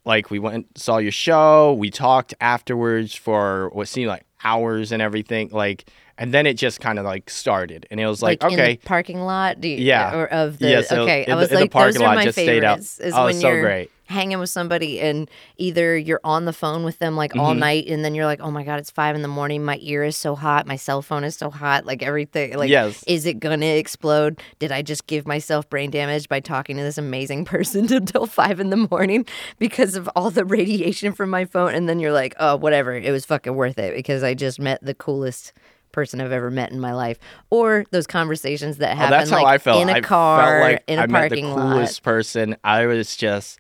like, 0.04 0.30
we 0.30 0.40
went 0.40 0.78
saw 0.78 0.98
your 0.98 1.14
show. 1.14 1.74
We 1.74 1.90
talked 1.90 2.34
afterwards 2.42 3.16
for 3.16 3.70
what 3.70 3.88
seemed 3.88 4.10
like 4.10 4.26
hours 4.44 4.92
and 4.92 5.02
everything. 5.02 5.50
Like, 5.54 5.90
and 6.18 6.34
then 6.34 6.46
it 6.46 6.54
just 6.56 6.80
kind 6.80 7.00
of 7.00 7.06
like 7.06 7.30
started, 7.30 7.86
and 7.92 8.00
it 8.00 8.08
was 8.08 8.22
like, 8.22 8.42
in 8.44 8.54
okay, 8.54 8.76
the 8.76 8.88
parking 8.88 9.22
lot? 9.22 9.60
Do 9.62 9.68
you, 9.68 9.78
Yeah. 9.78 10.16
Or 10.16 10.26
of 10.28 10.60
the 10.60 10.70
Yeah, 10.70 10.82
so 10.82 11.04
okay. 11.04 11.26
in 11.26 11.32
I 11.32 11.36
was 11.36 11.50
in 11.50 11.56
the 11.56 11.62
like, 11.62 11.72
parking 11.72 11.94
those 11.94 12.02
are 12.02 12.06
lot, 12.06 12.16
my 12.16 12.24
just 12.26 12.36
stayed 12.36 12.62
favorites. 12.62 13.00
Is 13.00 13.14
Oh, 13.16 13.26
when 13.26 13.34
so 13.36 13.50
you're 13.50 13.62
great. 13.62 13.90
hanging 14.08 14.38
with 14.38 14.50
somebody 14.50 15.00
and 15.00 15.30
either 15.58 15.98
you're 15.98 16.20
on 16.24 16.46
the 16.46 16.54
phone 16.54 16.84
with 16.84 17.00
them 17.00 17.16
like 17.16 17.36
all 17.36 17.56
Mhm. 17.56 17.60
night 17.60 17.88
and 17.88 18.04
then 18.06 18.14
you're 18.14 18.26
like, 18.26 18.42
oh 18.42 18.52
my 18.52 18.64
god, 18.64 18.78
it's 18.80 18.92
five 18.92 19.16
in 19.16 19.22
the 19.24 19.28
morning. 19.28 19.64
My 19.66 19.80
ear 19.82 20.04
is 20.04 20.16
so 20.18 20.36
hot. 20.36 20.68
My 20.68 20.76
cell 20.76 21.02
phone 21.02 21.24
is 21.24 21.36
so 21.36 21.50
hot. 21.50 21.86
Like 21.86 22.04
everything. 22.04 22.56
Like, 22.58 22.70
Yes. 22.70 23.04
is 23.08 23.26
it 23.26 23.40
gonna 23.40 23.66
explode? 23.66 24.40
Did 24.60 24.72
I 24.72 24.82
just 24.84 25.08
give 25.08 25.26
myself 25.26 25.68
brain 25.70 25.90
damage 25.90 26.30
by 26.30 26.42
talking 26.42 26.78
to 26.78 26.84
this 26.84 26.98
amazing 27.00 27.46
person 27.54 27.92
until 27.94 28.28
five 28.28 28.60
in 28.60 28.70
the 28.70 28.88
morning 28.92 29.26
because 29.58 29.96
of 29.96 30.08
all 30.16 30.30
the 30.30 30.46
radiation 30.46 31.14
from 31.14 31.30
my 31.32 31.46
phone? 31.46 31.74
And 31.74 31.90
then 31.90 32.00
you're 32.00 32.14
like, 32.14 32.36
oh, 32.40 32.58
whatever. 32.58 32.94
It 32.94 33.12
was 33.12 33.26
fucking 33.26 33.56
worth 33.56 33.80
it 33.80 33.96
because 33.96 34.22
I 34.22 34.36
just 34.36 34.60
met 34.60 34.84
the 34.84 34.94
coolest 34.94 35.54
person 35.94 36.20
I've 36.20 36.34
ever 36.34 36.52
met 36.52 36.72
in 36.74 36.80
my 36.82 36.94
life. 36.94 37.18
Or 37.50 37.86
those 37.92 38.06
conversations 38.06 38.78
that 38.80 38.92
Oh, 38.92 38.96
happen 38.98 39.12
that's 39.12 39.30
how 39.30 39.38
like 39.44 39.46
I 39.48 39.58
felt. 39.60 39.82
in 39.82 39.88
a 39.90 39.94
I 39.94 40.02
car, 40.02 40.44
felt 40.60 40.62
like 40.74 40.84
in 40.88 41.00
a 41.00 41.04
I 41.04 41.08
met 41.08 41.20
parking 41.30 41.46
the 41.50 41.56
lot. 41.56 41.74
coolest 41.74 42.04
person. 42.04 42.58
I 42.66 42.86
was 42.88 43.16
just 43.16 43.60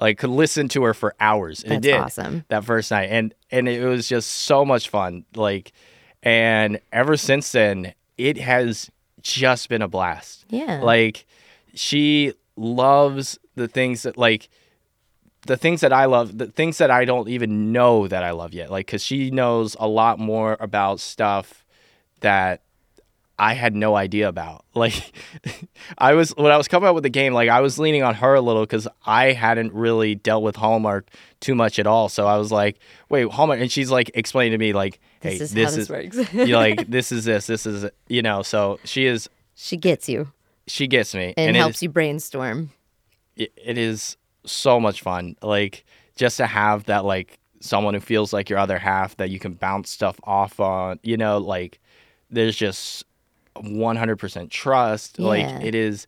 like 0.00 0.18
could 0.18 0.30
listen 0.30 0.68
to 0.70 0.82
her 0.82 0.92
for 0.94 1.14
hours. 1.20 1.62
And 1.62 1.72
That's 1.74 1.86
it 1.86 1.90
did 1.92 2.00
awesome. 2.00 2.44
that 2.48 2.64
first 2.64 2.90
night, 2.90 3.10
and 3.12 3.32
and 3.52 3.68
it 3.68 3.86
was 3.86 4.08
just 4.08 4.28
so 4.28 4.64
much 4.64 4.88
fun. 4.88 5.24
Like, 5.36 5.70
and 6.24 6.80
ever 6.92 7.16
since 7.16 7.52
then, 7.52 7.94
it 8.18 8.38
has 8.38 8.90
just 9.22 9.68
been 9.68 9.82
a 9.82 9.88
blast. 9.88 10.44
Yeah. 10.48 10.80
Like, 10.82 11.26
she 11.74 12.32
loves 12.56 13.38
the 13.54 13.68
things 13.68 14.02
that 14.02 14.16
like 14.18 14.48
the 15.46 15.56
things 15.56 15.82
that 15.82 15.92
I 15.92 16.06
love, 16.06 16.38
the 16.38 16.46
things 16.46 16.78
that 16.78 16.90
I 16.90 17.04
don't 17.04 17.28
even 17.28 17.70
know 17.72 18.08
that 18.08 18.24
I 18.24 18.30
love 18.30 18.54
yet. 18.54 18.70
Like, 18.70 18.86
cause 18.86 19.02
she 19.02 19.30
knows 19.30 19.76
a 19.78 19.86
lot 19.86 20.18
more 20.18 20.56
about 20.58 21.00
stuff 21.00 21.63
that 22.24 22.62
I 23.38 23.54
had 23.54 23.74
no 23.74 23.96
idea 23.96 24.28
about. 24.28 24.64
Like, 24.74 25.12
I 25.98 26.14
was 26.14 26.30
when 26.30 26.50
I 26.50 26.56
was 26.56 26.66
coming 26.66 26.88
up 26.88 26.96
with 26.96 27.04
the 27.04 27.10
game, 27.10 27.32
like 27.32 27.48
I 27.48 27.60
was 27.60 27.78
leaning 27.78 28.02
on 28.02 28.14
her 28.16 28.34
a 28.34 28.40
little 28.40 28.64
because 28.64 28.88
I 29.06 29.30
hadn't 29.30 29.72
really 29.72 30.16
dealt 30.16 30.42
with 30.42 30.56
Hallmark 30.56 31.08
too 31.38 31.54
much 31.54 31.78
at 31.78 31.86
all. 31.86 32.08
So 32.08 32.26
I 32.26 32.36
was 32.38 32.50
like, 32.50 32.80
"Wait, 33.08 33.30
Hallmark," 33.30 33.60
and 33.60 33.70
she's 33.70 33.90
like 33.90 34.10
explaining 34.14 34.50
to 34.52 34.58
me, 34.58 34.72
like, 34.72 34.98
"Hey, 35.20 35.38
this 35.38 35.42
is 35.42 35.54
this 35.54 35.70
is 35.76 35.88
this 35.88 35.90
works. 35.90 36.34
you're 36.34 36.58
like 36.58 36.86
this 36.90 37.12
is 37.12 37.24
this, 37.24 37.46
this 37.46 37.66
is 37.66 37.88
you 38.08 38.20
know." 38.20 38.42
So 38.42 38.80
she 38.84 39.06
is, 39.06 39.28
she 39.54 39.76
gets 39.76 40.08
you 40.08 40.32
she 40.66 40.86
gets 40.86 41.14
me, 41.14 41.34
and, 41.36 41.56
it 41.56 41.58
helps 41.58 41.76
is- 41.76 41.82
you 41.84 41.88
brainstorm. 41.88 42.70
it, 43.36 43.52
it 43.56 43.78
is 43.78 44.16
so 44.44 44.80
much 44.80 45.02
fun. 45.02 45.36
Like 45.42 45.84
just 46.16 46.36
to 46.38 46.46
have 46.46 46.84
that 46.84 47.04
like 47.04 47.38
someone 47.60 47.94
who 47.94 48.00
feels 48.00 48.32
like 48.32 48.50
your 48.50 48.58
other 48.58 48.78
half 48.78 49.16
that 49.16 49.30
you 49.30 49.38
can 49.38 49.54
bounce 49.54 49.90
stuff 49.90 50.18
off 50.24 50.60
on. 50.60 50.98
You 51.02 51.16
know, 51.16 51.38
like 51.38 51.80
there's 52.34 52.56
just 52.56 53.04
100% 53.56 54.50
trust. 54.50 55.18
Yeah. 55.18 55.26
Like 55.26 55.64
it 55.64 55.74
is 55.74 56.06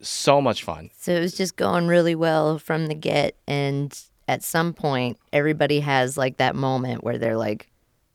so 0.00 0.40
much 0.40 0.64
fun. 0.64 0.90
So 0.98 1.12
it 1.12 1.20
was 1.20 1.36
just 1.36 1.56
going 1.56 1.86
really 1.86 2.14
well 2.14 2.58
from 2.58 2.86
the 2.86 2.94
get. 2.94 3.36
And 3.46 3.96
at 4.28 4.42
some 4.42 4.72
point, 4.72 5.18
everybody 5.32 5.80
has 5.80 6.16
like 6.16 6.38
that 6.38 6.54
moment 6.56 7.04
where 7.04 7.18
they're 7.18 7.36
like, 7.36 7.70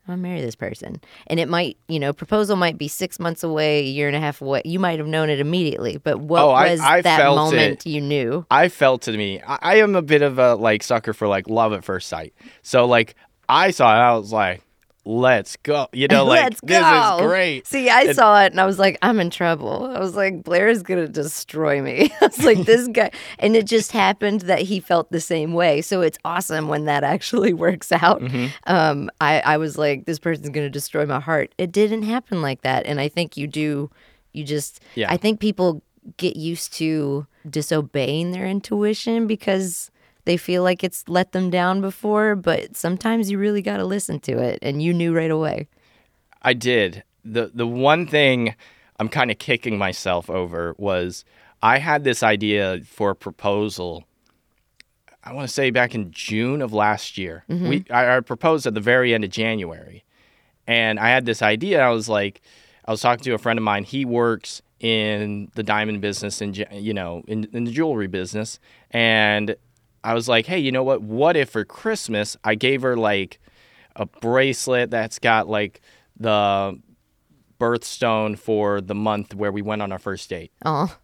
I'm 0.07 0.13
gonna 0.15 0.21
marry 0.23 0.41
this 0.41 0.55
person. 0.55 0.99
And 1.27 1.39
it 1.39 1.47
might, 1.47 1.77
you 1.87 1.99
know, 1.99 2.13
proposal 2.13 2.55
might 2.55 2.79
be 2.79 2.87
six 2.87 3.19
months 3.19 3.43
away, 3.43 3.81
a 3.81 3.83
year 3.83 4.07
and 4.07 4.15
a 4.15 4.19
half 4.19 4.41
away. 4.41 4.63
You 4.65 4.79
might 4.79 4.97
have 4.97 5.07
known 5.07 5.29
it 5.29 5.39
immediately, 5.39 5.97
but 5.97 6.19
what 6.19 6.41
Oh, 6.41 6.49
I- 6.49 6.71
was 6.71 6.79
I 6.79 7.01
that 7.01 7.17
felt 7.17 7.35
moment 7.35 7.85
it. 7.85 7.89
you 7.89 8.01
knew? 8.01 8.43
I 8.49 8.69
felt 8.69 9.03
to 9.03 9.11
me, 9.15 9.39
I, 9.45 9.59
I 9.61 9.75
am 9.75 9.95
a 9.95 10.01
bit 10.01 10.23
of 10.23 10.39
a 10.39 10.55
like 10.55 10.81
sucker 10.81 11.13
for 11.13 11.27
like 11.27 11.47
love 11.47 11.73
at 11.73 11.83
first 11.83 12.07
sight. 12.09 12.33
So 12.63 12.85
like 12.85 13.13
I 13.47 13.69
saw 13.69 13.93
it, 13.95 13.99
I 13.99 14.17
was 14.17 14.33
like, 14.33 14.63
let's 15.05 15.55
go. 15.57 15.87
You 15.93 16.07
know, 16.07 16.25
like 16.25 16.43
Let's 16.43 16.61
this 16.61 16.79
go. 16.79 17.17
is 17.19 17.27
great. 17.27 17.67
See, 17.67 17.89
I 17.89 18.01
And- 18.03 18.15
saw 18.15 18.41
it 18.43 18.51
and 18.51 18.59
I 18.61 18.65
was 18.65 18.77
like, 18.79 18.97
I'm 19.01 19.19
in 19.19 19.29
trouble. 19.29 19.85
I 19.95 19.99
was 19.99 20.15
like, 20.15 20.43
Blair 20.43 20.67
is 20.67 20.83
going 20.83 21.03
to 21.05 21.11
destroy 21.11 21.81
me. 21.81 22.11
I 22.21 22.25
was 22.27 22.43
like, 22.43 22.59
this 22.65 22.87
guy. 22.89 23.11
And 23.39 23.55
it 23.55 23.65
just 23.65 23.91
happened 23.91 24.41
that 24.41 24.59
he 24.59 24.79
felt 24.79 25.11
the 25.11 25.21
same 25.21 25.53
way. 25.53 25.81
So 25.81 26.01
it's 26.01 26.17
awesome 26.25 26.67
when 26.67 26.85
that 26.85 27.03
actually 27.03 27.53
works 27.67 27.91
out. 27.91 28.21
Mm-hmm. 28.21 28.47
Um, 28.67 29.09
I, 29.21 29.39
I 29.41 29.57
was 29.57 29.77
like, 29.77 30.05
this 30.05 30.19
person's 30.19 30.49
going 30.49 30.65
to 30.65 30.69
destroy 30.69 31.05
my 31.05 31.19
heart. 31.19 31.53
It 31.57 31.71
didn't 31.71 32.03
happen 32.03 32.41
like 32.41 32.61
that. 32.61 32.85
And 32.85 32.99
I 32.99 33.07
think 33.07 33.37
you 33.37 33.47
do, 33.47 33.89
you 34.33 34.43
just, 34.43 34.81
Yeah. 34.95 35.11
I 35.11 35.17
think 35.17 35.39
people 35.39 35.81
get 36.17 36.35
used 36.35 36.73
to 36.73 37.25
disobeying 37.49 38.31
their 38.31 38.45
intuition 38.45 39.27
because 39.27 39.91
they 40.29 40.37
feel 40.37 40.61
like 40.61 40.83
it's 40.83 41.03
let 41.07 41.31
them 41.31 41.49
down 41.49 41.81
before, 41.81 42.35
but 42.35 42.77
sometimes 42.77 43.31
you 43.31 43.39
really 43.39 43.63
got 43.63 43.77
to 43.77 43.83
listen 43.83 44.19
to 44.19 44.37
it. 44.37 44.59
And 44.61 44.79
you 44.79 44.93
knew 44.93 45.11
right 45.11 45.31
away. 45.31 45.67
I 46.43 46.53
did. 46.53 47.03
The 47.25 47.49
the 47.51 47.65
one 47.65 48.05
thing 48.05 48.53
I'm 48.99 49.09
kind 49.09 49.31
of 49.31 49.39
kicking 49.39 49.79
myself 49.79 50.29
over 50.29 50.75
was 50.77 51.25
I 51.63 51.79
had 51.79 52.03
this 52.03 52.21
idea 52.21 52.81
for 52.85 53.09
a 53.09 53.15
proposal. 53.15 54.03
I 55.23 55.33
want 55.33 55.47
to 55.47 55.53
say 55.53 55.71
back 55.71 55.95
in 55.95 56.11
June 56.11 56.61
of 56.61 56.73
last 56.73 57.17
year. 57.17 57.43
Mm-hmm. 57.49 57.67
We 57.67 57.85
I, 57.89 58.17
I 58.17 58.19
proposed 58.19 58.67
at 58.67 58.75
the 58.75 58.81
very 58.81 59.15
end 59.15 59.23
of 59.23 59.31
January, 59.31 60.03
and 60.67 60.99
I 60.99 61.09
had 61.09 61.25
this 61.25 61.41
idea. 61.41 61.81
I 61.81 61.89
was 61.89 62.07
like, 62.07 62.41
I 62.85 62.91
was 62.91 63.01
talking 63.01 63.23
to 63.23 63.33
a 63.33 63.39
friend 63.39 63.57
of 63.57 63.63
mine. 63.63 63.83
He 63.83 64.05
works 64.05 64.61
in 64.79 65.49
the 65.55 65.63
diamond 65.63 66.01
business 66.01 66.39
and 66.39 66.55
you 66.55 66.93
know 66.93 67.23
in, 67.27 67.49
in 67.51 67.63
the 67.63 67.71
jewelry 67.71 68.07
business, 68.07 68.59
and 68.91 69.55
I 70.03 70.13
was 70.13 70.27
like, 70.27 70.45
hey, 70.45 70.59
you 70.59 70.71
know 70.71 70.83
what? 70.83 71.01
What 71.01 71.35
if 71.35 71.49
for 71.49 71.65
Christmas 71.65 72.37
I 72.43 72.55
gave 72.55 72.81
her 72.81 72.95
like 72.95 73.39
a 73.95 74.05
bracelet 74.05 74.89
that's 74.89 75.19
got 75.19 75.47
like 75.47 75.81
the 76.17 76.79
birthstone 77.59 78.37
for 78.37 78.81
the 78.81 78.95
month 78.95 79.35
where 79.35 79.51
we 79.51 79.61
went 79.61 79.81
on 79.81 79.91
our 79.91 79.99
first 79.99 80.29
date. 80.29 80.51
Oh, 80.65 80.95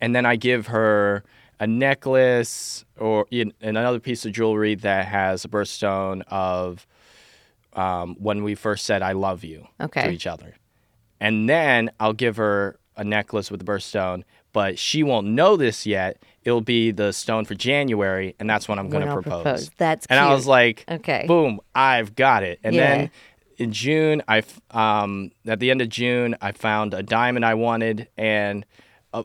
And 0.00 0.14
then 0.14 0.26
I 0.26 0.36
give 0.36 0.68
her 0.68 1.24
a 1.58 1.66
necklace 1.66 2.84
or 2.96 3.26
you 3.30 3.46
know, 3.46 3.52
another 3.62 3.98
piece 3.98 4.24
of 4.24 4.32
jewelry 4.32 4.74
that 4.76 5.06
has 5.06 5.44
a 5.44 5.48
birthstone 5.48 6.22
of 6.28 6.86
um, 7.72 8.16
when 8.18 8.44
we 8.44 8.54
first 8.54 8.84
said 8.84 9.02
I 9.02 9.12
love 9.12 9.42
you 9.42 9.66
okay. 9.80 10.02
to 10.02 10.10
each 10.10 10.26
other. 10.26 10.54
And 11.20 11.48
then 11.48 11.90
I'll 11.98 12.12
give 12.12 12.36
her 12.36 12.78
a 12.96 13.02
necklace 13.02 13.50
with 13.50 13.64
the 13.64 13.72
birthstone, 13.72 14.22
but 14.58 14.76
she 14.76 15.04
won't 15.04 15.28
know 15.28 15.56
this 15.56 15.86
yet. 15.86 16.20
It'll 16.42 16.60
be 16.60 16.90
the 16.90 17.12
stone 17.12 17.44
for 17.44 17.54
January, 17.54 18.34
and 18.40 18.50
that's 18.50 18.68
when 18.68 18.76
I'm 18.76 18.88
going 18.88 19.02
to 19.04 19.06
I'll 19.08 19.22
propose. 19.22 19.70
That's 19.76 20.04
And 20.10 20.18
I 20.18 20.34
was 20.34 20.48
like, 20.48 20.84
Okay. 20.90 21.26
boom, 21.28 21.60
I've 21.76 22.16
got 22.16 22.42
it. 22.42 22.58
And 22.64 22.74
Yeah. 22.74 22.80
then 22.80 23.10
in 23.58 23.70
June, 23.70 24.20
I 24.26 24.42
um 24.72 25.30
at 25.46 25.60
the 25.60 25.70
end 25.70 25.80
of 25.80 25.90
June, 25.90 26.34
I 26.40 26.50
found 26.50 26.92
a 26.92 27.04
diamond 27.04 27.44
I 27.44 27.54
wanted, 27.54 28.08
and 28.16 28.66
uh, 29.14 29.22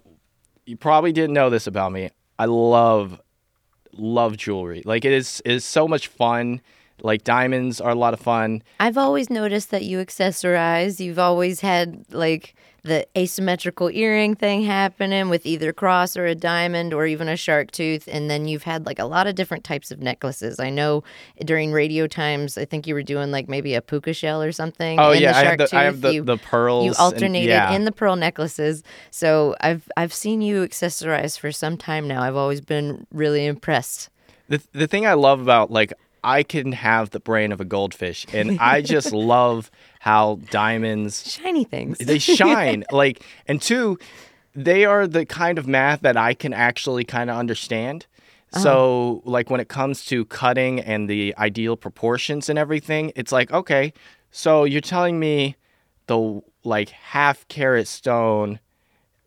you 0.67 0.77
probably 0.77 1.11
didn't 1.11 1.33
know 1.33 1.49
this 1.49 1.65
about 1.65 1.91
me. 1.91 2.11
I 2.37 2.45
love 2.45 3.19
love 3.91 4.37
jewelry. 4.37 4.83
Like 4.85 5.03
it 5.03 5.13
is 5.13 5.41
it 5.45 5.53
is 5.53 5.65
so 5.65 5.87
much 5.87 6.09
fun. 6.09 6.61
Like 7.01 7.23
diamonds 7.23 7.81
are 7.81 7.89
a 7.89 7.95
lot 7.95 8.13
of 8.13 8.19
fun. 8.19 8.61
I've 8.79 8.99
always 8.99 9.31
noticed 9.31 9.71
that 9.71 9.83
you 9.83 9.97
accessorize. 9.97 10.99
You've 10.99 11.17
always 11.17 11.61
had 11.61 12.05
like 12.11 12.53
the 12.83 13.07
asymmetrical 13.17 13.89
earring 13.89 14.35
thing 14.35 14.63
happening 14.63 15.29
with 15.29 15.45
either 15.45 15.71
cross 15.71 16.17
or 16.17 16.25
a 16.25 16.35
diamond 16.35 16.93
or 16.93 17.05
even 17.05 17.29
a 17.29 17.37
shark 17.37 17.71
tooth. 17.71 18.09
And 18.11 18.29
then 18.29 18.45
you've 18.47 18.63
had 18.63 18.85
like 18.85 18.99
a 18.99 19.05
lot 19.05 19.25
of 19.25 19.35
different 19.35 19.63
types 19.63 19.89
of 19.89 19.99
necklaces. 19.99 20.59
I 20.59 20.69
know 20.69 21.03
during 21.45 21.71
radio 21.71 22.07
times, 22.07 22.57
I 22.57 22.65
think 22.65 22.85
you 22.85 22.93
were 22.93 23.03
doing 23.03 23.31
like 23.31 23.47
maybe 23.47 23.73
a 23.73 23.81
puka 23.81 24.13
shell 24.13 24.41
or 24.41 24.51
something. 24.51 24.99
Oh 24.99 25.13
yeah, 25.13 25.31
the 25.31 25.37
I 25.37 25.43
have 25.43 25.57
the 25.57 25.77
I 25.77 25.83
have 25.83 26.01
the, 26.01 26.13
you, 26.13 26.23
the 26.23 26.37
pearls. 26.37 26.83
you 26.83 26.91
and- 26.91 26.99
alternated 26.99 27.49
yeah. 27.49 27.71
in 27.71 27.85
the 27.85 27.91
pearl 27.93 28.17
necklaces. 28.17 28.83
So 29.11 29.55
I've 29.61 29.89
I've 29.95 30.13
seen 30.13 30.41
you 30.41 30.67
accessorize 30.67 31.39
for 31.39 31.51
some 31.53 31.77
time 31.77 32.07
now. 32.07 32.21
I've 32.21 32.35
always 32.35 32.59
been 32.59 33.07
really 33.13 33.45
impressed. 33.45 34.09
the 34.49 34.61
the 34.73 34.87
thing 34.87 35.05
I 35.07 35.13
love 35.13 35.39
about 35.39 35.71
like 35.71 35.93
I 36.23 36.43
can 36.43 36.71
have 36.71 37.09
the 37.11 37.19
brain 37.19 37.51
of 37.51 37.59
a 37.61 37.65
goldfish, 37.65 38.25
and 38.33 38.59
I 38.59 38.81
just 38.81 39.11
love 39.33 39.69
how 39.99 40.39
diamonds 40.51 41.29
Shiny 41.31 41.63
things. 41.63 41.97
they 41.97 42.19
shine. 42.19 42.83
Like 42.91 43.23
and 43.47 43.61
two 43.61 43.97
they 44.55 44.85
are 44.85 45.07
the 45.07 45.25
kind 45.25 45.57
of 45.57 45.67
math 45.67 46.01
that 46.01 46.15
i 46.15 46.33
can 46.35 46.53
actually 46.53 47.03
kind 47.03 47.29
of 47.29 47.37
understand. 47.37 48.05
Uh-huh. 48.53 48.61
So 48.63 49.21
like 49.25 49.49
when 49.49 49.59
it 49.59 49.67
comes 49.67 50.05
to 50.05 50.25
cutting 50.25 50.79
and 50.79 51.09
the 51.09 51.33
ideal 51.39 51.75
proportions 51.75 52.49
and 52.49 52.59
everything 52.59 53.11
it's 53.15 53.31
like 53.31 53.51
okay 53.51 53.93
so 54.31 54.63
you're 54.63 54.81
telling 54.81 55.19
me 55.19 55.55
the 56.07 56.41
like 56.63 56.89
half 56.89 57.47
carat 57.47 57.87
stone 57.87 58.59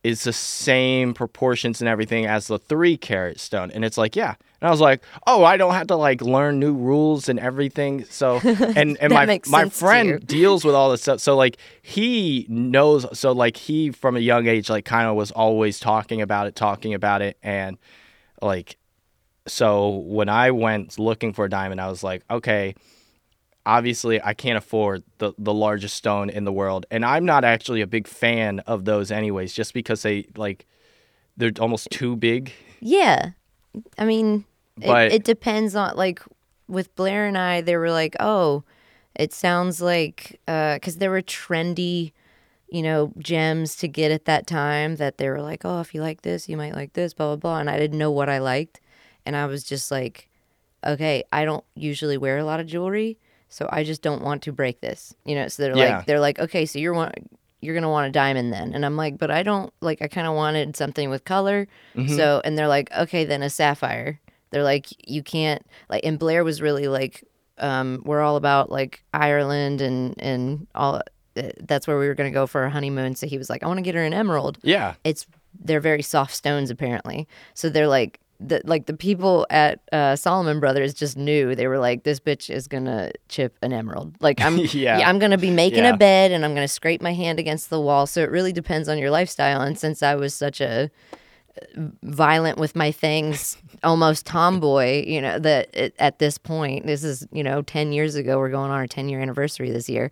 is 0.06 0.22
the 0.22 0.32
same 0.32 1.12
proportions 1.12 1.80
and 1.80 1.88
everything 1.88 2.26
as 2.26 2.46
the 2.46 2.60
three 2.60 2.96
carat 2.96 3.40
stone. 3.40 3.72
And 3.72 3.84
it's 3.84 3.98
like, 3.98 4.14
yeah. 4.14 4.36
And 4.60 4.68
I 4.68 4.70
was 4.70 4.80
like, 4.80 5.02
oh, 5.26 5.42
I 5.42 5.56
don't 5.56 5.74
have 5.74 5.88
to 5.88 5.96
like 5.96 6.22
learn 6.22 6.60
new 6.60 6.74
rules 6.74 7.28
and 7.28 7.40
everything. 7.40 8.04
So 8.04 8.36
and 8.44 8.96
and 8.98 9.12
my 9.12 9.26
my 9.26 9.34
sense 9.34 9.46
to 9.46 9.64
you. 9.64 9.70
friend 9.70 10.26
deals 10.26 10.64
with 10.64 10.76
all 10.76 10.92
this 10.92 11.02
stuff. 11.02 11.18
So 11.18 11.34
like 11.34 11.56
he 11.82 12.46
knows 12.48 13.18
so 13.18 13.32
like 13.32 13.56
he 13.56 13.90
from 13.90 14.16
a 14.16 14.20
young 14.20 14.46
age 14.46 14.70
like 14.70 14.84
kind 14.84 15.08
of 15.08 15.16
was 15.16 15.32
always 15.32 15.80
talking 15.80 16.22
about 16.22 16.46
it, 16.46 16.54
talking 16.54 16.94
about 16.94 17.20
it 17.20 17.36
and 17.42 17.76
like 18.40 18.76
so 19.48 19.88
when 19.88 20.28
I 20.28 20.52
went 20.52 21.00
looking 21.00 21.32
for 21.32 21.46
a 21.46 21.50
diamond, 21.50 21.80
I 21.80 21.88
was 21.88 22.04
like, 22.04 22.22
okay, 22.30 22.76
obviously 23.66 24.22
I 24.22 24.32
can't 24.32 24.56
afford 24.56 25.02
the 25.18 25.32
the 25.36 25.52
largest 25.52 25.96
stone 25.96 26.30
in 26.30 26.44
the 26.44 26.52
world, 26.52 26.86
and 26.90 27.04
I'm 27.04 27.26
not 27.26 27.44
actually 27.44 27.82
a 27.82 27.86
big 27.86 28.06
fan 28.06 28.60
of 28.60 28.84
those 28.86 29.10
anyways, 29.10 29.52
just 29.52 29.74
because 29.74 30.02
they 30.02 30.26
like 30.36 30.64
they're 31.36 31.52
almost 31.60 31.90
too 31.90 32.16
big. 32.16 32.52
Yeah. 32.80 33.30
I 33.98 34.06
mean, 34.06 34.44
But- 34.78 35.08
it, 35.08 35.12
it 35.16 35.24
depends 35.24 35.76
on, 35.76 35.96
like, 35.96 36.22
with 36.66 36.94
Blair 36.96 37.26
and 37.26 37.36
I, 37.36 37.60
they 37.60 37.76
were 37.76 37.90
like, 37.90 38.16
oh, 38.20 38.64
it 39.14 39.34
sounds 39.34 39.82
like, 39.82 40.40
uh, 40.48 40.74
because 40.76 40.96
there 40.96 41.10
were 41.10 41.20
trendy, 41.20 42.12
you 42.70 42.82
know, 42.82 43.12
gems 43.18 43.76
to 43.76 43.88
get 43.88 44.10
at 44.10 44.24
that 44.24 44.46
time 44.46 44.96
that 44.96 45.18
they 45.18 45.28
were 45.28 45.42
like, 45.42 45.64
oh, 45.64 45.80
if 45.80 45.94
you 45.94 46.00
like 46.00 46.22
this, 46.22 46.48
you 46.48 46.56
might 46.56 46.74
like 46.74 46.94
this, 46.94 47.12
blah, 47.12 47.26
blah, 47.26 47.36
blah. 47.36 47.58
And 47.60 47.68
I 47.68 47.78
didn't 47.78 47.98
know 47.98 48.10
what 48.10 48.28
I 48.30 48.38
liked. 48.38 48.80
And 49.26 49.36
I 49.36 49.44
was 49.46 49.62
just 49.62 49.90
like, 49.90 50.28
okay, 50.86 51.22
I 51.32 51.44
don't 51.44 51.64
usually 51.74 52.16
wear 52.16 52.38
a 52.38 52.44
lot 52.44 52.60
of 52.60 52.66
jewelry. 52.66 53.18
So 53.56 53.66
I 53.72 53.84
just 53.84 54.02
don't 54.02 54.22
want 54.22 54.42
to 54.42 54.52
break 54.52 54.80
this, 54.82 55.14
you 55.24 55.34
know. 55.34 55.48
So 55.48 55.62
they're 55.62 55.76
Yeah. 55.76 55.96
like, 55.96 56.06
they're 56.06 56.20
like, 56.20 56.38
okay, 56.38 56.66
so 56.66 56.78
you're 56.78 56.92
want, 56.92 57.14
you're 57.62 57.74
gonna 57.74 57.88
want 57.90 58.06
a 58.08 58.12
diamond 58.12 58.52
then, 58.52 58.74
and 58.74 58.84
I'm 58.84 58.96
like, 58.96 59.16
but 59.16 59.30
I 59.30 59.42
don't 59.42 59.72
like. 59.80 60.02
I 60.02 60.08
kind 60.08 60.26
of 60.26 60.34
wanted 60.34 60.76
something 60.76 61.08
with 61.08 61.24
color, 61.24 61.66
Mm-hmm. 61.96 62.14
so 62.16 62.42
and 62.44 62.56
they're 62.58 62.68
like, 62.68 62.92
okay, 62.96 63.24
then 63.24 63.42
a 63.42 63.48
sapphire. 63.50 64.20
They're 64.50 64.62
like, 64.62 64.86
you 65.10 65.22
can't 65.22 65.62
like. 65.88 66.04
And 66.04 66.18
Blair 66.18 66.44
was 66.44 66.60
really 66.60 66.86
like, 66.86 67.24
um, 67.58 68.02
we're 68.04 68.20
all 68.20 68.36
about 68.36 68.70
like 68.70 69.02
Ireland 69.14 69.80
and 69.80 70.14
and 70.18 70.66
all. 70.74 70.96
uh, 70.96 71.50
That's 71.60 71.86
where 71.86 71.98
we 71.98 72.06
were 72.08 72.14
gonna 72.14 72.30
go 72.30 72.46
for 72.46 72.62
our 72.62 72.68
honeymoon. 72.70 73.14
So 73.16 73.26
he 73.26 73.38
was 73.38 73.48
like, 73.48 73.62
I 73.62 73.66
want 73.66 73.78
to 73.78 73.82
get 73.82 73.94
her 73.94 74.04
an 74.04 74.12
emerald. 74.14 74.58
Yeah, 74.62 74.94
It's 75.02 75.26
they're 75.58 75.80
very 75.80 76.02
soft 76.02 76.34
stones 76.34 76.70
apparently. 76.70 77.26
So 77.54 77.70
they're 77.70 77.88
like 77.88 78.20
the 78.38 78.60
like 78.64 78.86
the 78.86 78.92
people 78.94 79.46
at 79.50 79.80
uh, 79.92 80.14
Solomon 80.16 80.60
Brothers 80.60 80.92
just 80.94 81.16
knew 81.16 81.54
they 81.54 81.66
were 81.66 81.78
like 81.78 82.02
this 82.04 82.20
bitch 82.20 82.50
is 82.50 82.68
gonna 82.68 83.10
chip 83.28 83.56
an 83.62 83.72
emerald. 83.72 84.14
Like 84.20 84.40
I'm 84.40 84.58
Yeah. 84.72 85.08
I'm 85.08 85.18
gonna 85.18 85.38
be 85.38 85.50
making 85.50 85.84
Yeah. 85.84 85.94
a 85.94 85.96
bed 85.96 86.32
and 86.32 86.44
I'm 86.44 86.54
gonna 86.54 86.68
scrape 86.68 87.00
my 87.00 87.14
hand 87.14 87.38
against 87.38 87.70
the 87.70 87.80
wall. 87.80 88.06
So 88.06 88.22
it 88.22 88.30
really 88.30 88.52
depends 88.52 88.88
on 88.88 88.98
your 88.98 89.10
lifestyle. 89.10 89.60
And 89.62 89.78
since 89.78 90.02
I 90.02 90.14
was 90.16 90.34
such 90.34 90.60
a 90.60 90.90
uh, 91.78 91.82
violent 92.02 92.58
with 92.58 92.76
my 92.76 92.90
things, 92.92 93.56
almost 93.82 94.26
tomboy, 94.26 95.04
you 95.06 95.20
know, 95.20 95.38
that 95.38 95.74
it, 95.74 95.94
at 95.98 96.18
this 96.18 96.36
point, 96.38 96.86
this 96.86 97.04
is 97.04 97.26
you 97.32 97.42
know 97.42 97.62
ten 97.62 97.92
years 97.92 98.14
ago. 98.16 98.38
We're 98.38 98.50
going 98.50 98.70
on 98.70 98.76
our 98.76 98.86
ten 98.86 99.08
year 99.08 99.20
anniversary 99.20 99.70
this 99.70 99.88
year. 99.88 100.10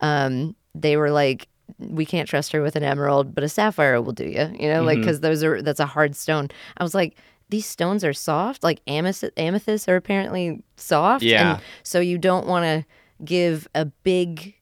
Um, 0.00 0.54
they 0.74 0.96
were 0.96 1.10
like. 1.10 1.48
We 1.80 2.06
can't 2.06 2.28
trust 2.28 2.52
her 2.52 2.62
with 2.62 2.76
an 2.76 2.84
emerald, 2.84 3.34
but 3.34 3.42
a 3.42 3.48
sapphire 3.48 4.00
will 4.00 4.12
do 4.12 4.24
you. 4.24 4.54
You 4.58 4.72
know, 4.72 4.82
like 4.84 4.98
because 4.98 5.18
those 5.18 5.42
are 5.42 5.60
that's 5.60 5.80
a 5.80 5.84
hard 5.84 6.14
stone. 6.14 6.46
I 6.76 6.84
was 6.84 6.94
like, 6.94 7.16
these 7.48 7.66
stones 7.66 8.04
are 8.04 8.12
soft. 8.12 8.62
Like 8.62 8.80
amethyst, 8.86 9.32
amethysts 9.36 9.88
are 9.88 9.96
apparently 9.96 10.62
soft. 10.76 11.22
Yeah. 11.22 11.54
And 11.54 11.62
so 11.82 12.00
you 12.00 12.18
don't 12.18 12.46
want 12.46 12.64
to 12.64 12.86
give 13.24 13.66
a 13.74 13.86
big 13.86 14.54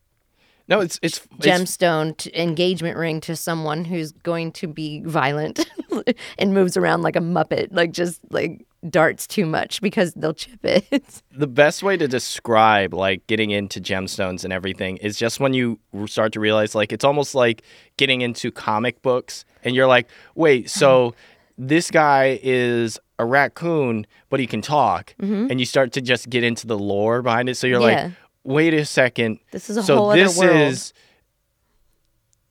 no, 0.66 0.81
it's 0.81 0.99
it's, 1.03 1.18
it's 1.37 1.47
gemstone 1.47 2.16
to 2.18 2.40
engagement 2.40 2.97
ring 2.97 3.20
to 3.23 3.37
someone 3.37 3.85
who's 3.85 4.12
going 4.12 4.53
to 4.53 4.66
be 4.66 5.03
violent 5.03 5.68
and 6.38 6.55
moves 6.55 6.77
around 6.77 7.03
like 7.03 7.16
a 7.16 7.20
muppet, 7.20 7.68
like 7.70 7.92
just 7.92 8.20
like 8.31 8.64
darts 8.88 9.27
too 9.27 9.44
much 9.44 9.83
because 9.83 10.14
they'll 10.14 10.35
chip 10.35 10.64
it. 10.64 11.23
the 11.37 11.47
best 11.47 11.83
way 11.83 11.99
to 11.99 12.09
describe 12.09 12.94
like 12.94 13.27
getting 13.27 13.51
into 13.51 13.79
gemstones 13.79 14.42
and 14.42 14.53
everything 14.53 14.97
is 14.99 15.18
just 15.18 15.38
when 15.38 15.53
you 15.53 15.79
start 16.07 16.33
to 16.33 16.40
realize 16.40 16.75
like 16.75 16.92
it's 16.92 17.05
almost 17.05 17.35
like 17.35 17.62
getting 17.99 18.23
into 18.23 18.51
comic 18.51 19.03
books 19.03 19.44
and 19.64 19.75
you're 19.75 19.87
like 19.87 20.09
wait 20.35 20.68
so 20.68 21.14
this 21.57 21.90
guy 21.90 22.38
is 22.43 22.99
a 23.19 23.25
raccoon 23.25 24.07
but 24.31 24.40
he 24.40 24.47
can 24.47 24.61
talk 24.61 25.14
mm-hmm. 25.21 25.47
and 25.51 25.61
you 25.61 25.67
start 25.67 25.93
to 25.93 26.01
just 26.01 26.29
get 26.29 26.43
into 26.43 26.67
the 26.67 26.79
lore 26.79 27.23
behind 27.23 27.49
it 27.49 27.55
so 27.57 27.67
you're 27.67 27.81
Yeah. 27.81 28.03
like 28.05 28.12
wait 28.43 28.75
a 28.75 28.85
second 28.85 29.38
This 29.53 29.71
is 29.71 29.77
a 29.77 29.83
so 29.83 29.97
whole 29.97 30.11
other 30.11 30.25
this 30.25 30.37
world. 30.38 30.57
is 30.57 30.93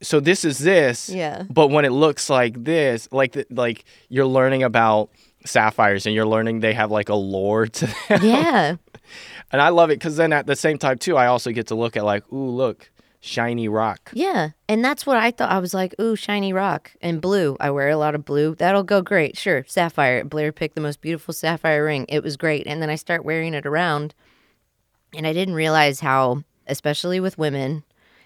so 0.01 0.19
this 0.19 0.43
is 0.45 0.59
this 0.59 1.09
Yeah. 1.09 1.43
but 1.49 1.67
when 1.69 1.85
it 1.85 1.91
looks 1.91 2.29
like 2.29 2.63
this 2.63 3.07
like 3.11 3.33
the, 3.33 3.45
like 3.49 3.83
you're 4.09 4.25
learning 4.25 4.63
about 4.63 5.09
sapphires 5.45 6.05
and 6.05 6.15
you're 6.15 6.25
learning 6.25 6.61
they 6.61 6.73
have 6.73 6.89
like 6.91 7.09
a 7.09 7.15
lore 7.15 7.67
to 7.67 7.85
them 8.07 8.23
yeah. 8.23 8.75
and 9.51 9.61
I 9.61 9.69
love 9.69 9.89
it 9.91 9.99
because 9.99 10.15
then 10.15 10.31
at 10.33 10.47
the 10.47 10.55
same 10.55 10.77
time 10.77 10.97
too, 10.97 11.17
I 11.17 11.27
also 11.27 11.51
get 11.51 11.67
to 11.67 11.75
look 11.75 11.95
at 11.97 12.05
like, 12.05 12.23
ooh, 12.31 12.49
look, 12.49 12.89
shiny 13.23 13.69
rock. 13.69 14.11
Yeah. 14.13 14.49
And 14.67 14.83
that's 14.83 15.05
what 15.05 15.15
I 15.15 15.31
thought. 15.31 15.49
I 15.49 15.59
was 15.59 15.73
like, 15.73 15.95
ooh, 15.99 16.15
shiny 16.15 16.51
rock 16.51 16.91
and 17.01 17.21
blue. 17.21 17.55
I 17.57 17.71
wear 17.71 17.89
a 17.89 17.95
lot 17.95 18.15
of 18.15 18.25
blue. 18.25 18.53
That'll 18.55 18.83
go 18.83 19.01
great. 19.01 19.37
Sure. 19.37 19.63
Sapphire. 19.65 20.25
Blair 20.25 20.51
picked 20.51 20.75
the 20.75 20.81
most 20.81 20.99
beautiful 20.99 21.33
sapphire 21.33 21.85
ring. 21.85 22.05
It 22.09 22.21
was 22.21 22.35
great. 22.35 22.67
And 22.67 22.81
then 22.81 22.89
I 22.89 22.95
start 22.95 23.23
wearing 23.23 23.53
it 23.53 23.65
around. 23.65 24.13
And 25.15 25.25
I 25.25 25.31
didn't 25.31 25.53
realize 25.53 26.01
how, 26.01 26.43
especially 26.67 27.21
with 27.21 27.37
women, 27.37 27.83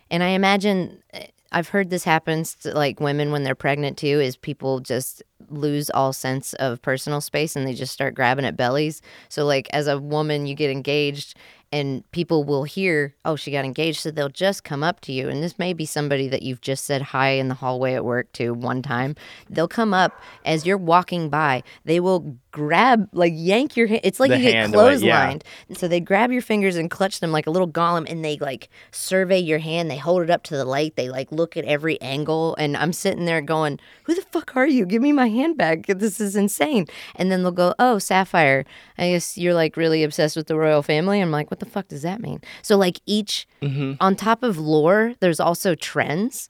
and 0.09 0.23
I 0.23 0.29
imagine 0.29 1.03
eh, 1.13 1.27
I've 1.51 1.69
heard 1.69 1.89
this 1.89 2.03
happens 2.03 2.55
to 2.55 2.73
like 2.73 2.99
women 2.99 3.31
when 3.31 3.43
they're 3.43 3.55
pregnant 3.55 3.97
too, 3.97 4.19
is 4.19 4.35
people 4.35 4.79
just 4.79 5.21
lose 5.49 5.89
all 5.91 6.11
sense 6.11 6.53
of 6.55 6.81
personal 6.81 7.21
space 7.21 7.55
and 7.55 7.65
they 7.65 7.73
just 7.73 7.93
start 7.93 8.15
grabbing 8.15 8.45
at 8.45 8.57
bellies. 8.57 9.01
So 9.29 9.45
like 9.45 9.69
as 9.71 9.87
a 9.87 9.99
woman, 9.99 10.45
you 10.45 10.55
get 10.55 10.71
engaged 10.71 11.35
and 11.71 12.09
people 12.11 12.43
will 12.43 12.63
hear, 12.63 13.15
oh, 13.25 13.35
she 13.35 13.51
got 13.51 13.65
engaged. 13.65 13.99
So 13.99 14.11
they'll 14.11 14.29
just 14.29 14.63
come 14.63 14.83
up 14.83 15.01
to 15.01 15.11
you. 15.11 15.27
And 15.29 15.43
this 15.43 15.59
may 15.59 15.73
be 15.73 15.85
somebody 15.85 16.27
that 16.29 16.41
you've 16.41 16.61
just 16.61 16.85
said 16.85 17.01
hi 17.01 17.29
in 17.31 17.47
the 17.49 17.55
hallway 17.55 17.93
at 17.93 18.05
work 18.05 18.31
to 18.33 18.53
one 18.53 18.81
time. 18.81 19.15
They'll 19.49 19.67
come 19.67 19.93
up 19.93 20.19
as 20.45 20.65
you're 20.65 20.77
walking 20.77 21.29
by. 21.29 21.63
They 21.85 21.99
will 21.99 22.37
grab, 22.51 23.07
like 23.11 23.33
yank 23.35 23.75
your 23.75 23.87
hand. 23.87 24.01
It's 24.03 24.19
like 24.19 24.31
The 24.31 24.37
you 24.39 24.51
get 24.51 24.73
away, 24.73 24.95
yeah. 24.97 25.33
clotheslined. 25.33 25.77
So 25.77 25.87
they 25.87 25.99
grab 25.99 26.31
your 26.31 26.41
fingers 26.41 26.75
and 26.75 26.89
clutch 26.89 27.19
them 27.19 27.31
like 27.31 27.47
a 27.47 27.51
little 27.51 27.67
golem 27.69 28.09
and 28.09 28.23
they 28.23 28.37
like 28.37 28.69
survey 28.91 29.39
your 29.39 29.59
hand. 29.59 29.91
They 29.91 29.97
hold 29.97 30.23
it 30.23 30.29
up 30.29 30.43
to 30.43 30.55
the 30.57 30.65
light. 30.65 30.95
They 30.95 31.09
like 31.09 31.31
look 31.31 31.57
at 31.57 31.65
every 31.65 31.99
angle. 32.01 32.55
And 32.55 32.77
I'm 32.77 32.93
sitting 32.93 33.25
there 33.25 33.41
going, 33.41 33.79
Who 34.05 34.15
the 34.15 34.21
fuck 34.21 34.55
are 34.55 34.67
you? 34.67 34.85
Give 34.85 35.01
me 35.01 35.11
my 35.11 35.27
hand 35.29 35.57
back. 35.57 35.85
This 35.87 36.21
is 36.21 36.35
insane. 36.35 36.87
And 37.15 37.31
then 37.31 37.43
they'll 37.43 37.51
go, 37.51 37.73
Oh, 37.77 37.99
Sapphire. 37.99 38.65
I 38.97 39.11
guess 39.11 39.37
you're 39.37 39.53
like 39.53 39.75
really 39.77 40.03
obsessed 40.03 40.35
with 40.35 40.47
the 40.47 40.55
royal 40.55 40.81
family. 40.81 41.19
I'm 41.21 41.31
like, 41.31 41.51
What 41.51 41.56
the 41.59 41.65
fuck 41.65 41.87
does 41.87 42.01
that 42.03 42.19
mean? 42.21 42.41
So, 42.61 42.77
like, 42.77 42.99
each, 43.05 43.47
Mm-hmm. 43.61 43.93
on 43.99 44.15
top 44.15 44.43
of 44.43 44.57
lore, 44.57 45.13
there's 45.19 45.39
also 45.39 45.75
trends. 45.75 46.49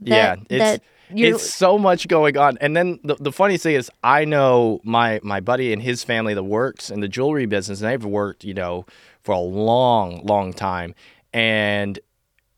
yeah, 0.00 0.34
that- 0.36 0.46
it's 0.50 0.58
that 0.58 0.82
you're- 1.14 1.30
it's 1.34 1.48
so 1.48 1.78
much 1.78 2.08
going 2.08 2.36
on. 2.38 2.56
And 2.60 2.76
then 2.76 2.98
the, 3.04 3.14
the 3.16 3.30
funniest 3.32 3.62
thing 3.64 3.74
is, 3.76 3.90
I 4.02 4.24
know 4.24 4.80
my 4.82 5.20
my 5.22 5.40
buddy 5.40 5.72
and 5.72 5.82
his 5.82 6.02
family 6.02 6.34
that 6.34 6.42
works 6.44 6.90
in 6.90 7.00
the 7.00 7.08
jewelry 7.08 7.46
business, 7.46 7.80
and 7.80 7.90
they've 7.90 8.04
worked, 8.04 8.44
you 8.44 8.54
know, 8.54 8.86
for 9.22 9.32
a 9.32 9.38
long, 9.40 10.24
long 10.24 10.52
time, 10.52 10.94
and 11.32 11.98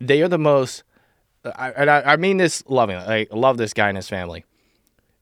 they 0.01 0.23
are 0.23 0.29
the 0.29 0.39
most. 0.39 0.85
I, 1.45 1.71
and 1.73 1.91
I, 1.91 2.01
I 2.13 2.17
mean 2.17 2.39
this 2.39 2.63
lovingly. 2.67 3.05
I 3.05 3.27
love 3.31 3.59
this 3.59 3.75
guy 3.75 3.89
and 3.89 3.97
his 3.99 4.09
family. 4.09 4.45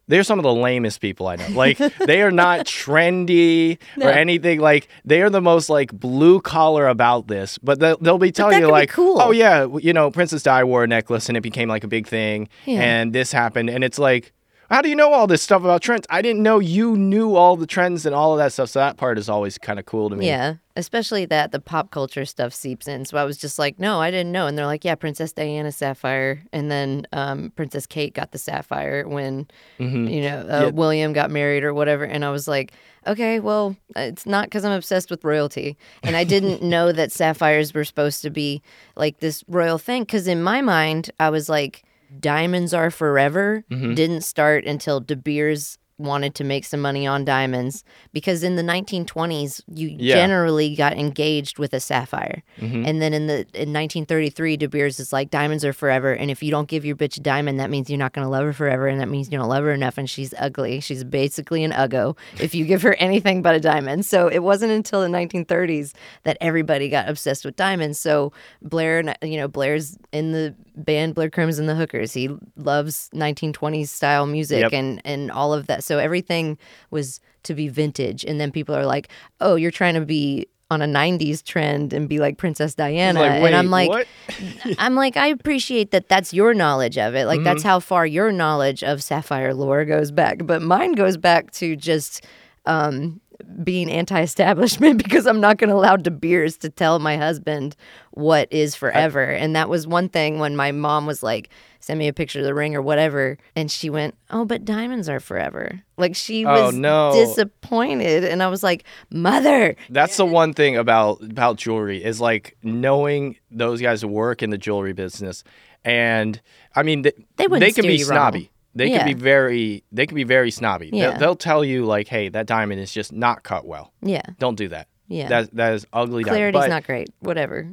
They're 0.09 0.25
some 0.25 0.39
of 0.39 0.43
the 0.43 0.53
lamest 0.53 1.01
people 1.01 1.27
I 1.29 1.37
know. 1.37 1.49
Like 1.51 1.79
they 1.79 2.23
are 2.23 2.31
not 2.31 2.67
trendy 2.67 3.79
or 4.01 4.09
anything. 4.11 4.61
Like 4.61 4.89
they 5.05 5.23
are 5.23 5.31
the 5.31 5.41
most 5.41 5.71
like 5.71 5.93
blue 5.93 6.41
collar 6.41 6.89
about 6.89 7.29
this. 7.29 7.57
But 7.59 7.79
they'll, 7.81 7.97
they'll 7.99 8.19
be 8.19 8.33
telling 8.33 8.61
you 8.61 8.69
like, 8.69 8.91
cool. 8.91 9.21
oh 9.21 9.31
yeah, 9.31 9.67
you 9.81 9.93
know, 9.93 10.11
Princess 10.11 10.43
Di 10.43 10.65
wore 10.65 10.85
a 10.85 10.87
necklace 10.87 11.29
and 11.29 11.37
it 11.37 11.41
became 11.43 11.69
like 11.69 11.85
a 11.85 11.89
big 11.89 12.07
thing, 12.07 12.49
Yeah. 12.67 12.81
and 12.83 13.13
this 13.13 13.33
happened, 13.33 13.71
and 13.71 13.85
it's 13.85 13.99
like. 13.99 14.33
How 14.73 14.81
do 14.81 14.89
you 14.89 14.97
know 14.97 15.13
all 15.13 15.27
this 15.27 15.43
stuff 15.43 15.63
about 15.63 15.83
trends? 15.83 16.07
I 16.09 16.23
didn't 16.23 16.43
know 16.43 16.59
you 16.59 16.97
knew 16.97 17.35
all 17.37 17.59
the 17.59 17.67
trends 17.67 18.07
and 18.07 18.15
all 18.15 18.33
of 18.33 18.39
that 18.39 18.55
stuff. 18.55 18.71
So 18.71 18.79
that 18.79 18.97
part 18.97 19.19
is 19.19 19.29
always 19.29 19.59
kind 19.59 19.79
of 19.79 19.85
cool 19.85 20.09
to 20.09 20.17
me. 20.17 20.27
Yeah, 20.27 20.55
especially 20.77 21.27
that 21.27 21.53
the 21.53 21.61
pop 21.61 21.91
culture 21.91 22.25
stuff 22.25 22.55
seeps 22.55 22.89
in. 22.89 23.05
So 23.05 23.19
I 23.19 23.25
was 23.25 23.37
just 23.37 23.59
like, 23.59 23.79
no, 23.79 24.01
I 24.01 24.11
didn't 24.11 24.33
know. 24.33 24.47
And 24.47 24.57
they're 24.57 24.65
like, 24.65 24.83
yeah, 24.83 24.95
Princess 24.95 25.31
Diana 25.35 25.73
sapphire, 25.73 26.43
and 26.55 26.71
then 26.71 27.07
um, 27.13 27.53
Princess 27.55 27.87
Kate 27.87 28.15
got 28.15 28.33
the 28.33 28.39
sapphire 28.39 29.07
when 29.07 29.47
Mm-hmm. 29.79 30.07
you 30.07 30.23
know 30.23 30.39
uh, 30.39 30.71
William 30.73 31.13
got 31.13 31.31
married 31.31 31.65
or 31.65 31.75
whatever. 31.75 32.05
And 32.05 32.25
I 32.25 32.31
was 32.31 32.49
like, 32.49 32.73
okay, 33.07 33.41
well, 33.41 33.77
it's 33.95 34.25
not 34.25 34.47
because 34.47 34.65
I'm 34.65 34.73
obsessed 34.73 35.11
with 35.11 35.23
royalty, 35.23 35.77
and 36.03 36.17
I 36.17 36.25
didn't 36.25 36.63
know 36.75 36.93
that 36.93 37.13
sapphires 37.13 37.75
were 37.75 37.85
supposed 37.85 38.23
to 38.23 38.31
be 38.31 38.63
like 38.97 39.19
this 39.21 39.45
royal 39.49 39.77
thing. 39.77 40.05
Because 40.05 40.27
in 40.27 40.43
my 40.43 40.63
mind, 40.63 41.11
I 41.21 41.29
was 41.29 41.51
like, 41.51 41.85
diamonds 42.21 42.75
are 42.75 42.91
forever 42.91 43.65
Mm-hmm. 43.71 43.95
didn't 43.95 44.21
start 44.23 44.65
until 44.67 45.01
De 45.01 45.17
Beers 45.17 45.79
wanted 46.03 46.35
to 46.37 46.45
make 46.45 46.65
some 46.65 46.81
money 46.81 47.07
on 47.07 47.25
diamonds 47.25 47.85
because 48.13 48.43
in 48.43 48.57
the 48.57 48.63
1920s 48.63 49.63
you 49.73 49.89
Yeah. 49.89 49.97
Mm-hmm. 49.97 50.07
generally 50.23 50.75
got 50.77 50.93
engaged 50.95 51.59
with 51.59 51.73
a 51.73 51.81
sapphire. 51.81 52.43
And 52.61 53.01
then 53.03 53.13
in 53.15 53.27
the 53.27 53.39
in 53.55 53.73
1933 53.73 54.57
De 54.57 54.69
Beers 54.69 55.01
is 55.01 55.13
like 55.13 55.31
diamonds 55.31 55.65
are 55.65 55.73
forever 55.73 56.13
and 56.13 56.31
if 56.31 56.43
you 56.43 56.51
don't 56.51 56.69
give 56.69 56.85
your 56.85 56.97
bitch 56.97 57.17
a 57.17 57.21
diamond 57.21 57.59
that 57.61 57.71
means 57.71 57.89
you're 57.91 57.99
not 57.99 58.13
going 58.13 58.25
to 58.25 58.31
love 58.31 58.45
her 58.45 58.53
forever 58.53 58.87
and 58.87 59.01
that 59.01 59.09
means 59.09 59.31
you 59.31 59.39
don't 59.39 59.49
love 59.49 59.65
her 59.65 59.73
enough 59.73 59.99
and 59.99 60.09
she's 60.11 60.35
ugly. 60.39 60.81
She's 60.81 61.05
basically 61.05 61.65
an 61.65 61.73
uggo 61.73 62.17
if 62.41 62.55
you 62.55 62.65
give 62.65 62.83
her 62.83 62.95
anything 62.99 63.43
but 63.43 63.55
a 63.55 63.61
diamond. 63.61 64.05
So 64.07 64.29
it 64.29 64.41
wasn't 64.41 64.73
until 64.73 65.01
the 65.03 65.09
1930s 65.09 65.93
that 66.25 66.37
everybody 66.41 66.89
got 66.89 67.09
obsessed 67.09 67.45
with 67.45 67.57
diamonds. 67.57 67.99
So 67.99 68.33
Blair, 68.63 69.03
you 69.23 69.37
know, 69.37 69.49
Blair's 69.49 69.97
in 70.13 70.33
the 70.33 70.55
band 70.77 71.15
Blair 71.15 71.29
Crimmins 71.31 71.59
the 71.59 71.75
Hookers. 71.75 72.13
He 72.13 72.29
loves 72.57 73.11
1920s 73.15 73.89
style 73.89 74.27
music 74.27 74.63
Yep. 74.63 74.73
and 74.73 75.03
and 75.05 75.31
all 75.31 75.53
of 75.53 75.67
that. 75.67 75.85
So 75.85 75.92
everything 75.99 76.59
was 76.91 77.21
to 77.45 77.55
be 77.55 77.69
vintage. 77.69 78.25
And 78.25 78.41
then 78.41 78.51
people 78.53 78.75
are 78.75 78.87
like, 78.87 79.09
"Oh, 79.41 79.55
you're 79.57 79.71
trying 79.71 79.95
to 79.95 80.01
be 80.03 80.47
on 80.71 80.81
a 80.81 80.87
90s 80.87 81.43
trend 81.45 81.93
and 81.93 82.09
be 82.09 82.19
like 82.19 82.39
Princess 82.39 82.75
Diana." 82.75 83.21
Like, 83.21 83.43
and 83.43 83.55
I'm 83.57 83.71
like? 83.71 84.07
I'm 84.79 84.95
like, 84.95 85.17
I 85.17 85.27
appreciate 85.27 85.91
that 85.91 86.09
that's 86.09 86.33
your 86.33 86.55
knowledge 86.55 86.97
of 86.99 87.15
it. 87.15 87.27
Like, 87.27 87.39
Mm-hmm. 87.41 87.45
that's 87.45 87.63
how 87.63 87.81
far 87.81 88.07
your 88.07 88.33
knowledge 88.33 88.83
of 88.83 89.03
Sapphire 89.03 89.53
lore 89.55 89.85
goes 89.85 90.11
back. 90.11 90.39
But 90.45 90.63
mine 90.63 90.93
goes 90.93 91.17
back 91.17 91.51
to 91.53 91.77
just 91.77 92.25
um, 92.67 93.21
being 93.65 93.91
anti 93.91 94.21
establishment 94.21 94.99
because 95.03 95.27
I'm 95.27 95.41
not 95.41 95.59
going 95.59 95.71
to 95.71 95.77
allow 95.77 95.97
De 95.97 96.11
Beers 96.11 96.57
to 96.59 96.71
tell 96.71 96.99
my 96.99 97.17
husband 97.17 97.77
what 98.13 98.53
is 98.53 98.75
forever. 98.75 99.23
and 99.25 99.57
that 99.57 99.69
was 99.69 99.87
one 99.87 100.09
thing 100.09 100.39
when 100.39 100.55
my 100.57 100.71
mom 100.73 101.07
was 101.07 101.23
like, 101.23 101.49
send 101.81 101.99
me 101.99 102.07
a 102.09 102.13
picture 102.13 102.39
of 102.41 102.45
the 102.45 102.55
ring 102.55 102.77
or 102.77 102.83
whatever. 102.83 103.39
And 103.57 103.71
she 103.71 103.91
went, 103.91 104.15
oh, 104.31 104.45
but 104.45 104.65
diamonds 104.65 105.09
are 105.09 105.19
forever. 105.21 105.83
Like, 105.97 106.15
she 106.15 106.45
Oh, 106.47 106.67
was 106.67 106.75
no. 106.75 107.13
disappointed. 107.15 108.25
And 108.25 108.43
I 108.43 108.49
was 108.49 108.63
like, 108.63 108.85
mother. 109.11 109.75
That's 109.91 110.17
the 110.17 110.27
one 110.27 110.53
thing 110.55 110.77
about 110.77 111.23
about 111.23 111.57
jewelry 111.57 112.03
is 112.05 112.21
like 112.21 112.57
knowing 112.63 113.37
those 113.51 113.81
guys 113.81 114.05
work 114.05 114.43
in 114.43 114.51
the 114.51 114.59
jewelry 114.59 114.93
business, 114.93 115.43
and 115.85 116.41
I 116.77 116.83
mean 116.83 117.03
they, 117.03 117.13
They 117.37 117.47
they 117.47 117.73
can 117.73 117.85
be 117.87 117.99
snobby. 117.99 118.39
wrong. 118.39 118.49
They 118.75 118.91
Yeah. 118.91 118.99
can 118.99 119.07
be 119.09 119.15
very 119.15 119.85
they 119.93 120.07
can 120.07 120.15
be 120.15 120.25
very 120.25 120.51
snobby. 120.51 120.91
They'll- 120.91 121.01
Yeah. 121.13 121.19
They'll, 121.19 121.37
tell 121.37 121.65
you 121.65 121.85
like, 121.85 122.09
hey, 122.09 122.29
that 122.31 122.47
diamond 122.47 122.81
is 122.81 122.93
just 122.93 123.13
not 123.13 123.43
cut 123.43 123.67
well. 123.67 123.93
Yeah. 124.03 124.23
Don't 124.39 124.57
do 124.57 124.69
that. 124.69 124.89
Yeah. 125.09 125.29
That 125.29 125.55
that 125.57 125.75
is 125.75 125.87
ugly. 125.93 126.25
diamond. 126.25 126.39
Clarity's 126.39 126.61
But 126.61 126.69
not 126.71 126.85
great. 126.85 127.09
Whatever. 127.21 127.69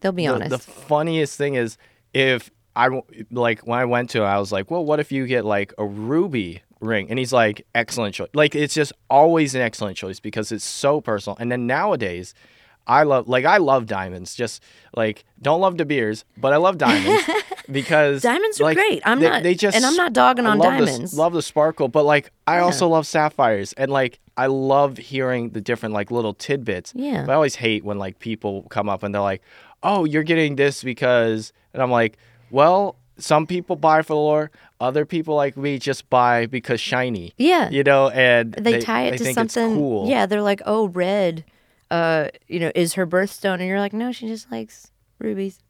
They'll 0.00 0.12
be 0.12 0.26
the, 0.26 0.34
honest. 0.34 0.50
the 0.50 0.58
funniest 0.58 1.36
thing 1.38 1.54
is 1.54 1.76
if 2.12 2.50
I 2.76 2.88
like 3.30 3.60
when 3.66 3.78
I 3.78 3.84
went 3.84 4.10
to, 4.10 4.18
him, 4.18 4.24
I 4.24 4.38
was 4.38 4.52
like, 4.52 4.70
well, 4.70 4.84
what 4.84 5.00
if 5.00 5.10
you 5.12 5.26
get 5.26 5.44
like 5.44 5.72
a 5.78 5.84
ruby 5.86 6.62
ring? 6.80 7.08
And 7.08 7.18
he's 7.18 7.32
like, 7.32 7.66
excellent 7.74 8.14
choice. 8.14 8.28
Like 8.34 8.54
it's 8.54 8.74
just 8.74 8.92
always 9.08 9.54
an 9.54 9.60
excellent 9.62 9.96
choice 9.96 10.20
because 10.20 10.52
it's 10.52 10.64
so 10.64 11.00
personal. 11.00 11.36
And 11.40 11.50
then 11.50 11.66
nowadays, 11.66 12.34
I 12.86 13.04
love 13.04 13.28
like 13.28 13.44
I 13.44 13.56
love 13.58 13.86
diamonds. 13.86 14.34
Just 14.34 14.62
like 14.94 15.24
don't 15.40 15.60
love 15.60 15.76
De 15.76 15.84
Beers, 15.84 16.24
but 16.36 16.52
I 16.52 16.56
love 16.56 16.78
diamonds 16.78 17.24
because 17.70 18.22
Diamonds 18.22 18.60
are 18.60 18.64
like, 18.64 18.76
great. 18.76 19.02
I'm 19.04 19.20
they, 19.20 19.28
not- 19.28 19.42
they 19.42 19.54
just 19.54 19.76
and 19.76 19.86
I'm 19.86 19.96
not 19.96 20.12
dogging 20.12 20.46
on 20.46 20.58
love 20.58 20.78
the- 20.78 20.86
diamonds. 20.86 21.14
love 21.14 21.32
the 21.32 21.42
sparkle, 21.42 21.88
but 21.88 22.04
like 22.04 22.30
I 22.46 22.58
also 22.58 22.88
love 22.88 23.06
sapphires 23.06 23.72
and 23.74 23.90
like 23.90 24.20
I 24.36 24.46
love 24.46 24.98
hearing 24.98 25.50
the 25.50 25.60
different 25.60 25.94
like 25.94 26.10
little 26.10 26.34
tidbits. 26.34 26.92
Yeah. 26.94 27.24
But 27.24 27.32
I 27.32 27.34
always 27.34 27.54
hate 27.54 27.84
when 27.84 27.98
like 27.98 28.18
people 28.18 28.62
come 28.70 28.88
up 28.88 29.02
and 29.02 29.14
they're 29.14 29.22
like, 29.22 29.42
"Oh, 29.82 30.04
you're 30.04 30.24
getting 30.24 30.56
this 30.56 30.82
because," 30.82 31.52
and 31.72 31.82
I'm 31.82 31.90
like, 31.90 32.16
"Well." 32.50 32.96
Some 33.16 33.46
people 33.46 33.76
buy 33.76 34.02
for 34.02 34.14
the 34.14 34.18
lore. 34.18 34.50
Other 34.80 35.06
people 35.06 35.36
like 35.36 35.56
me 35.56 35.78
just 35.78 36.10
buy 36.10 36.46
because 36.46 36.80
shiny. 36.80 37.32
Yeah. 37.38 37.70
You 37.70 37.84
know, 37.84 38.08
and 38.08 38.52
they, 38.54 38.80
tie 38.80 39.04
it 39.04 39.12
they 39.12 39.26
to 39.26 39.32
something. 39.32 39.76
Cool. 39.76 40.08
Yeah, 40.08 40.26
they're 40.26 40.42
like, 40.42 40.60
oh, 40.66 40.88
red, 40.88 41.44
uh, 41.94 42.28
you 42.48 42.58
know, 42.58 42.72
is 42.74 42.94
her 42.94 43.06
birthstone, 43.06 43.54
and 43.54 43.66
you're 43.66 43.78
like, 43.78 43.92
no, 43.92 44.10
she 44.10 44.26
just 44.26 44.50
likes 44.50 44.90
rubies. 45.20 45.60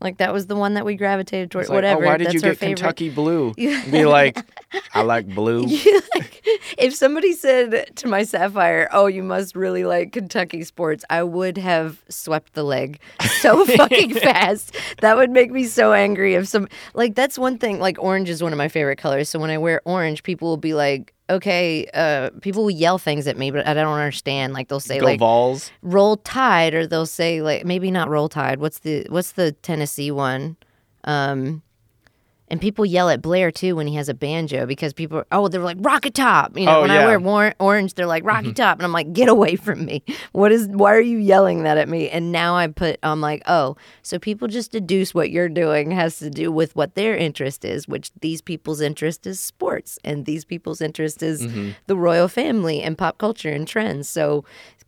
Like 0.00 0.16
that 0.16 0.32
was 0.32 0.46
the 0.46 0.56
one 0.56 0.74
that 0.74 0.84
we 0.86 0.96
gravitated 0.96 1.50
toward. 1.50 1.68
Like, 1.68 1.74
whatever. 1.74 2.04
Oh, 2.04 2.08
why 2.08 2.16
did 2.16 2.26
that's 2.26 2.34
you 2.34 2.40
get 2.40 2.56
favorite. 2.56 2.76
Kentucky 2.76 3.10
blue? 3.10 3.52
Be 3.54 4.06
like, 4.06 4.38
I 4.94 5.02
like 5.02 5.26
blue. 5.26 5.62
like, 6.14 6.42
if 6.78 6.94
somebody 6.94 7.32
said 7.32 7.96
to 7.96 8.08
my 8.08 8.22
sapphire, 8.22 8.88
"Oh, 8.92 9.06
you 9.06 9.22
must 9.22 9.54
really 9.54 9.84
like 9.84 10.12
Kentucky 10.12 10.64
sports," 10.64 11.04
I 11.10 11.22
would 11.22 11.58
have 11.58 12.02
swept 12.08 12.54
the 12.54 12.64
leg 12.64 12.98
so 13.40 13.64
fucking 13.66 14.14
fast. 14.14 14.74
That 15.00 15.16
would 15.16 15.30
make 15.30 15.50
me 15.50 15.64
so 15.64 15.92
angry. 15.92 16.34
If 16.34 16.48
some 16.48 16.68
like 16.94 17.14
that's 17.14 17.38
one 17.38 17.58
thing. 17.58 17.78
Like 17.78 18.02
orange 18.02 18.30
is 18.30 18.42
one 18.42 18.52
of 18.52 18.58
my 18.58 18.68
favorite 18.68 18.98
colors. 18.98 19.28
So 19.28 19.38
when 19.38 19.50
I 19.50 19.58
wear 19.58 19.82
orange, 19.84 20.22
people 20.22 20.48
will 20.48 20.56
be 20.56 20.74
like, 20.74 21.14
"Okay," 21.30 21.86
uh, 21.94 22.30
people 22.40 22.64
will 22.64 22.70
yell 22.70 22.98
things 22.98 23.26
at 23.26 23.36
me, 23.36 23.50
but 23.50 23.66
I 23.66 23.74
don't 23.74 23.92
understand. 23.92 24.52
Like 24.52 24.68
they'll 24.68 24.80
say 24.80 24.98
Go 24.98 25.06
like 25.06 25.18
Vols. 25.18 25.70
"Roll 25.82 26.16
Tide," 26.18 26.74
or 26.74 26.86
they'll 26.86 27.06
say 27.06 27.42
like 27.42 27.64
maybe 27.64 27.90
not 27.90 28.08
"Roll 28.08 28.28
Tide." 28.28 28.60
What's 28.60 28.80
the 28.80 29.06
what's 29.08 29.32
the 29.32 29.52
Tennessee 29.52 30.10
one? 30.10 30.56
Um, 31.04 31.62
and 32.54 32.60
people 32.60 32.86
yell 32.86 33.08
at 33.10 33.20
Blair 33.20 33.50
too 33.50 33.74
when 33.74 33.88
he 33.88 33.96
has 33.96 34.08
a 34.08 34.14
banjo 34.14 34.64
because 34.64 34.92
people, 34.92 35.18
are, 35.18 35.26
oh, 35.32 35.48
they're 35.48 35.60
like 35.60 35.76
Rocky 35.80 36.12
Top. 36.12 36.56
You 36.56 36.66
know, 36.66 36.76
Oh, 36.76 36.80
when 36.82 36.90
yeah. 36.90 37.00
I 37.00 37.04
wear 37.04 37.18
war- 37.18 37.54
orange, 37.58 37.94
they're 37.94 38.06
like 38.06 38.24
Rocky 38.24 38.46
mm-hmm. 38.46 38.52
Top, 38.52 38.78
and 38.78 38.86
I'm 38.86 38.92
like, 38.92 39.12
get 39.12 39.28
away 39.28 39.56
from 39.56 39.84
me. 39.84 40.04
What 40.30 40.52
is? 40.52 40.68
Why 40.68 40.94
are 40.94 41.00
you 41.00 41.18
yelling 41.18 41.64
that 41.64 41.78
at 41.78 41.88
me? 41.88 42.08
And 42.08 42.30
now 42.30 42.54
I 42.54 42.68
put, 42.68 43.00
I'm 43.02 43.20
like, 43.20 43.42
oh, 43.48 43.76
so 44.02 44.20
people 44.20 44.46
just 44.46 44.70
deduce 44.70 45.12
what 45.12 45.32
you're 45.32 45.48
doing 45.48 45.90
has 45.90 46.20
to 46.20 46.30
do 46.30 46.52
with 46.52 46.76
what 46.76 46.94
their 46.94 47.16
interest 47.16 47.64
is, 47.64 47.88
which 47.88 48.12
these 48.20 48.40
people's 48.40 48.80
interest 48.80 49.26
is 49.26 49.40
sports, 49.40 49.98
and 50.04 50.24
these 50.24 50.44
people's 50.44 50.80
interest 50.80 51.24
is 51.24 51.42
mm-hmm. 51.42 51.70
the 51.88 51.96
royal 51.96 52.28
family 52.28 52.82
and 52.82 52.96
pop 52.96 53.18
culture 53.18 53.50
and 53.50 53.66
trends. 53.66 54.08
So 54.08 54.44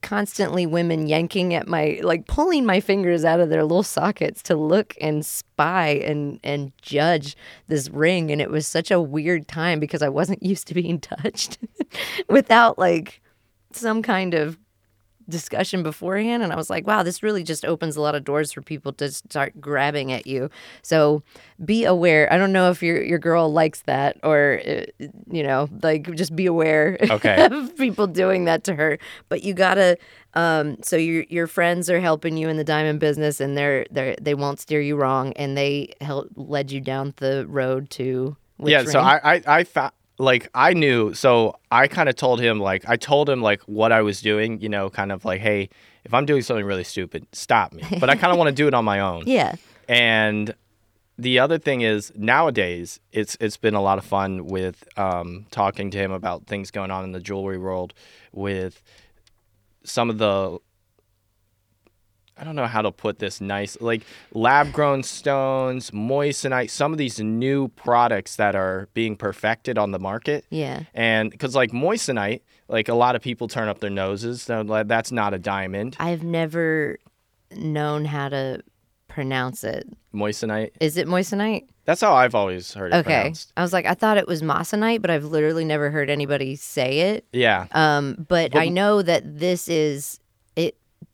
constantly 0.06 0.66
women 0.66 1.08
yanking 1.08 1.52
at 1.52 1.66
my 1.66 1.98
like 2.04 2.28
pulling 2.28 2.64
my 2.64 2.78
fingers 2.78 3.24
out 3.24 3.40
of 3.40 3.48
their 3.48 3.64
little 3.64 3.82
sockets 3.82 4.40
to 4.40 4.54
look 4.54 4.94
and 5.00 5.26
spy 5.26 5.88
and 5.88 6.38
and 6.44 6.72
judge 6.80 7.36
this 7.66 7.90
ring. 7.90 8.30
And 8.30 8.40
it 8.40 8.48
was 8.48 8.68
such 8.68 8.92
a 8.92 9.00
weird 9.00 9.48
time 9.48 9.80
because 9.80 10.02
I 10.02 10.08
wasn't 10.08 10.42
used 10.44 10.68
to 10.68 10.74
being 10.74 11.00
touched 11.00 11.58
without 12.28 12.78
like 12.78 13.20
some 13.72 14.00
kind 14.00 14.32
of 14.32 14.56
discussion 15.28 15.82
beforehand 15.82 16.42
and 16.42 16.52
I 16.52 16.56
was 16.56 16.70
like 16.70 16.86
wow 16.86 17.02
this 17.02 17.22
really 17.22 17.42
just 17.42 17.64
opens 17.64 17.96
a 17.96 18.00
lot 18.00 18.14
of 18.14 18.24
doors 18.24 18.52
for 18.52 18.62
people 18.62 18.92
to 18.94 19.10
start 19.10 19.60
grabbing 19.60 20.12
at 20.12 20.26
you 20.26 20.50
so 20.82 21.22
be 21.64 21.84
aware 21.84 22.32
I 22.32 22.36
don't 22.38 22.52
know 22.52 22.70
if 22.70 22.82
your 22.82 23.02
your 23.02 23.18
girl 23.18 23.52
likes 23.52 23.82
that 23.82 24.18
or 24.22 24.60
uh, 24.66 24.84
you 25.30 25.42
know 25.42 25.68
like 25.82 26.14
just 26.14 26.36
be 26.36 26.46
aware 26.46 26.96
Okay. 27.10 27.44
of 27.50 27.76
people 27.76 28.06
doing 28.06 28.44
that 28.44 28.64
to 28.64 28.74
her 28.74 28.98
but 29.28 29.42
you 29.42 29.52
gotta 29.54 29.96
um 30.34 30.76
so 30.82 30.96
your 30.96 31.24
your 31.28 31.46
friends 31.46 31.88
are 31.90 32.00
helping 32.00 32.36
you 32.36 32.48
in 32.48 32.56
the 32.56 32.64
diamond 32.64 33.00
business 33.00 33.40
and 33.40 33.56
they're 33.56 33.86
they 33.90 34.14
they 34.20 34.34
won't 34.34 34.60
steer 34.60 34.80
you 34.80 34.96
wrong 34.96 35.32
and 35.34 35.56
they 35.56 35.92
help 36.00 36.28
led 36.36 36.70
you 36.70 36.80
down 36.80 37.12
the 37.16 37.46
road 37.48 37.90
to 37.90 38.36
which 38.58 38.70
yeah 38.72 38.84
so 38.84 38.98
ring? 39.00 39.08
i 39.08 39.34
i, 39.34 39.42
I 39.58 39.64
found 39.64 39.92
like 40.18 40.48
i 40.54 40.72
knew 40.72 41.12
so 41.14 41.54
i 41.70 41.86
kind 41.86 42.08
of 42.08 42.16
told 42.16 42.40
him 42.40 42.58
like 42.58 42.88
i 42.88 42.96
told 42.96 43.28
him 43.28 43.42
like 43.42 43.60
what 43.62 43.92
i 43.92 44.00
was 44.00 44.20
doing 44.20 44.60
you 44.60 44.68
know 44.68 44.88
kind 44.88 45.12
of 45.12 45.24
like 45.24 45.40
hey 45.40 45.68
if 46.04 46.14
i'm 46.14 46.24
doing 46.24 46.42
something 46.42 46.64
really 46.64 46.84
stupid 46.84 47.26
stop 47.32 47.72
me. 47.72 47.82
But 48.00 48.08
i 48.08 48.16
kind 48.16 48.32
of 48.32 48.38
want 48.38 48.48
to 48.48 48.54
do 48.54 48.66
it 48.68 48.74
on 48.74 48.84
my 48.84 49.00
own. 49.00 49.24
Yeah. 49.26 49.56
And 49.88 50.54
the 51.18 51.38
other 51.38 51.58
thing 51.58 51.80
is 51.82 52.12
nowadays 52.16 53.00
it's 53.12 53.36
it's 53.40 53.56
been 53.56 53.74
a 53.74 53.82
lot 53.82 53.98
of 53.98 54.04
fun 54.04 54.46
with 54.46 54.86
um, 54.98 55.46
talking 55.50 55.90
to 55.90 55.98
him 55.98 56.12
about 56.12 56.46
things 56.46 56.70
going 56.70 56.90
on 56.90 57.04
in 57.04 57.12
the 57.12 57.20
jewelry 57.20 57.58
world 57.58 57.94
with 58.32 58.82
some 59.84 60.10
of 60.10 60.18
the 60.18 60.58
I 62.38 62.44
don't 62.44 62.54
know 62.54 62.66
how 62.66 62.82
to 62.82 62.92
put 62.92 63.18
this 63.18 63.40
nice 63.40 63.78
like 63.80 64.02
lab 64.32 64.72
grown 64.72 65.02
stones, 65.02 65.90
moissanite, 65.90 66.70
some 66.70 66.92
of 66.92 66.98
these 66.98 67.18
new 67.18 67.68
products 67.68 68.36
that 68.36 68.54
are 68.54 68.88
being 68.92 69.16
perfected 69.16 69.78
on 69.78 69.90
the 69.90 69.98
market. 69.98 70.44
yeah 70.50 70.82
And 70.94 71.30
because 71.30 71.54
like 71.54 71.70
moissanite, 71.70 72.42
like 72.68 72.88
a 72.88 72.94
lot 72.94 73.16
of 73.16 73.22
people 73.22 73.48
turn 73.48 73.68
up 73.68 73.78
their 73.78 73.90
noses. 73.90 74.48
Like, 74.48 74.86
That's 74.88 75.12
not 75.12 75.32
a 75.32 75.38
diamond. 75.38 75.96
I've 75.98 76.24
never 76.24 76.98
known 77.52 78.04
how 78.04 78.28
to 78.28 78.62
pronounce 79.08 79.64
it 79.64 79.88
Moissanite. 80.12 80.72
is 80.78 80.98
it 80.98 81.06
moissanite 81.06 81.66
That's 81.86 82.02
how 82.02 82.14
I've 82.14 82.34
always 82.34 82.74
heard 82.74 82.92
it 82.92 82.96
okay 82.96 83.20
pronounced. 83.20 83.52
I 83.56 83.62
was 83.62 83.72
like 83.72 83.86
I 83.86 83.94
thought 83.94 84.18
it 84.18 84.26
was 84.26 84.42
moissanite 84.42 85.00
but 85.00 85.10
I've 85.10 85.24
literally 85.24 85.64
never 85.64 85.90
heard 85.90 86.10
anybody 86.10 86.54
say 86.56 87.00
it 87.00 87.26
Yeah. 87.32 87.66
Um, 87.72 88.26
but, 88.28 88.54
I 88.54 88.68
know 88.68 89.00
that 89.00 89.38
this 89.38 89.68
is. 89.68 90.20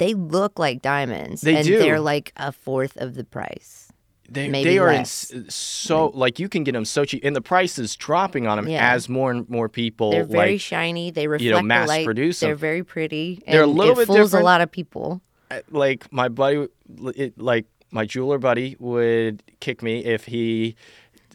They 0.03 0.15
look 0.15 0.59
like 0.59 0.83
diamonds, 0.83 1.43
They 1.43 1.57
and 1.57 1.67
do. 1.67 1.79
they're 1.79 2.01
like 2.01 2.33
a 2.37 2.51
fourth 2.53 2.97
of 2.97 3.15
the 3.15 3.25
price. 3.25 3.89
They, 4.29 4.49
maybe 4.49 4.71
they 4.71 4.79
are 4.79 4.87
less. 4.87 5.33
s- 5.35 5.55
so 5.55 6.07
like 6.15 6.39
you 6.39 6.49
can 6.49 6.65
get 6.65 6.73
them 6.73 6.87
so 6.87 7.05
cheap, 7.05 7.23
and 7.23 7.37
the 7.37 7.43
price 7.43 7.79
is 7.79 7.95
dropping 7.97 8.47
on 8.47 8.57
them 8.57 8.67
Yeah. 8.69 8.95
as 8.95 9.09
more 9.09 9.31
and 9.31 9.47
more 9.51 9.69
people 9.69 10.11
They're 10.11 10.25
very 10.25 10.53
like 10.53 10.61
shiny. 10.61 11.11
They 11.11 11.27
reflect 11.27 11.45
you 11.45 11.51
know, 11.51 11.59
the 11.59 11.63
mass 11.65 11.89
light. 11.89 12.05
produce 12.07 12.41
They're 12.41 12.55
very 12.55 12.83
pretty. 12.83 13.43
They're 13.47 13.63
a 13.63 13.67
little 13.67 13.93
it 13.93 13.97
bit 13.99 14.07
fools 14.07 14.31
different. 14.31 14.43
a 14.43 14.47
lot 14.47 14.61
of 14.63 14.71
people. 14.71 15.21
like 15.71 16.11
my 16.11 16.29
buddy, 16.31 16.67
it, 17.15 17.39
like 17.39 17.67
my 17.91 18.07
jeweler 18.07 18.39
buddy 18.39 18.75
would 18.79 19.43
kick 19.61 19.83
me 19.83 20.03
if 20.03 20.25
he 20.25 20.77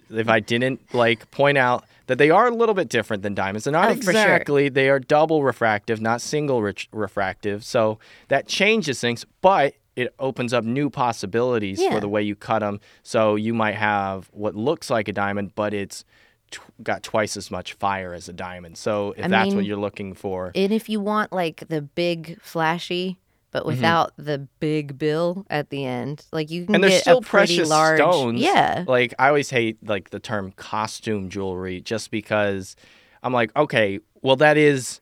if 0.09 0.27
I 0.27 0.39
didn't 0.39 0.79
like 0.93 1.29
point 1.29 1.57
out 1.59 1.85
that 2.07 2.17
they 2.17 2.29
are 2.29 2.47
a 2.47 2.51
little 2.51 2.75
bit 2.75 2.89
different 2.89 3.23
than 3.23 3.33
diamonds. 3.35 3.63
They're 3.65 3.71
not 3.73 3.91
Oh, 3.91 3.95
for 3.95 4.01
sure. 4.03 4.11
exactly. 4.11 4.69
They 4.69 4.89
are 4.89 4.99
double 4.99 5.43
refractive, 5.43 6.01
not 6.01 6.19
single 6.21 6.61
re- 6.61 6.73
refractive. 6.91 7.63
So 7.63 7.99
that 8.29 8.47
changes 8.47 8.99
things, 8.99 9.25
but 9.41 9.75
it 9.95 10.13
opens 10.19 10.53
up 10.53 10.63
new 10.63 10.89
possibilities 10.89 11.81
Yeah. 11.81 11.91
for 11.91 11.99
the 11.99 12.09
way 12.09 12.21
you 12.21 12.35
cut 12.35 12.59
them. 12.59 12.79
So 13.03 13.35
you 13.35 13.53
might 13.53 13.75
have 13.75 14.29
what 14.31 14.55
looks 14.55 14.89
like 14.89 15.07
a 15.07 15.13
diamond, 15.13 15.53
but 15.55 15.73
it's 15.73 16.05
tw- 16.51 16.59
got 16.83 17.03
twice 17.03 17.35
as 17.35 17.49
much 17.51 17.73
fire 17.73 18.13
as 18.13 18.29
a 18.29 18.33
diamond. 18.33 18.77
So 18.77 19.13
if 19.17 19.25
I 19.25 19.27
that's 19.27 19.53
what 19.55 19.65
you're 19.65 19.75
looking 19.77 20.13
for, 20.13 20.51
And 20.55 20.71
if 20.71 20.87
you 20.87 20.99
want 20.99 21.33
like 21.33 21.63
the 21.67 21.81
big 21.81 22.39
flashy, 22.41 23.17
but 23.57 23.69
Mm-hmm. 23.69 23.69
without 23.77 24.13
the 24.17 24.47
big 24.59 24.97
bill 24.97 25.45
at 25.49 25.69
the 25.69 25.85
end, 25.85 26.25
like 26.31 26.49
you 26.51 26.65
can 26.65 26.75
and 26.75 26.83
there's 26.83 26.93
get 26.93 27.01
still 27.01 27.17
a 27.19 27.21
pretty 27.21 27.55
precious 27.55 27.69
large. 27.69 27.97
stones. 27.99 28.39
Yeah. 28.41 28.83
Like 28.87 29.13
I 29.19 29.27
always 29.29 29.49
hate 29.49 29.77
like 29.87 30.09
the 30.11 30.19
term 30.19 30.51
costume 30.53 31.29
jewelry 31.29 31.81
just 31.81 32.11
because 32.11 32.75
I'm 33.23 33.33
like, 33.33 33.55
okay, 33.55 33.99
well 34.21 34.35
that 34.37 34.57
is 34.57 35.01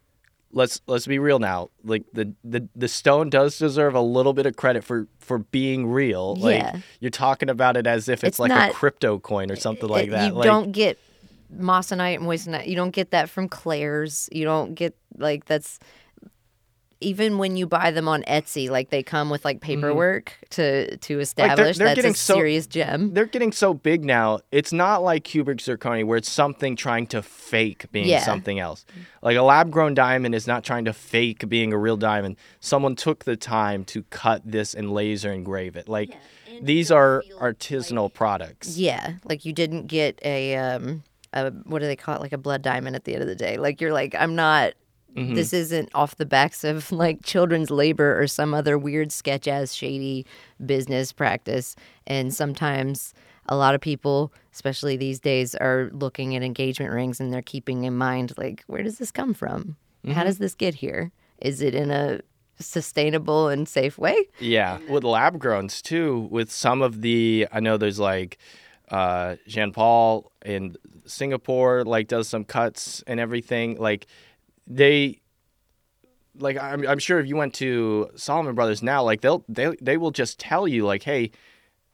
let's 0.52 0.80
let's 0.88 1.06
be 1.06 1.20
real 1.20 1.40
now. 1.40 1.70
Like 1.84 2.04
the 2.14 2.34
the 2.44 2.68
the 2.76 2.88
stone 2.88 3.30
does 3.30 3.58
deserve 3.60 3.94
a 3.96 4.02
little 4.02 4.32
bit 4.34 4.46
of 4.46 4.56
credit 4.56 4.84
for 4.84 5.08
for 5.20 5.40
being 5.40 5.88
real. 5.88 6.36
Like 6.36 6.60
Yeah. 6.62 6.80
you're 7.02 7.12
talking 7.12 7.50
about 7.50 7.76
it 7.78 7.86
as 7.88 8.08
if 8.08 8.24
it's, 8.24 8.30
It's 8.36 8.40
like 8.40 8.50
not- 8.50 8.70
a 8.72 8.74
crypto 8.74 9.20
coin 9.20 9.52
or 9.52 9.56
something 9.58 9.90
like 9.90 10.12
that. 10.12 10.28
You 10.28 10.34
like, 10.34 10.46
don't 10.46 10.72
get 10.72 10.98
moissanite 11.56 12.16
and 12.16 12.24
moissanite. 12.26 12.68
You 12.68 12.76
don't 12.76 12.92
get 12.92 13.12
that 13.12 13.30
from 13.30 13.50
Claire's. 13.50 14.30
You 14.32 14.46
don't 14.46 14.76
get 14.76 14.96
like 15.18 15.46
that's 15.46 15.80
even 17.02 17.38
when 17.38 17.58
you 17.58 17.68
buy 17.68 17.92
them 17.92 18.08
on 18.08 18.24
Etsy, 18.24 18.70
like 18.70 18.90
they 18.90 19.04
come 19.04 19.30
with 19.30 19.44
like 19.46 19.60
paperwork 19.62 20.34
to 20.52 20.96
to 20.98 21.20
establish 21.20 21.56
Mm-hmm. 21.76 21.78
they're 21.80 21.88
that's 21.88 21.96
getting 21.96 22.12
a 22.12 22.16
so- 22.16 22.34
serious 22.36 22.68
gem. 22.68 23.14
they're 23.14 23.26
getting 23.26 23.52
so 23.52 23.74
big 23.74 24.04
now. 24.06 24.40
It's 24.52 24.72
not 24.72 25.04
like 25.04 25.24
cubic 25.26 25.58
zirconia 25.58 26.06
where 26.06 26.18
it's 26.18 26.32
something 26.32 26.76
trying 26.76 27.08
to 27.08 27.22
fake 27.22 27.92
being 27.92 28.08
Yeah. 28.08 28.22
something 28.24 28.60
else. 28.60 28.86
Like 29.22 29.38
a 29.38 29.42
lab 29.42 29.72
grown 29.72 29.94
diamond 29.94 30.34
is 30.36 30.48
not 30.48 30.64
trying 30.64 30.86
to 30.86 30.94
fake 30.94 31.48
being 31.50 31.74
a 31.74 31.78
real 31.78 31.98
diamond. 31.98 32.38
Someone 32.60 32.96
took 32.96 33.26
the 33.26 33.36
time 33.36 33.84
to 33.86 34.04
cut 34.04 34.42
this 34.46 34.74
and 34.74 34.92
laser 34.94 35.32
engrave 35.32 35.76
it. 35.76 35.90
Like 35.90 36.16
these 36.62 36.92
are 36.92 37.24
artisanal 37.40 38.14
products. 38.14 38.78
Yeah, 38.78 39.16
like 39.26 39.44
you 39.46 39.52
didn't 39.54 39.88
get 39.88 40.20
a 40.24 40.56
um 40.56 41.04
a 41.34 41.52
what 41.52 41.80
do 41.80 41.86
they 41.88 41.98
call 41.98 42.16
it? 42.16 42.22
Like 42.22 42.32
a 42.34 42.38
blood 42.38 42.62
diamond 42.62 42.96
at 42.96 43.04
the 43.04 43.14
end 43.14 43.22
of 43.22 43.28
the 43.28 43.36
day. 43.36 43.58
Like 43.58 43.82
you're 43.82 43.92
like 43.94 44.16
I'm 44.18 44.36
not. 44.36 44.74
Mm-hmm. 45.16 45.36
This 45.36 45.54
isn't 45.54 45.90
off 45.94 46.18
the 46.18 46.26
backs 46.26 46.64
of 46.64 46.92
like 46.92 47.24
children's 47.24 47.72
labor 47.72 48.20
or 48.20 48.28
some 48.28 48.54
other 48.54 48.78
weird 48.78 49.12
sketch 49.12 49.48
ass 49.48 49.74
shady 49.74 50.26
business 50.66 51.12
practice. 51.12 51.76
And 52.06 52.34
sometimes 52.34 53.14
a 53.48 53.56
lot 53.56 53.76
of 53.76 53.82
people, 53.82 54.34
especially 54.54 54.98
these 54.98 55.20
days, 55.20 55.56
are 55.56 55.90
looking 55.94 56.36
at 56.36 56.44
engagement 56.44 56.92
rings 56.92 57.20
and 57.20 57.32
they're 57.32 57.42
keeping 57.42 57.84
in 57.84 57.96
mind 57.96 58.34
like, 58.38 58.64
where 58.68 58.84
does 58.84 58.98
this 58.98 59.12
come 59.12 59.34
from? 59.34 59.78
Mm-hmm. 60.06 60.12
How 60.12 60.24
does 60.24 60.38
this 60.38 60.56
get 60.56 60.76
here? 60.76 61.12
Is 61.42 61.62
it 61.62 61.76
in 61.76 61.92
a 61.92 62.22
sustainable 62.60 63.50
and 63.50 63.68
safe 63.68 63.98
way? 63.98 64.18
Yeah, 64.40 64.80
with 64.90 65.04
lab 65.04 65.40
growns 65.40 65.82
too. 65.82 66.28
With 66.32 66.52
some 66.52 66.82
of 66.82 67.02
the, 67.02 67.48
I 67.52 67.60
know 67.60 67.78
there's 67.78 68.00
like 68.00 68.38
uh, 68.90 69.36
Jean 69.48 69.72
Paul 69.72 70.32
in 70.44 70.76
Singapore, 71.06 71.84
like 71.84 72.08
does 72.08 72.28
some 72.28 72.44
cuts 72.44 73.04
and 73.08 73.20
everything. 73.20 73.78
Like 73.78 74.08
they, 74.68 75.22
like 76.38 76.58
I'm, 76.58 76.88
I'm 76.88 77.00
sure 77.00 77.20
if 77.20 77.28
you 77.28 77.36
went 77.36 77.54
to 77.56 78.10
Solomon 78.16 78.56
Brothers 78.56 78.84
now, 78.84 79.04
like 79.04 79.22
they'll 79.22 79.44
they 79.48 79.76
they 79.82 79.98
will 79.98 80.12
just 80.12 80.40
tell 80.40 80.68
you 80.68 80.86
like, 80.86 81.04
hey, 81.04 81.32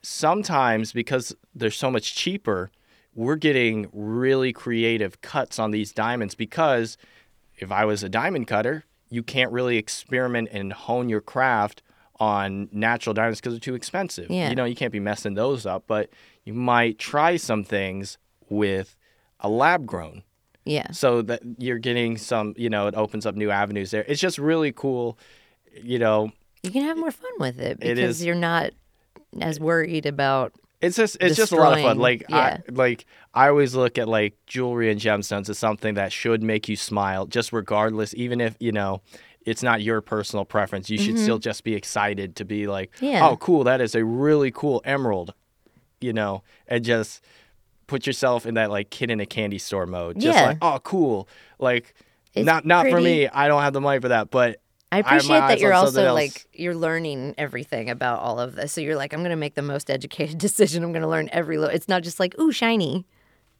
sometimes 0.01 0.93
because 0.93 1.35
they're 1.53 1.71
so 1.71 1.91
much 1.91 2.15
cheaper, 2.15 2.71
we're 3.13 3.35
getting 3.35 3.89
really 3.93 4.53
creative 4.53 5.21
cuts 5.21 5.59
on 5.59 5.71
these 5.71 5.91
diamonds 5.91 6.35
because 6.35 6.97
if 7.57 7.71
I 7.71 7.85
was 7.85 8.03
a 8.03 8.09
diamond 8.09 8.47
cutter, 8.47 8.85
you 9.09 9.21
can't 9.21 9.51
really 9.51 9.77
experiment 9.77 10.49
and 10.51 10.73
hone 10.73 11.09
your 11.09 11.21
craft 11.21 11.83
on 12.19 12.69
natural 12.71 13.13
diamonds 13.13 13.39
because 13.39 13.53
they're 13.53 13.59
too 13.59 13.75
expensive. 13.75 14.29
Yeah. 14.29 14.49
You 14.49 14.55
know, 14.55 14.65
you 14.65 14.75
can't 14.75 14.91
be 14.91 14.99
messing 14.99 15.33
those 15.33 15.65
up, 15.65 15.83
but 15.87 16.09
you 16.43 16.53
might 16.53 16.97
try 16.97 17.35
some 17.35 17.63
things 17.63 18.17
with 18.49 18.95
a 19.39 19.49
lab 19.49 19.85
grown 19.85 20.23
Yeah. 20.65 20.91
so 20.91 21.21
that 21.23 21.41
you're 21.57 21.79
getting 21.79 22.17
some, 22.17 22.53
you 22.57 22.69
know, 22.69 22.87
it 22.87 22.95
opens 22.95 23.25
up 23.25 23.35
new 23.35 23.49
avenues 23.49 23.91
there. 23.91 24.05
It's 24.07 24.21
just 24.21 24.37
really 24.37 24.71
cool, 24.71 25.17
you 25.81 25.97
know. 25.99 26.31
You 26.63 26.69
can 26.71 26.83
have 26.83 26.97
more 26.97 27.11
fun 27.11 27.31
with 27.39 27.59
it 27.59 27.79
It 27.81 27.95
because 27.95 28.19
is- 28.19 28.25
you're 28.25 28.35
not 28.35 28.71
as 29.39 29.59
worried 29.59 30.05
about 30.05 30.53
It's 30.81 30.97
just 30.97 31.17
it's 31.19 31.35
just 31.35 31.51
a 31.51 31.55
lot 31.55 31.77
of 31.77 31.83
fun. 31.83 31.97
Like 31.97 32.25
yeah. 32.29 32.37
I 32.37 32.71
like 32.71 33.05
I 33.33 33.47
always 33.47 33.73
look 33.75 33.97
at 33.97 34.07
like 34.07 34.35
jewelry 34.45 34.91
and 34.91 34.99
gemstones 34.99 35.49
as 35.49 35.57
something 35.57 35.93
that 35.95 36.11
should 36.11 36.43
make 36.43 36.67
you 36.69 36.75
smile, 36.75 37.25
just 37.25 37.51
regardless, 37.53 38.13
even 38.15 38.41
if 38.41 38.55
you 38.59 38.71
know 38.71 39.01
it's 39.45 39.63
not 39.63 39.81
your 39.81 40.01
personal 40.01 40.45
preference. 40.45 40.89
You 40.91 40.99
should 40.99 41.17
still 41.17 41.39
just 41.39 41.63
be 41.63 41.73
excited 41.73 42.35
to 42.35 42.45
be 42.45 42.67
like, 42.67 42.91
Mm-hmm. 42.97 43.05
Yeah. 43.05 43.27
oh, 43.27 43.37
cool, 43.37 43.63
that 43.63 43.81
is 43.81 43.95
a 43.95 44.03
really 44.05 44.51
cool 44.51 44.81
emerald, 44.85 45.33
you 45.99 46.13
know, 46.13 46.43
and 46.67 46.83
just 46.85 47.23
put 47.91 48.07
yourself 48.07 48.45
in 48.45 48.53
that 48.53 48.71
like 48.71 48.89
kid 48.89 49.11
in 49.11 49.19
a 49.19 49.25
candy 49.25 49.57
store 49.57 49.85
mode. 49.85 50.17
Just 50.17 50.37
Yeah. 50.37 50.45
like, 50.47 50.57
oh, 50.61 50.79
cool, 50.83 51.27
like. 51.59 51.93
It's 52.33 52.45
not 52.45 52.65
not 52.65 52.87
for 52.87 53.01
me. 53.01 53.27
I 53.27 53.49
don't 53.49 53.61
have 53.61 53.73
the 53.73 53.81
money 53.81 53.99
for 53.99 54.07
that, 54.07 54.31
but 54.31 54.61
I 54.89 54.99
appreciate 54.99 55.37
that 55.37 55.59
you're 55.59 55.73
also 55.73 56.05
else. 56.05 56.15
like 56.15 56.45
you're 56.53 56.73
learning 56.75 57.35
everything 57.37 57.89
about 57.89 58.19
all 58.19 58.39
of 58.39 58.55
this. 58.55 58.71
So 58.71 58.79
you're 58.79 58.95
like, 58.95 59.13
I'm 59.13 59.21
gonna 59.21 59.35
make 59.35 59.55
the 59.55 59.61
most 59.61 59.91
educated 59.91 60.37
decision. 60.47 60.81
I'm 60.85 60.93
gonna 60.93 61.09
learn 61.09 61.27
every 61.33 61.57
little. 61.57 61.75
It's 61.75 61.89
not 61.89 62.03
just 62.03 62.21
like, 62.21 62.39
ooh, 62.39 62.53
shiny. 62.53 63.05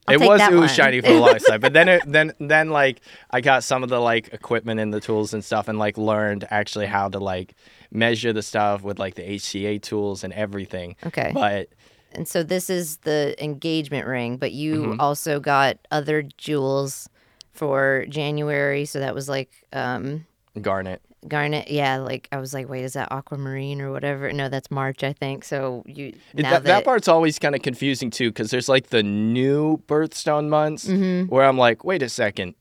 I'll 0.07 0.15
it 0.15 0.25
was 0.25 0.41
ooh 0.49 0.59
one. 0.59 0.67
shiny 0.69 1.01
for 1.01 1.09
the 1.09 1.19
longest 1.19 1.47
time, 1.47 1.59
but 1.65 1.73
then 1.73 1.89
it, 1.89 2.01
then 2.07 2.31
then 2.39 2.69
like 2.69 3.01
I 3.29 3.41
got 3.41 3.65
some 3.65 3.83
of 3.83 3.89
the 3.89 3.99
like 3.99 4.29
equipment 4.33 4.79
and 4.79 4.93
the 4.93 5.01
tools 5.01 5.33
and 5.33 5.43
stuff, 5.43 5.67
and 5.67 5.77
like 5.77 5.97
learned 5.97 6.47
actually 6.49 6.85
how 6.85 7.09
to 7.09 7.19
like 7.19 7.55
measure 7.91 8.31
the 8.31 8.41
stuff 8.41 8.83
with 8.83 8.99
like 8.99 9.15
the 9.15 9.23
HCA 9.23 9.81
tools 9.81 10.23
and 10.23 10.31
everything. 10.31 10.95
Okay. 11.05 11.31
But 11.33 11.67
And 12.13 12.27
so 12.27 12.43
this 12.43 12.69
is 12.69 12.97
the 12.97 13.35
engagement 13.43 14.05
ring, 14.07 14.37
but 14.37 14.51
you 14.51 14.75
Mm-hmm. 14.83 14.99
also 15.01 15.39
got 15.39 15.77
other 15.91 16.23
jewels 16.37 17.07
for 17.51 18.05
January. 18.09 18.85
So 18.85 18.99
that 18.99 19.13
was 19.15 19.27
like 19.29 19.51
um, 19.73 20.25
garnet, 20.61 21.01
garnet. 21.27 21.69
Yeah, 21.71 21.97
like 21.97 22.27
I 22.31 22.37
was 22.37 22.53
like, 22.53 22.67
wait, 22.69 22.83
is 22.83 22.93
that 22.93 23.11
aquamarine 23.11 23.81
or 23.81 23.91
whatever? 23.91 24.31
No, 24.33 24.49
that's 24.49 24.69
March, 24.71 25.03
I 25.03 25.13
think. 25.13 25.43
So 25.43 25.83
you 25.85 26.13
now 26.33 26.51
that, 26.51 26.63
that, 26.63 26.63
that 26.65 26.85
part's 26.85 27.07
always 27.07 27.39
kind 27.39 27.55
of 27.55 27.61
confusing 27.61 28.09
too, 28.09 28.29
because 28.29 28.51
there's 28.51 28.67
like 28.69 28.87
the 28.87 29.03
new 29.03 29.77
birthstone 29.87 30.47
months 30.49 30.87
Mm-hmm. 30.87 31.27
where 31.33 31.45
I'm 31.45 31.57
like, 31.57 31.83
wait 31.83 32.01
a 32.03 32.09
second, 32.09 32.55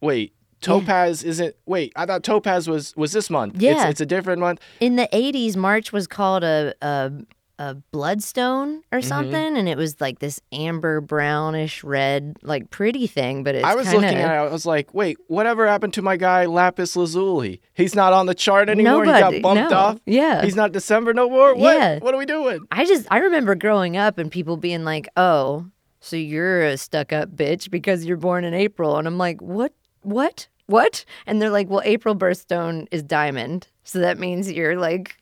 wait. 0.00 0.32
Topaz 0.60 1.22
isn't. 1.22 1.54
Wait, 1.66 1.92
I 1.94 2.06
thought 2.06 2.22
Topaz 2.24 2.66
was 2.68 2.96
was 2.96 3.12
this 3.12 3.28
month. 3.28 3.60
Yeah. 3.60 3.72
it's, 3.82 3.84
it's 3.90 4.00
a 4.00 4.06
different 4.06 4.40
month. 4.40 4.60
in 4.80 4.96
the 4.96 5.06
80s 5.12 5.56
march 5.56 5.92
was 5.92 6.06
called 6.06 6.42
a 6.42 6.74
a, 6.80 7.12
a 7.58 7.74
bloodstone 7.92 8.82
or 8.90 8.98
Mm-hmm. 8.98 9.08
something 9.08 9.56
and 9.56 9.68
it 9.68 9.76
was 9.76 10.00
like 10.00 10.18
this 10.18 10.40
amber 10.52 11.00
brownish 11.00 11.84
red 11.84 12.36
like 12.42 12.70
pretty 12.70 13.06
thing 13.06 13.44
but 13.44 13.54
it's 13.54 13.64
I 13.64 13.74
was 13.74 13.86
kinda, 13.86 14.00
looking 14.00 14.18
at 14.18 14.30
it. 14.34 14.38
I 14.48 14.52
was 14.52 14.66
like, 14.66 14.92
wait, 14.92 15.18
whatever 15.28 15.66
happened 15.66 15.92
to 15.94 16.02
my 16.02 16.16
guy 16.16 16.46
Lapis 16.46 16.96
Lazuli? 16.96 17.60
He's 17.74 17.94
not 17.94 18.12
on 18.12 18.26
the 18.26 18.34
chart 18.34 18.68
anymore. 18.68 19.04
Nobody- 19.04 19.36
he 19.36 19.40
got 19.40 19.56
bumped 19.56 19.70
no. 19.70 19.76
off. 19.76 19.98
Yeah. 20.06 20.42
He's 20.42 20.56
not 20.56 20.72
December 20.72 21.14
no 21.14 21.28
more. 21.30 21.54
What? 21.54 21.76
Yeah. 21.76 21.98
What 22.00 22.14
are 22.14 22.18
we 22.18 22.26
doing? 22.26 22.60
i 22.70 22.84
just 22.84 23.06
i 23.10 23.18
remember 23.18 23.54
growing 23.54 23.96
up 23.96 24.18
and 24.18 24.30
people 24.30 24.56
being 24.56 24.84
like 24.84 25.08
oh 25.16 25.66
so 26.00 26.16
you're 26.16 26.62
a 26.62 26.76
stuck 26.76 27.12
up 27.12 27.30
bitch 27.30 27.70
because 27.70 28.04
you're 28.04 28.16
born 28.16 28.44
in 28.44 28.52
april 28.54 28.96
and 28.98 29.06
i'm 29.08 29.16
like 29.18 29.40
what 29.40 29.72
what 30.02 30.48
what 30.66 31.04
and 31.26 31.40
they're 31.40 31.50
like 31.50 31.68
well 31.70 31.82
april 31.84 32.14
birthstone 32.16 32.86
is 32.90 33.02
diamond 33.02 33.68
so 33.84 33.98
that 34.00 34.18
means 34.18 34.50
you're 34.50 34.76
like 34.78 35.16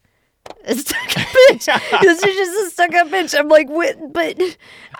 a 0.65 0.75
stuck 0.75 1.19
up 1.19 1.27
bitch. 1.51 2.01
this 2.03 2.23
is 2.23 2.37
just 2.37 2.67
a 2.67 2.71
stuck 2.71 2.95
up 2.95 3.09
bitch. 3.09 3.39
I'm 3.39 3.49
like, 3.49 3.69
what? 3.69 4.13
But 4.13 4.41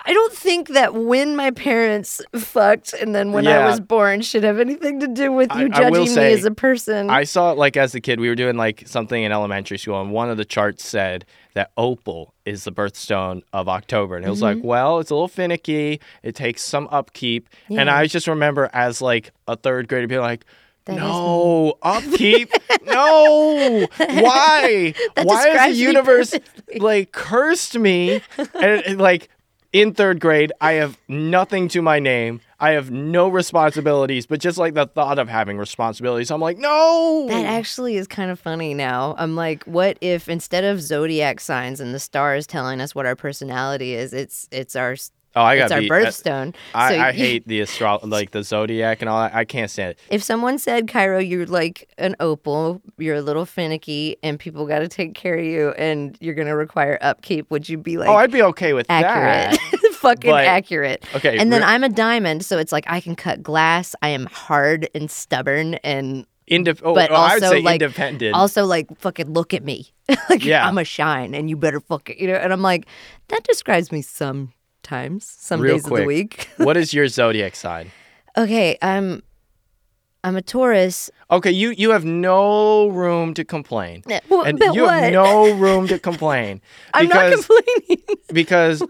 I 0.05 0.13
don't 0.13 0.33
think 0.33 0.69
that 0.69 0.93
when 0.93 1.35
my 1.35 1.51
parents 1.51 2.21
fucked 2.35 2.93
and 2.93 3.13
then 3.15 3.31
when 3.31 3.47
I 3.47 3.65
was 3.65 3.79
born 3.79 4.21
should 4.21 4.43
have 4.43 4.59
anything 4.59 4.99
to 5.01 5.07
do 5.07 5.31
with 5.31 5.53
you 5.55 5.65
I 5.65 5.69
judging 5.69 6.07
say, 6.07 6.27
me 6.29 6.33
as 6.33 6.45
a 6.45 6.51
person. 6.51 7.09
I 7.09 7.23
saw 7.23 7.51
it 7.51 7.57
like 7.57 7.77
as 7.77 7.93
a 7.95 8.01
kid. 8.01 8.19
We 8.19 8.29
were 8.29 8.35
doing 8.35 8.57
like 8.57 8.83
something 8.87 9.21
in 9.21 9.31
elementary 9.31 9.77
school, 9.77 10.01
and 10.01 10.11
one 10.11 10.29
of 10.29 10.37
the 10.37 10.45
charts 10.45 10.85
said 10.85 11.25
that 11.53 11.71
opal 11.77 12.33
is 12.45 12.63
the 12.63 12.71
birthstone 12.71 13.41
of 13.53 13.69
October, 13.69 14.15
and 14.15 14.25
it 14.25 14.29
was 14.29 14.41
Mm-hmm. 14.41 14.57
like, 14.59 14.65
well, 14.65 14.99
it's 14.99 15.11
a 15.11 15.15
little 15.15 15.27
finicky. 15.27 15.99
It 16.23 16.35
takes 16.35 16.61
some 16.63 16.87
upkeep, 16.91 17.47
and 17.69 17.89
I 17.89 18.07
just 18.07 18.27
remember 18.27 18.69
as 18.73 19.01
like 19.01 19.31
a 19.47 19.55
third 19.55 19.87
grader 19.87 20.07
being 20.07 20.21
like. 20.21 20.45
That 20.85 20.95
is 20.95 20.99
no 20.99 21.77
upkeep. 21.81 22.51
no, 22.85 23.87
why? 23.97 24.93
That 25.15 25.25
why 25.25 25.47
has 25.49 25.75
the 25.75 25.81
universe 25.81 26.33
like 26.77 27.11
cursed 27.11 27.77
me? 27.77 28.21
and, 28.37 28.83
and, 28.85 28.99
like 28.99 29.29
in 29.71 29.93
third 29.93 30.19
grade, 30.19 30.51
I 30.61 30.73
have 30.73 30.97
nothing 31.07 31.67
to 31.69 31.81
my 31.81 31.99
name. 31.99 32.41
I 32.59 32.71
have 32.71 32.91
no 32.91 33.27
responsibilities, 33.27 34.25
but 34.25 34.39
just 34.39 34.57
like 34.57 34.73
the 34.73 34.85
thought 34.85 35.19
of 35.19 35.27
having 35.27 35.57
responsibilities, 35.57 36.31
I'm 36.31 36.39
like, 36.39 36.57
no. 36.57 37.25
That 37.27 37.45
actually 37.45 37.97
is 37.97 38.07
kind 38.07 38.31
of 38.31 38.39
funny 38.39 38.73
now. 38.73 39.15
I'm 39.17 39.35
like, 39.35 39.63
what 39.65 39.97
if 39.99 40.29
instead 40.29 40.63
of 40.63 40.81
zodiac 40.81 41.39
signs 41.39 41.79
and 41.79 41.93
the 41.93 41.99
stars 41.99 42.47
telling 42.47 42.79
us 42.79 42.93
what 42.95 43.05
our 43.05 43.15
personality 43.15 43.93
is, 43.95 44.13
it's 44.13 44.47
it's 44.51 44.75
our 44.75 44.95
Oh, 45.35 45.41
I 45.41 45.57
got 45.57 45.63
it's 45.65 45.71
our 45.71 45.79
beat. 45.81 45.91
Uh, 45.91 45.95
birthstone. 45.95 46.55
I, 46.75 46.89
So 46.95 46.99
I 47.01 47.07
you- 47.09 47.13
hate 47.17 47.47
the 47.47 47.61
astro 47.61 47.99
like 48.03 48.31
the 48.31 48.43
zodiac 48.43 49.01
and 49.01 49.09
all 49.09 49.21
that. 49.21 49.33
I 49.33 49.45
can't 49.45 49.69
stand 49.71 49.91
it. 49.91 49.99
If 50.09 50.21
someone 50.23 50.59
said, 50.59 50.87
Kyro, 50.87 51.27
you're 51.27 51.45
like 51.47 51.89
an 51.97 52.15
opal, 52.19 52.81
you're 52.97 53.15
a 53.15 53.21
little 53.21 53.45
finicky, 53.45 54.17
and 54.21 54.39
people 54.39 54.67
got 54.67 54.79
to 54.79 54.87
take 54.87 55.15
care 55.15 55.35
of 55.37 55.45
you, 55.45 55.69
and 55.71 56.17
you're 56.21 56.35
going 56.35 56.47
to 56.47 56.55
require 56.55 56.97
upkeep, 57.01 57.49
would 57.49 57.67
you 57.67 57.77
be 57.77 57.97
like 57.97 58.09
oh, 58.09 58.15
I'd 58.15 58.31
be 58.31 58.43
okay 58.43 58.73
with 58.73 58.85
accurate? 58.89 59.59
that. 59.59 59.93
Fucking 60.03 60.29
But- 60.31 60.45
accurate. 60.45 61.05
Okay, 61.15 61.37
And 61.37 61.51
then 61.53 61.63
I'm 61.63 61.83
a 61.83 61.89
diamond, 61.89 62.43
so 62.45 62.57
it's 62.57 62.71
like 62.71 62.83
I 62.87 62.99
can 62.99 63.15
cut 63.15 63.41
glass. 63.41 63.95
I 64.01 64.09
am 64.09 64.25
hard 64.27 64.89
and 64.93 65.09
stubborn, 65.09 65.75
and 65.75 66.25
Indep- 66.51 66.81
oh, 66.83 66.93
but 66.93 67.09
oh, 67.09 67.15
I 67.15 67.35
would 67.35 67.43
also, 67.43 67.55
say 67.55 67.61
like, 67.61 67.81
independent. 67.81 68.35
also 68.35 68.65
like 68.65 68.87
fucking 68.99 69.31
look 69.31 69.53
at 69.53 69.63
me. 69.63 69.93
like 70.29 70.43
Yeah. 70.43 70.67
I'm 70.67 70.77
a 70.77 70.83
shine, 70.83 71.33
and 71.33 71.49
you 71.49 71.55
better 71.55 71.79
fucking 71.79 72.19
you 72.19 72.27
know. 72.27 72.35
And 72.35 72.51
I'm 72.51 72.61
like, 72.61 72.85
that 73.29 73.43
describes 73.45 73.93
me 73.93 74.01
sometimes, 74.87 75.25
some 75.25 75.61
Real 75.61 75.75
days 75.75 75.85
of 75.85 75.89
quick. 75.91 76.01
the 76.01 76.07
week. 76.07 76.49
what 76.57 76.77
is 76.77 76.93
your 76.93 77.07
zodiac 77.07 77.55
sign? 77.55 77.91
okay, 78.37 78.77
I'm 78.81 79.21
I'm 80.25 80.35
a 80.37 80.41
Taurus. 80.41 81.09
Okay, 81.31 81.51
you 81.51 81.71
you 81.71 81.91
have 81.91 82.05
no 82.05 82.87
room 82.87 83.33
to 83.35 83.43
complain. 83.45 84.03
Wha- 84.29 84.41
and 84.43 84.57
but 84.59 84.73
you 84.73 84.87
have 84.87 85.03
what? 85.03 85.13
no 85.13 85.53
room 85.55 85.87
to 85.87 85.99
complain. 85.99 86.61
I'm 86.93 87.07
not 87.09 87.31
complaining. 87.33 88.03
because 88.33 88.81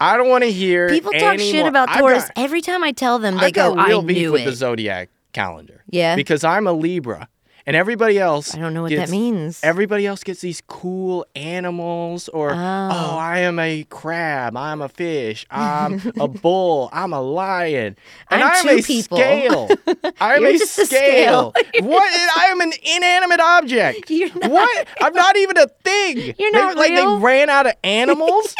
I 0.00 0.16
don't 0.16 0.28
want 0.28 0.44
to 0.44 0.50
hear 0.52 0.88
People 0.88 1.12
talk 1.12 1.34
any 1.34 1.50
shit 1.50 1.66
about 1.66 1.88
Taurus 1.90 2.24
got- 2.24 2.32
every 2.36 2.60
time 2.60 2.82
I 2.84 2.92
tell 2.92 3.18
them. 3.18 3.36
They 3.38 3.46
I've 3.46 3.52
got 3.52 3.76
go, 3.76 3.84
real 3.84 4.00
"I 4.00 4.04
beef 4.04 4.16
knew 4.16 4.32
with 4.32 4.42
it." 4.42 4.44
the 4.46 4.52
zodiac 4.52 5.10
calendar. 5.32 5.84
Yeah. 5.88 6.16
Because 6.16 6.42
I'm 6.44 6.66
a 6.66 6.72
Libra, 6.72 7.28
and 7.66 7.76
everybody 7.76 8.18
else. 8.18 8.54
I 8.54 8.58
don't 8.58 8.74
know 8.74 8.82
what 8.82 8.88
gets- 8.90 9.10
that 9.10 9.16
means. 9.16 9.60
Everybody 9.62 10.06
else 10.06 10.22
gets 10.24 10.40
these 10.40 10.62
cool 10.66 11.26
animals, 11.34 12.28
or 12.28 12.50
oh. 12.52 12.54
Oh. 12.56 13.16
I 13.18 13.40
am 13.40 13.58
a 13.58 13.84
crab, 13.84 14.56
I'm 14.56 14.82
a 14.82 14.88
fish, 14.88 15.46
I'm 15.50 16.00
a 16.18 16.28
bull, 16.28 16.88
I'm 16.92 17.12
a 17.12 17.20
lion, 17.20 17.96
and 18.30 18.42
I'm 18.42 18.56
am 18.56 18.62
two 18.76 18.80
a 18.80 18.82
people. 18.82 19.18
scale. 19.18 19.68
I'm 20.20 20.44
a 20.44 20.52
just 20.52 20.78
a 20.78 20.86
scale. 20.86 21.52
scale. 21.56 21.84
what? 21.88 22.38
I 22.38 22.46
am 22.46 22.60
an 22.60 22.72
inanimate 22.96 23.40
object. 23.40 24.10
Not. 24.10 24.50
What? 24.50 24.88
I'm 25.00 25.12
not 25.14 25.36
even 25.36 25.56
a 25.58 25.66
thing. 25.84 26.16
You're 26.38 26.50
They- 26.52 26.58
not 26.58 26.76
like 26.76 26.94
they 26.94 27.06
ran 27.06 27.50
out 27.50 27.66
of 27.66 27.74
animals. 27.84 28.54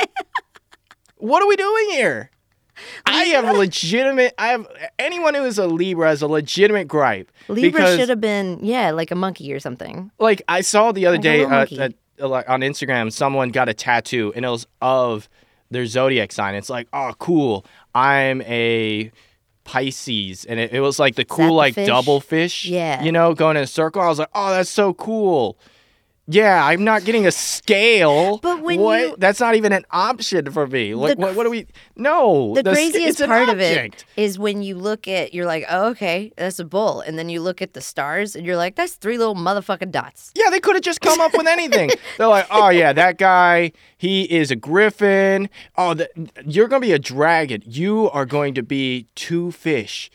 what 1.16 1.42
are 1.42 1.48
we 1.48 1.56
doing 1.56 1.90
here? 1.90 2.30
I 3.06 3.24
have 3.24 3.44
a 3.48 3.52
legitimate. 3.52 4.34
I 4.38 4.48
have 4.48 4.66
anyone 4.98 5.34
who 5.34 5.44
is 5.44 5.58
a 5.58 5.66
Libra 5.66 6.08
has 6.08 6.22
a 6.22 6.26
legitimate 6.26 6.88
gripe. 6.88 7.30
Libra 7.48 7.96
should 7.96 8.08
have 8.08 8.20
been, 8.20 8.58
yeah, 8.62 8.90
like 8.90 9.10
a 9.10 9.14
monkey 9.14 9.52
or 9.52 9.60
something. 9.60 10.10
like 10.18 10.42
I 10.48 10.60
saw 10.60 10.92
the 10.92 11.06
other 11.06 11.16
Like 11.16 11.22
day 11.22 11.44
uh, 11.44 11.88
uh, 12.20 12.42
on 12.48 12.60
Instagram, 12.60 13.12
someone 13.12 13.50
got 13.50 13.68
a 13.68 13.74
tattoo 13.74 14.32
and 14.36 14.44
it 14.44 14.48
was 14.48 14.66
of 14.80 15.28
their 15.70 15.86
zodiac 15.86 16.32
sign. 16.32 16.54
It's 16.54 16.70
like, 16.70 16.88
oh, 16.92 17.12
cool. 17.18 17.64
I'm 17.94 18.42
a 18.42 19.10
Pisces, 19.64 20.44
and 20.46 20.58
it, 20.58 20.72
it 20.72 20.80
was 20.80 20.98
like 20.98 21.14
the 21.14 21.24
cool 21.24 21.54
like 21.54 21.74
fish? 21.74 21.86
double 21.86 22.20
fish. 22.20 22.64
Yeah. 22.66 23.02
you 23.02 23.12
know, 23.12 23.34
going 23.34 23.56
in 23.56 23.62
a 23.62 23.68
circle. 23.68 24.02
I 24.02 24.08
was 24.08 24.18
like, 24.18 24.30
oh, 24.34 24.50
that's 24.50 24.70
so 24.70 24.94
cool. 24.94 25.58
Yeah, 26.32 26.64
I'm 26.64 26.84
not 26.84 27.04
getting 27.04 27.26
a 27.26 27.32
scale. 27.32 28.38
But 28.38 28.62
when 28.62 28.78
what? 28.80 29.00
you- 29.00 29.16
That's 29.18 29.40
not 29.40 29.54
even 29.56 29.72
an 29.72 29.84
option 29.90 30.50
for 30.52 30.66
me. 30.66 30.94
Like, 30.94 31.16
The 31.16 31.20
what, 31.22 31.34
what 31.34 31.44
do 31.44 31.50
we? 31.50 31.66
No, 31.96 32.54
The 32.54 32.62
the 32.62 32.72
craziest 32.72 33.20
an 33.20 33.28
part 33.28 33.48
of 33.48 33.60
it 33.60 34.04
is 34.16 34.38
when 34.38 34.62
you 34.62 34.76
look 34.76 35.08
at, 35.08 35.34
you're 35.34 35.46
like, 35.46 35.64
oh, 35.68 35.88
okay, 35.90 36.32
that's 36.36 36.58
a 36.58 36.64
bull. 36.64 37.00
And 37.00 37.18
then 37.18 37.28
you 37.28 37.40
look 37.40 37.60
at 37.60 37.74
the 37.74 37.80
stars 37.80 38.36
and 38.36 38.46
you're 38.46 38.56
like, 38.56 38.76
that's 38.76 38.94
three 38.94 39.18
little 39.18 39.34
motherfucking 39.34 39.90
dots. 39.90 40.30
Yeah, 40.36 40.50
they 40.50 40.60
could 40.60 40.76
have 40.76 40.84
just 40.84 41.00
come 41.00 41.20
up 41.20 41.32
with 41.34 41.46
anything. 41.46 41.90
They're 42.18 42.28
like, 42.28 42.46
oh 42.50 42.68
yeah, 42.68 42.92
that 42.92 43.18
guy, 43.18 43.72
he 43.98 44.22
is 44.24 44.50
a 44.50 44.56
griffin. 44.56 45.48
Oh, 45.76 45.94
the, 45.94 46.08
you're 46.46 46.68
gonna 46.68 46.80
be 46.80 46.92
a 46.92 46.98
dragon. 46.98 47.62
You 47.66 48.08
are 48.10 48.24
going 48.26 48.54
to 48.54 48.62
be 48.62 49.06
two 49.14 49.50
fish, 49.50 50.10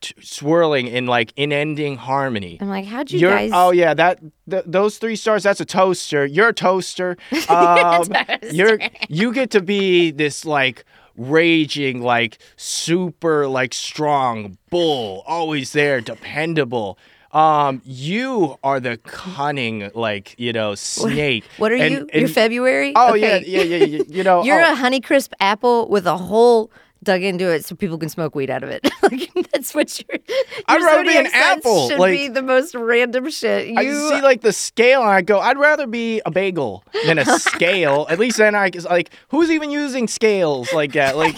t- 0.00 0.14
swirling 0.22 0.86
in 0.86 1.06
like 1.06 1.32
unending 1.36 1.96
harmony. 1.96 2.58
I'm 2.60 2.68
like, 2.68 2.84
how'd 2.86 3.10
you 3.10 3.18
You're 3.20 3.30
guys. 3.30 3.50
oh 3.52 3.70
yeah, 3.70 3.94
that 3.94 4.20
th- 4.50 4.64
those 4.66 4.98
three 4.98 5.16
stars. 5.16 5.42
That's 5.42 5.60
a 5.60 5.64
toaster. 5.64 6.24
You're 6.26 6.48
a 6.48 6.54
toaster. 6.54 7.16
Um, 7.48 8.08
you're 8.50 8.78
you 9.08 9.32
get 9.32 9.50
to 9.50 9.60
be 9.60 10.10
this 10.10 10.44
like 10.44 10.84
raging 11.16 12.00
like 12.02 12.38
super 12.56 13.46
like 13.48 13.74
strong 13.74 14.56
bull, 14.70 15.22
always 15.26 15.72
there, 15.72 16.00
dependable. 16.00 16.98
Um, 17.32 17.80
you 17.84 18.56
are 18.64 18.80
the 18.80 18.96
cunning 18.98 19.90
like 19.94 20.34
you 20.38 20.52
know 20.52 20.74
snake. 20.74 21.44
What 21.58 21.70
are 21.72 21.76
And- 21.76 21.92
you? 21.92 22.08
You're 22.12 22.28
February? 22.28 22.92
Oh 22.96 23.10
Okay. 23.14 23.44
yeah, 23.46 23.62
yeah, 23.62 23.76
yeah, 23.76 23.84
yeah. 23.84 24.02
You 24.08 24.24
know, 24.24 24.42
You're 24.48 24.60
oh, 24.60 24.72
a 24.72 24.76
Honeycrisp 24.76 25.32
apple 25.38 25.88
with 25.88 26.06
a 26.06 26.16
hole 26.16 26.70
dug 27.02 27.22
into 27.22 27.48
it 27.50 27.64
so 27.64 27.74
people 27.74 27.96
can 27.98 28.08
smoke 28.08 28.34
weed 28.34 28.50
out 28.50 28.62
of 28.62 28.70
it. 28.70 28.88
like 29.02 29.30
that's 29.52 29.74
what 29.74 29.98
you're. 30.00 30.18
I'd 30.66 30.82
rather 30.82 31.04
be 31.04 31.16
an 31.16 31.28
apple, 31.32 31.88
Should 31.88 31.98
like- 31.98 32.12
be 32.18 32.28
the 32.28 32.42
most 32.42 32.74
random 32.74 33.30
shit. 33.30 33.68
You 33.68 33.78
I 33.78 33.84
see 33.84 34.20
like 34.22 34.42
the 34.42 34.52
scale 34.52 35.00
and 35.02 35.10
I 35.10 35.22
go, 35.22 35.40
I'd 35.40 35.58
rather 35.58 35.86
be 35.86 36.20
a 36.26 36.30
bagel 36.30 36.84
than 37.06 37.18
a 37.18 37.24
scale. 37.38 38.06
At 38.10 38.18
least 38.18 38.36
then 38.38 38.54
I 38.54 38.70
like, 38.88 39.10
who's 39.28 39.50
even 39.50 39.70
using 39.70 40.08
scales 40.08 40.72
like 40.72 40.92
that? 40.92 41.16
Like, 41.16 41.36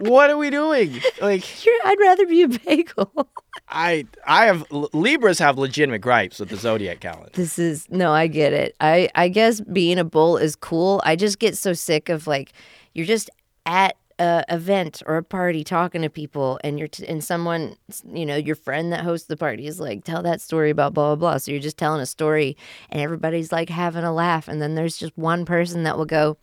what 0.00 0.30
are 0.30 0.36
we 0.36 0.50
doing? 0.50 1.00
Like, 1.20 1.64
you're, 1.64 1.74
I'd 1.84 1.98
rather 2.00 2.26
be 2.26 2.42
a 2.42 2.48
bagel. 2.48 3.28
I 3.68 4.06
I 4.26 4.46
have 4.46 4.64
Libras 4.70 5.38
have 5.38 5.56
legitimate 5.58 6.00
gripes 6.00 6.40
with 6.40 6.48
the 6.48 6.56
zodiac 6.56 7.00
calendar. 7.00 7.30
this 7.34 7.58
is 7.58 7.86
no, 7.90 8.12
I 8.12 8.26
get 8.26 8.52
it. 8.52 8.74
I 8.80 9.08
I 9.14 9.28
guess 9.28 9.60
being 9.60 9.98
a 9.98 10.04
bull 10.04 10.36
is 10.36 10.56
cool. 10.56 11.00
I 11.04 11.14
just 11.16 11.38
get 11.38 11.56
so 11.56 11.72
sick 11.72 12.08
of 12.08 12.26
like 12.26 12.52
you're 12.94 13.06
just 13.06 13.30
at 13.66 13.96
a 14.20 14.44
event 14.50 15.02
or 15.06 15.16
a 15.16 15.22
party 15.22 15.64
talking 15.64 16.02
to 16.02 16.10
people 16.10 16.60
and 16.62 16.78
you're 16.78 16.88
t- 16.88 17.06
and 17.06 17.24
someone 17.24 17.74
you 18.12 18.26
know 18.26 18.36
your 18.36 18.54
friend 18.54 18.92
that 18.92 19.00
hosts 19.00 19.26
the 19.26 19.36
party 19.36 19.66
is 19.66 19.80
like 19.80 20.04
tell 20.04 20.22
that 20.22 20.40
story 20.42 20.68
about 20.68 20.92
blah 20.92 21.14
blah 21.14 21.30
blah 21.30 21.38
so 21.38 21.50
you're 21.50 21.60
just 21.60 21.78
telling 21.78 22.02
a 22.02 22.06
story 22.06 22.56
and 22.90 23.00
everybody's 23.00 23.50
like 23.50 23.70
having 23.70 24.04
a 24.04 24.12
laugh 24.12 24.46
and 24.46 24.60
then 24.60 24.74
there's 24.74 24.98
just 24.98 25.16
one 25.16 25.46
person 25.46 25.84
that 25.84 25.96
will 25.96 26.04
go 26.04 26.36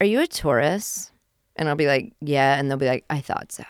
are 0.00 0.06
you 0.06 0.18
a 0.20 0.26
taurus 0.26 1.12
and 1.56 1.68
i'll 1.68 1.76
be 1.76 1.86
like 1.86 2.14
yeah 2.20 2.58
and 2.58 2.70
they'll 2.70 2.78
be 2.78 2.88
like 2.88 3.04
i 3.10 3.20
thought 3.20 3.52
so 3.52 3.64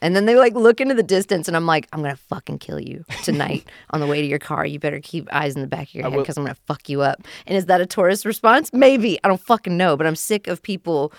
and 0.00 0.14
then 0.14 0.26
they 0.26 0.36
like 0.36 0.54
look 0.54 0.80
into 0.80 0.94
the 0.94 1.02
distance, 1.02 1.48
and 1.48 1.56
I'm 1.56 1.66
like, 1.66 1.88
I'm 1.92 2.00
gonna 2.02 2.14
fucking 2.14 2.58
kill 2.58 2.78
you 2.78 3.04
tonight 3.24 3.68
on 3.90 3.98
the 3.98 4.06
way 4.06 4.20
to 4.20 4.28
your 4.28 4.38
car. 4.38 4.64
You 4.64 4.78
better 4.78 5.00
keep 5.00 5.26
eyes 5.34 5.56
in 5.56 5.60
the 5.60 5.66
back 5.66 5.88
of 5.88 5.94
your 5.94 6.08
head 6.08 6.16
because 6.16 6.36
I'm 6.36 6.44
gonna 6.44 6.56
fuck 6.66 6.88
you 6.88 7.02
up. 7.02 7.26
And 7.48 7.56
is 7.56 7.66
that 7.66 7.80
a 7.80 7.86
tourist 7.86 8.24
response? 8.24 8.72
Maybe. 8.72 9.18
I 9.24 9.28
don't 9.28 9.40
fucking 9.40 9.76
know, 9.76 9.96
but 9.96 10.06
I'm 10.06 10.14
sick 10.14 10.46
of 10.46 10.62
people 10.62 11.12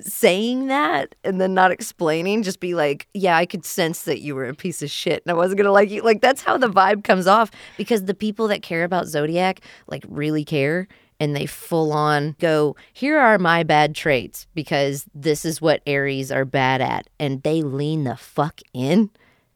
saying 0.00 0.66
that 0.68 1.14
and 1.24 1.40
then 1.40 1.54
not 1.54 1.70
explaining. 1.70 2.42
Just 2.42 2.60
be 2.60 2.74
like, 2.74 3.06
yeah, 3.14 3.36
I 3.36 3.46
could 3.46 3.64
sense 3.64 4.02
that 4.02 4.20
you 4.20 4.34
were 4.34 4.46
a 4.46 4.54
piece 4.54 4.82
of 4.82 4.90
shit 4.90 5.22
and 5.24 5.30
I 5.30 5.34
wasn't 5.34 5.58
gonna 5.58 5.72
like 5.72 5.90
you. 5.90 6.02
Like 6.02 6.20
that's 6.20 6.42
how 6.42 6.56
the 6.56 6.68
vibe 6.68 7.04
comes 7.04 7.26
off 7.26 7.50
because 7.76 8.04
the 8.04 8.14
people 8.14 8.48
that 8.48 8.62
care 8.62 8.84
about 8.84 9.06
Zodiac 9.06 9.60
like 9.86 10.04
really 10.08 10.44
care 10.44 10.88
and 11.20 11.36
they 11.36 11.46
full 11.46 11.92
on 11.92 12.34
go, 12.40 12.74
here 12.92 13.18
are 13.18 13.38
my 13.38 13.62
bad 13.62 13.94
traits 13.94 14.46
because 14.54 15.06
this 15.14 15.44
is 15.44 15.60
what 15.60 15.82
Aries 15.86 16.32
are 16.32 16.44
bad 16.44 16.80
at. 16.80 17.08
And 17.20 17.42
they 17.42 17.62
lean 17.62 18.04
the 18.04 18.16
fuck 18.16 18.60
in 18.72 19.10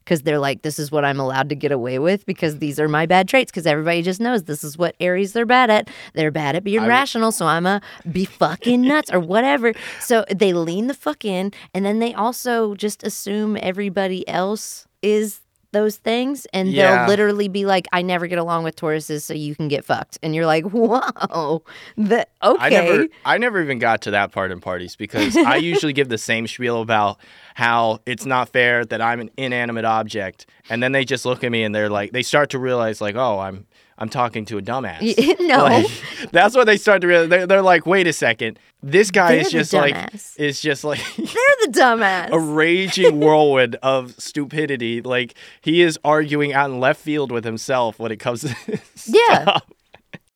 because 0.07 0.21
they're 0.21 0.39
like, 0.39 0.61
this 0.61 0.79
is 0.79 0.89
what 0.89 1.03
I'm 1.03 1.19
allowed 1.19 1.49
to 1.49 1.55
get 1.55 1.73
away 1.73 1.99
with 1.99 2.25
because 2.25 2.53
mm-hmm. 2.53 2.59
these 2.59 2.79
are 2.79 2.87
my 2.87 3.05
bad 3.05 3.27
traits 3.27 3.51
because 3.51 3.67
everybody 3.67 4.01
just 4.01 4.21
knows 4.21 4.43
this 4.43 4.63
is 4.63 4.77
what 4.77 4.95
Aries 5.01 5.33
they're 5.33 5.45
bad 5.45 5.69
at. 5.69 5.89
They're 6.13 6.31
bad 6.31 6.55
at 6.55 6.63
being 6.63 6.85
rational, 6.85 7.33
so 7.33 7.45
I'm 7.45 7.65
a 7.65 7.81
be 8.09 8.23
fucking 8.23 8.81
nuts 8.81 9.11
or 9.11 9.19
whatever. 9.19 9.73
So 9.99 10.23
they 10.33 10.53
lean 10.53 10.87
the 10.87 10.93
fuck 10.93 11.25
in 11.25 11.51
and 11.73 11.85
then 11.85 11.99
they 11.99 12.13
also 12.13 12.73
just 12.73 13.03
assume 13.03 13.57
everybody 13.61 14.25
else 14.29 14.87
is 15.01 15.41
those 15.73 15.97
things 15.97 16.45
and 16.53 16.69
Yeah. 16.71 16.99
they'll 16.99 17.07
literally 17.09 17.47
be 17.49 17.65
like, 17.65 17.87
I 17.91 18.01
never 18.01 18.27
get 18.27 18.37
along 18.37 18.63
with 18.63 18.75
Tauruses, 18.75 19.21
so 19.23 19.33
you 19.33 19.53
can 19.55 19.67
get 19.67 19.83
fucked. 19.83 20.17
And 20.23 20.33
you're 20.33 20.45
like, 20.45 20.63
whoa, 20.71 21.61
the, 21.97 22.25
okay. 22.43 22.57
I 22.65 22.69
never 22.69 23.07
I 23.25 23.37
never 23.37 23.61
even 23.61 23.77
got 23.79 24.01
to 24.03 24.11
that 24.11 24.31
part 24.31 24.51
in 24.51 24.61
parties 24.61 24.95
because 24.95 25.35
I 25.35 25.55
usually 25.73 25.93
give 25.93 26.09
the 26.09 26.17
same 26.17 26.47
spiel 26.47 26.81
about 26.81 27.19
how 27.55 27.99
it's 28.05 28.25
not 28.25 28.49
fair 28.49 28.85
that 28.85 29.01
I'm 29.01 29.19
an 29.19 29.29
inanimate 29.37 29.85
object. 29.85 30.45
And 30.69 30.81
then 30.81 30.91
they 30.93 31.05
just 31.05 31.25
look 31.25 31.43
at 31.43 31.51
me 31.51 31.63
and 31.63 31.73
they're 31.75 31.89
like 31.89 32.11
they 32.11 32.23
start 32.23 32.49
to 32.51 32.59
realize 32.59 33.01
like, 33.01 33.15
"Oh, 33.15 33.39
I'm 33.39 33.65
I'm 33.97 34.09
talking 34.09 34.45
to 34.45 34.57
a 34.57 34.61
dumbass." 34.61 35.39
no. 35.39 35.63
Like, 35.63 35.87
that's 36.31 36.55
what 36.55 36.65
they 36.65 36.77
start 36.77 37.01
to 37.01 37.07
realize. 37.07 37.29
They're, 37.29 37.47
they're 37.47 37.61
like, 37.61 37.85
"Wait 37.85 38.07
a 38.07 38.13
second. 38.13 38.59
This 38.83 39.09
guy 39.09 39.31
They're 39.31 39.41
is 39.41 39.51
just 39.51 39.73
like 39.73 40.13
is 40.37 40.61
just 40.61 40.83
like 40.83 40.99
They're 41.17 41.25
the 41.25 41.71
dumbass. 41.73 42.29
a 42.29 42.39
raging 42.39 43.19
whirlwind 43.19 43.75
of 43.81 44.13
stupidity. 44.19 45.01
Like 45.01 45.33
he 45.61 45.81
is 45.81 45.99
arguing 46.03 46.53
out 46.53 46.69
in 46.69 46.79
left 46.79 47.01
field 47.01 47.31
with 47.31 47.43
himself 47.43 47.97
when 47.97 48.11
it 48.11 48.17
comes 48.17 48.41
to 48.41 48.79
Yeah. 49.07 49.59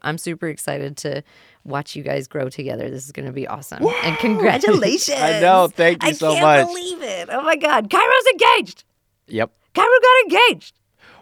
I'm 0.02 0.18
super 0.18 0.48
excited 0.48 0.98
to 0.98 1.24
watch 1.64 1.96
you 1.96 2.02
guys 2.02 2.28
grow 2.28 2.50
together. 2.50 2.90
This 2.90 3.06
is 3.06 3.12
going 3.12 3.28
to 3.28 3.32
be 3.32 3.48
awesome. 3.48 3.86
And 4.04 4.18
congratulations. 4.18 5.20
I 5.20 5.40
know. 5.40 5.68
Thank 5.72 6.02
you 6.02 6.10
I 6.10 6.12
so 6.14 6.34
much. 6.34 6.42
I 6.42 6.58
can't 6.64 6.70
believe 6.70 7.02
it. 7.04 7.30
Oh 7.32 7.44
my 7.44 7.56
God. 7.56 7.92
Kyro's 7.92 8.26
engaged. 8.34 8.84
Yep. 9.28 9.52
Kyro 9.76 9.84
got 10.02 10.24
engaged. 10.24 10.74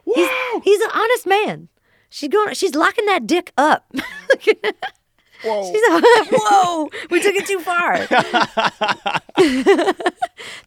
He's, 0.05 0.29
he's 0.63 0.79
an 0.81 0.89
honest 0.93 1.27
man. 1.27 1.67
She's 2.09 2.29
going. 2.29 2.53
She's 2.55 2.75
locking 2.75 3.05
that 3.05 3.27
dick 3.27 3.51
up. 3.57 3.85
Whoa. 5.43 5.71
She's 5.71 5.81
whoa. 6.31 6.89
We 7.09 7.21
took 7.21 7.35
it 7.35 7.45
too 7.45 7.59
far. 7.59 8.07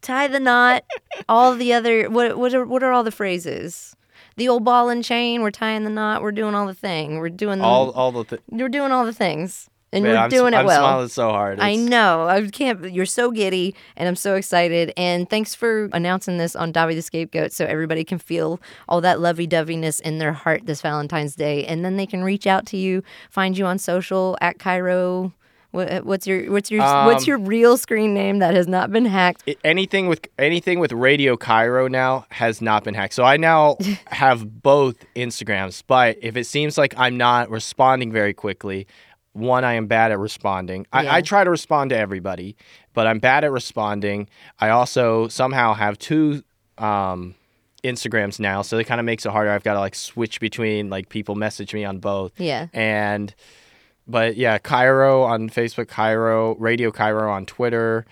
Tie 0.03 0.29
the 0.29 0.41
knot. 0.41 0.85
All 1.29 1.55
the 1.55 1.73
other 1.73 2.09
what 2.09 2.39
what 2.39 2.55
are 2.55 2.65
what 2.65 2.83
are 2.83 2.93
all 2.93 3.05
the 3.05 3.11
phrases? 3.11 3.97
The 4.37 4.49
old 4.49 4.65
ball 4.65 4.89
and 4.89 5.05
chain. 5.05 5.43
We're 5.43 5.51
tying 5.51 5.85
the 5.85 5.91
knot. 5.91 6.23
We're 6.23 6.33
doing 6.33 6.55
all 6.55 6.67
the 6.67 6.75
thing. 6.75 7.19
We're 7.19 7.29
doing 7.29 7.59
the, 7.59 7.65
all 7.65 7.91
all 7.91 8.13
the 8.13 8.25
th- 8.25 8.43
We're 8.49 8.69
doing 8.69 8.93
all 8.93 9.05
the 9.05 9.13
things, 9.13 9.69
and 9.93 10.05
Man, 10.05 10.15
we're 10.15 10.19
I'm, 10.19 10.31
doing 10.31 10.55
it 10.55 10.65
well. 10.65 10.85
I'm 10.85 10.91
smiling 10.91 11.09
so 11.09 11.31
hard. 11.31 11.61
I 11.61 11.77
know. 11.77 12.27
I 12.27 12.49
can't. 12.49 12.93
You're 12.93 13.05
so 13.07 13.31
giddy, 13.31 13.75
and 13.97 14.09
I'm 14.09 14.17
so 14.17 14.37
excited. 14.37 14.93
And 14.97 15.29
thanks 15.29 15.55
for 15.55 15.91
announcing 15.93 16.39
this 16.39 16.57
on 16.57 16.73
Davi 16.73 16.95
the 16.95 17.03
Scapegoat, 17.03 17.53
so 17.53 17.67
everybody 17.67 18.05
can 18.05 18.19
feel 18.19 18.61
all 18.89 19.01
that 19.03 19.21
lovey-doveyness 19.21 20.01
in 20.01 20.19
their 20.19 20.33
heart 20.33 20.65
this 20.65 20.81
Valentine's 20.81 21.35
Day, 21.37 21.67
and 21.67 21.85
then 21.85 21.97
they 21.97 22.07
can 22.07 22.25
reach 22.25 22.47
out 22.47 22.65
to 22.67 22.77
you, 22.77 23.03
find 23.31 23.57
you 23.59 23.67
on 23.67 23.79
social 23.79 24.39
at 24.41 24.59
Kyro. 24.59 25.33
What, 25.73 26.05
what's 26.05 26.27
your 26.27 26.53
what's 26.53 26.71
your 26.71 26.83
what's 26.83 27.25
Um, 27.25 27.29
your 27.29 27.39
real 27.39 27.79
screen 27.79 28.13
name 28.13 28.41
that 28.41 28.55
has 28.55 28.69
not 28.69 28.91
been 28.93 29.07
hacked? 29.07 29.49
Anything 29.65 30.07
with 30.07 30.29
anything 30.39 30.81
with 30.81 30.93
Radio 30.93 31.35
Kyro 31.35 31.91
now 31.91 32.27
has 32.29 32.61
not 32.61 32.85
been 32.85 32.93
hacked. 32.93 33.15
So 33.15 33.25
I 33.25 33.39
now 33.39 33.79
have 34.09 34.63
both 34.63 34.97
Instagrams, 35.17 35.83
but 35.87 36.19
if 36.21 36.37
it 36.37 36.45
seems 36.45 36.77
like 36.77 36.93
I'm 36.99 37.17
not 37.17 37.49
responding 37.49 38.13
very 38.13 38.35
quickly, 38.35 38.87
one 39.33 39.65
I 39.65 39.75
am 39.75 39.87
bad 39.87 40.13
at 40.13 40.19
responding. 40.19 40.87
Yeah. 40.93 41.01
I, 41.01 41.17
I 41.17 41.21
try 41.23 41.43
to 41.45 41.51
respond 41.51 41.91
to 41.91 41.97
everybody, 41.97 42.57
but 42.95 43.07
I'm 43.07 43.19
bad 43.19 43.45
at 43.45 43.53
responding. 43.53 44.29
I 44.61 44.69
also 44.71 45.29
somehow 45.29 45.73
have 45.75 45.99
two 45.99 46.43
um, 46.79 47.35
Instagrams 47.83 48.39
now, 48.39 48.63
so 48.63 48.79
it 48.79 48.87
kind 48.87 49.01
of 49.01 49.07
makes 49.07 49.25
it 49.27 49.33
harder. 49.33 49.51
I've 49.51 49.65
got 49.65 49.75
to 49.75 49.81
like 49.81 49.95
switch 49.95 50.39
between 50.41 50.91
like 50.91 51.09
people 51.09 51.35
message 51.35 51.73
me 51.75 51.85
on 51.85 51.99
both 51.99 52.33
Yeah. 52.39 52.67
and 52.73 53.35
but 54.07 54.37
yeah, 54.37 54.59
Kyro 54.59 55.25
on 55.25 55.49
Facebook, 55.49 55.87
Kyro, 55.87 56.57
Radio 56.59 56.91
Kyro 56.91 57.31
on 57.31 57.47
Twitter, 57.47 58.05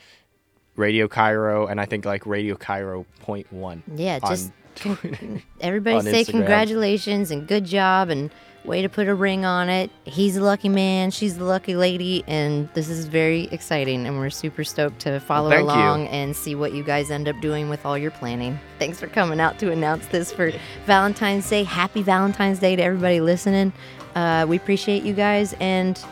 Radio 0.76 1.08
Kyro, 1.08 1.68
and 1.70 1.80
I 1.80 1.84
think 1.84 2.04
like 2.04 2.24
Radio 2.26 2.54
Kyro 2.54 3.04
point 3.20 3.52
one. 3.52 3.82
Yeah, 3.94 4.20
just 4.20 4.52
Twitter. 4.76 5.42
everybody 5.60 6.00
say 6.10 6.22
Instagram. 6.24 6.30
congratulations 6.30 7.30
and 7.32 7.46
good 7.46 7.64
job 7.64 8.08
and 8.08 8.30
way 8.64 8.82
to 8.82 8.88
put 8.88 9.08
a 9.08 9.14
ring 9.14 9.44
on 9.44 9.68
it. 9.68 9.90
He's 10.04 10.36
a 10.36 10.42
lucky 10.42 10.68
man, 10.68 11.10
she's 11.10 11.38
the 11.38 11.44
lucky 11.44 11.74
lady, 11.76 12.24
and 12.26 12.68
this 12.74 12.88
is 12.88 13.06
very 13.06 13.44
exciting 13.52 14.06
and 14.06 14.18
we're 14.18 14.30
super 14.30 14.64
stoked 14.64 15.00
to 15.00 15.20
follow 15.20 15.50
thank 15.50 15.62
you. 15.62 15.66
along 15.66 16.08
and 16.08 16.36
see 16.36 16.54
what 16.54 16.72
you 16.72 16.82
guys 16.82 17.10
end 17.10 17.28
up 17.28 17.40
doing 17.40 17.68
with 17.68 17.84
all 17.86 17.96
your 17.96 18.10
planning. 18.10 18.58
Thanks 18.78 19.00
for 19.00 19.06
coming 19.06 19.40
out 19.40 19.58
to 19.60 19.70
announce 19.70 20.06
this 20.06 20.32
for 20.32 20.52
Valentine's 20.86 21.48
Day. 21.48 21.64
Happy 21.64 22.02
Valentine's 22.02 22.58
Day 22.58 22.76
to 22.76 22.82
everybody 22.82 23.20
listening. 23.20 23.72
Uh, 24.14 24.46
we 24.48 24.56
appreciate 24.56 25.02
you 25.02 25.14
guys 25.14 25.54
and 25.60 26.02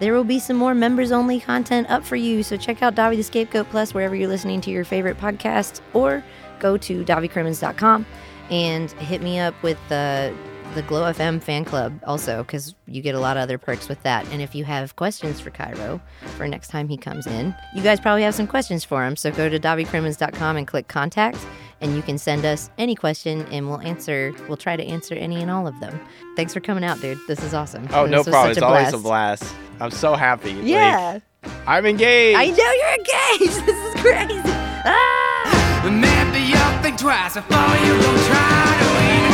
there 0.00 0.14
will 0.14 0.24
be 0.24 0.38
some 0.38 0.56
more 0.56 0.74
members 0.74 1.10
only 1.10 1.40
content 1.40 1.90
up 1.90 2.04
for 2.04 2.16
you. 2.16 2.42
So 2.42 2.56
check 2.56 2.82
out 2.82 2.94
Davi 2.94 3.16
the 3.16 3.22
Scapegoat 3.22 3.68
Plus 3.70 3.92
wherever 3.92 4.14
you're 4.14 4.28
listening 4.28 4.60
to 4.62 4.70
your 4.70 4.84
favorite 4.84 5.18
podcasts 5.18 5.80
or 5.92 6.22
go 6.60 6.76
to 6.76 7.04
davicrimmins.com 7.04 8.06
and 8.50 8.90
hit 8.92 9.22
me 9.22 9.38
up 9.38 9.60
with 9.62 9.78
the 9.88 10.34
the 10.74 10.82
Glow 10.82 11.02
FM 11.12 11.42
fan 11.42 11.64
club 11.64 11.98
also 12.06 12.42
because 12.42 12.74
you 12.86 13.00
get 13.02 13.14
a 13.14 13.20
lot 13.20 13.36
of 13.36 13.42
other 13.42 13.58
perks 13.58 13.88
with 13.88 14.02
that. 14.02 14.26
And 14.32 14.40
if 14.42 14.54
you 14.54 14.64
have 14.64 14.96
questions 14.96 15.40
for 15.40 15.50
Kyro 15.50 16.00
for 16.36 16.46
next 16.46 16.68
time 16.68 16.88
he 16.88 16.96
comes 16.96 17.26
in, 17.26 17.54
you 17.74 17.82
guys 17.82 18.00
probably 18.00 18.22
have 18.22 18.34
some 18.34 18.46
questions 18.46 18.84
for 18.84 19.04
him. 19.04 19.16
So 19.16 19.30
go 19.30 19.48
to 19.48 19.58
davicrimmins.com 19.58 20.56
and 20.56 20.66
click 20.66 20.88
contact 20.88 21.38
and 21.80 21.94
you 21.94 22.02
can 22.02 22.18
send 22.18 22.44
us 22.44 22.70
any 22.78 22.94
question 22.94 23.42
and 23.52 23.68
we'll 23.68 23.80
answer 23.80 24.32
we'll 24.48 24.56
try 24.56 24.76
to 24.76 24.84
answer 24.84 25.14
any 25.14 25.36
and 25.40 25.50
all 25.50 25.66
of 25.66 25.78
them. 25.80 25.98
Thanks 26.36 26.52
for 26.52 26.60
coming 26.60 26.84
out, 26.84 27.00
dude. 27.00 27.18
This 27.28 27.42
is 27.42 27.54
awesome. 27.54 27.88
Oh, 27.92 28.04
This 28.06 28.10
no 28.12 28.24
problem. 28.24 28.54
such 28.54 28.56
It's 28.58 28.62
always 28.62 28.92
a 28.92 28.98
blast. 28.98 29.54
I'm 29.80 29.90
so 29.90 30.14
happy. 30.14 30.54
Like, 30.54 30.66
Yeah. 30.66 31.18
I'm 31.66 31.86
engaged. 31.86 32.38
I 32.38 32.46
know 32.46 32.72
you're 32.72 32.94
engaged. 32.94 33.66
This 33.66 33.94
is 33.94 34.00
crazy. 34.00 34.42
Ah! 34.84 35.84
Maybe 35.84 36.44
you'll 36.46 36.82
think 36.82 36.98
twice 36.98 37.34
before 37.34 37.56
you 37.58 37.94
go 38.00 38.26
try 38.26 38.76
to 38.80 38.88
win 38.94 39.27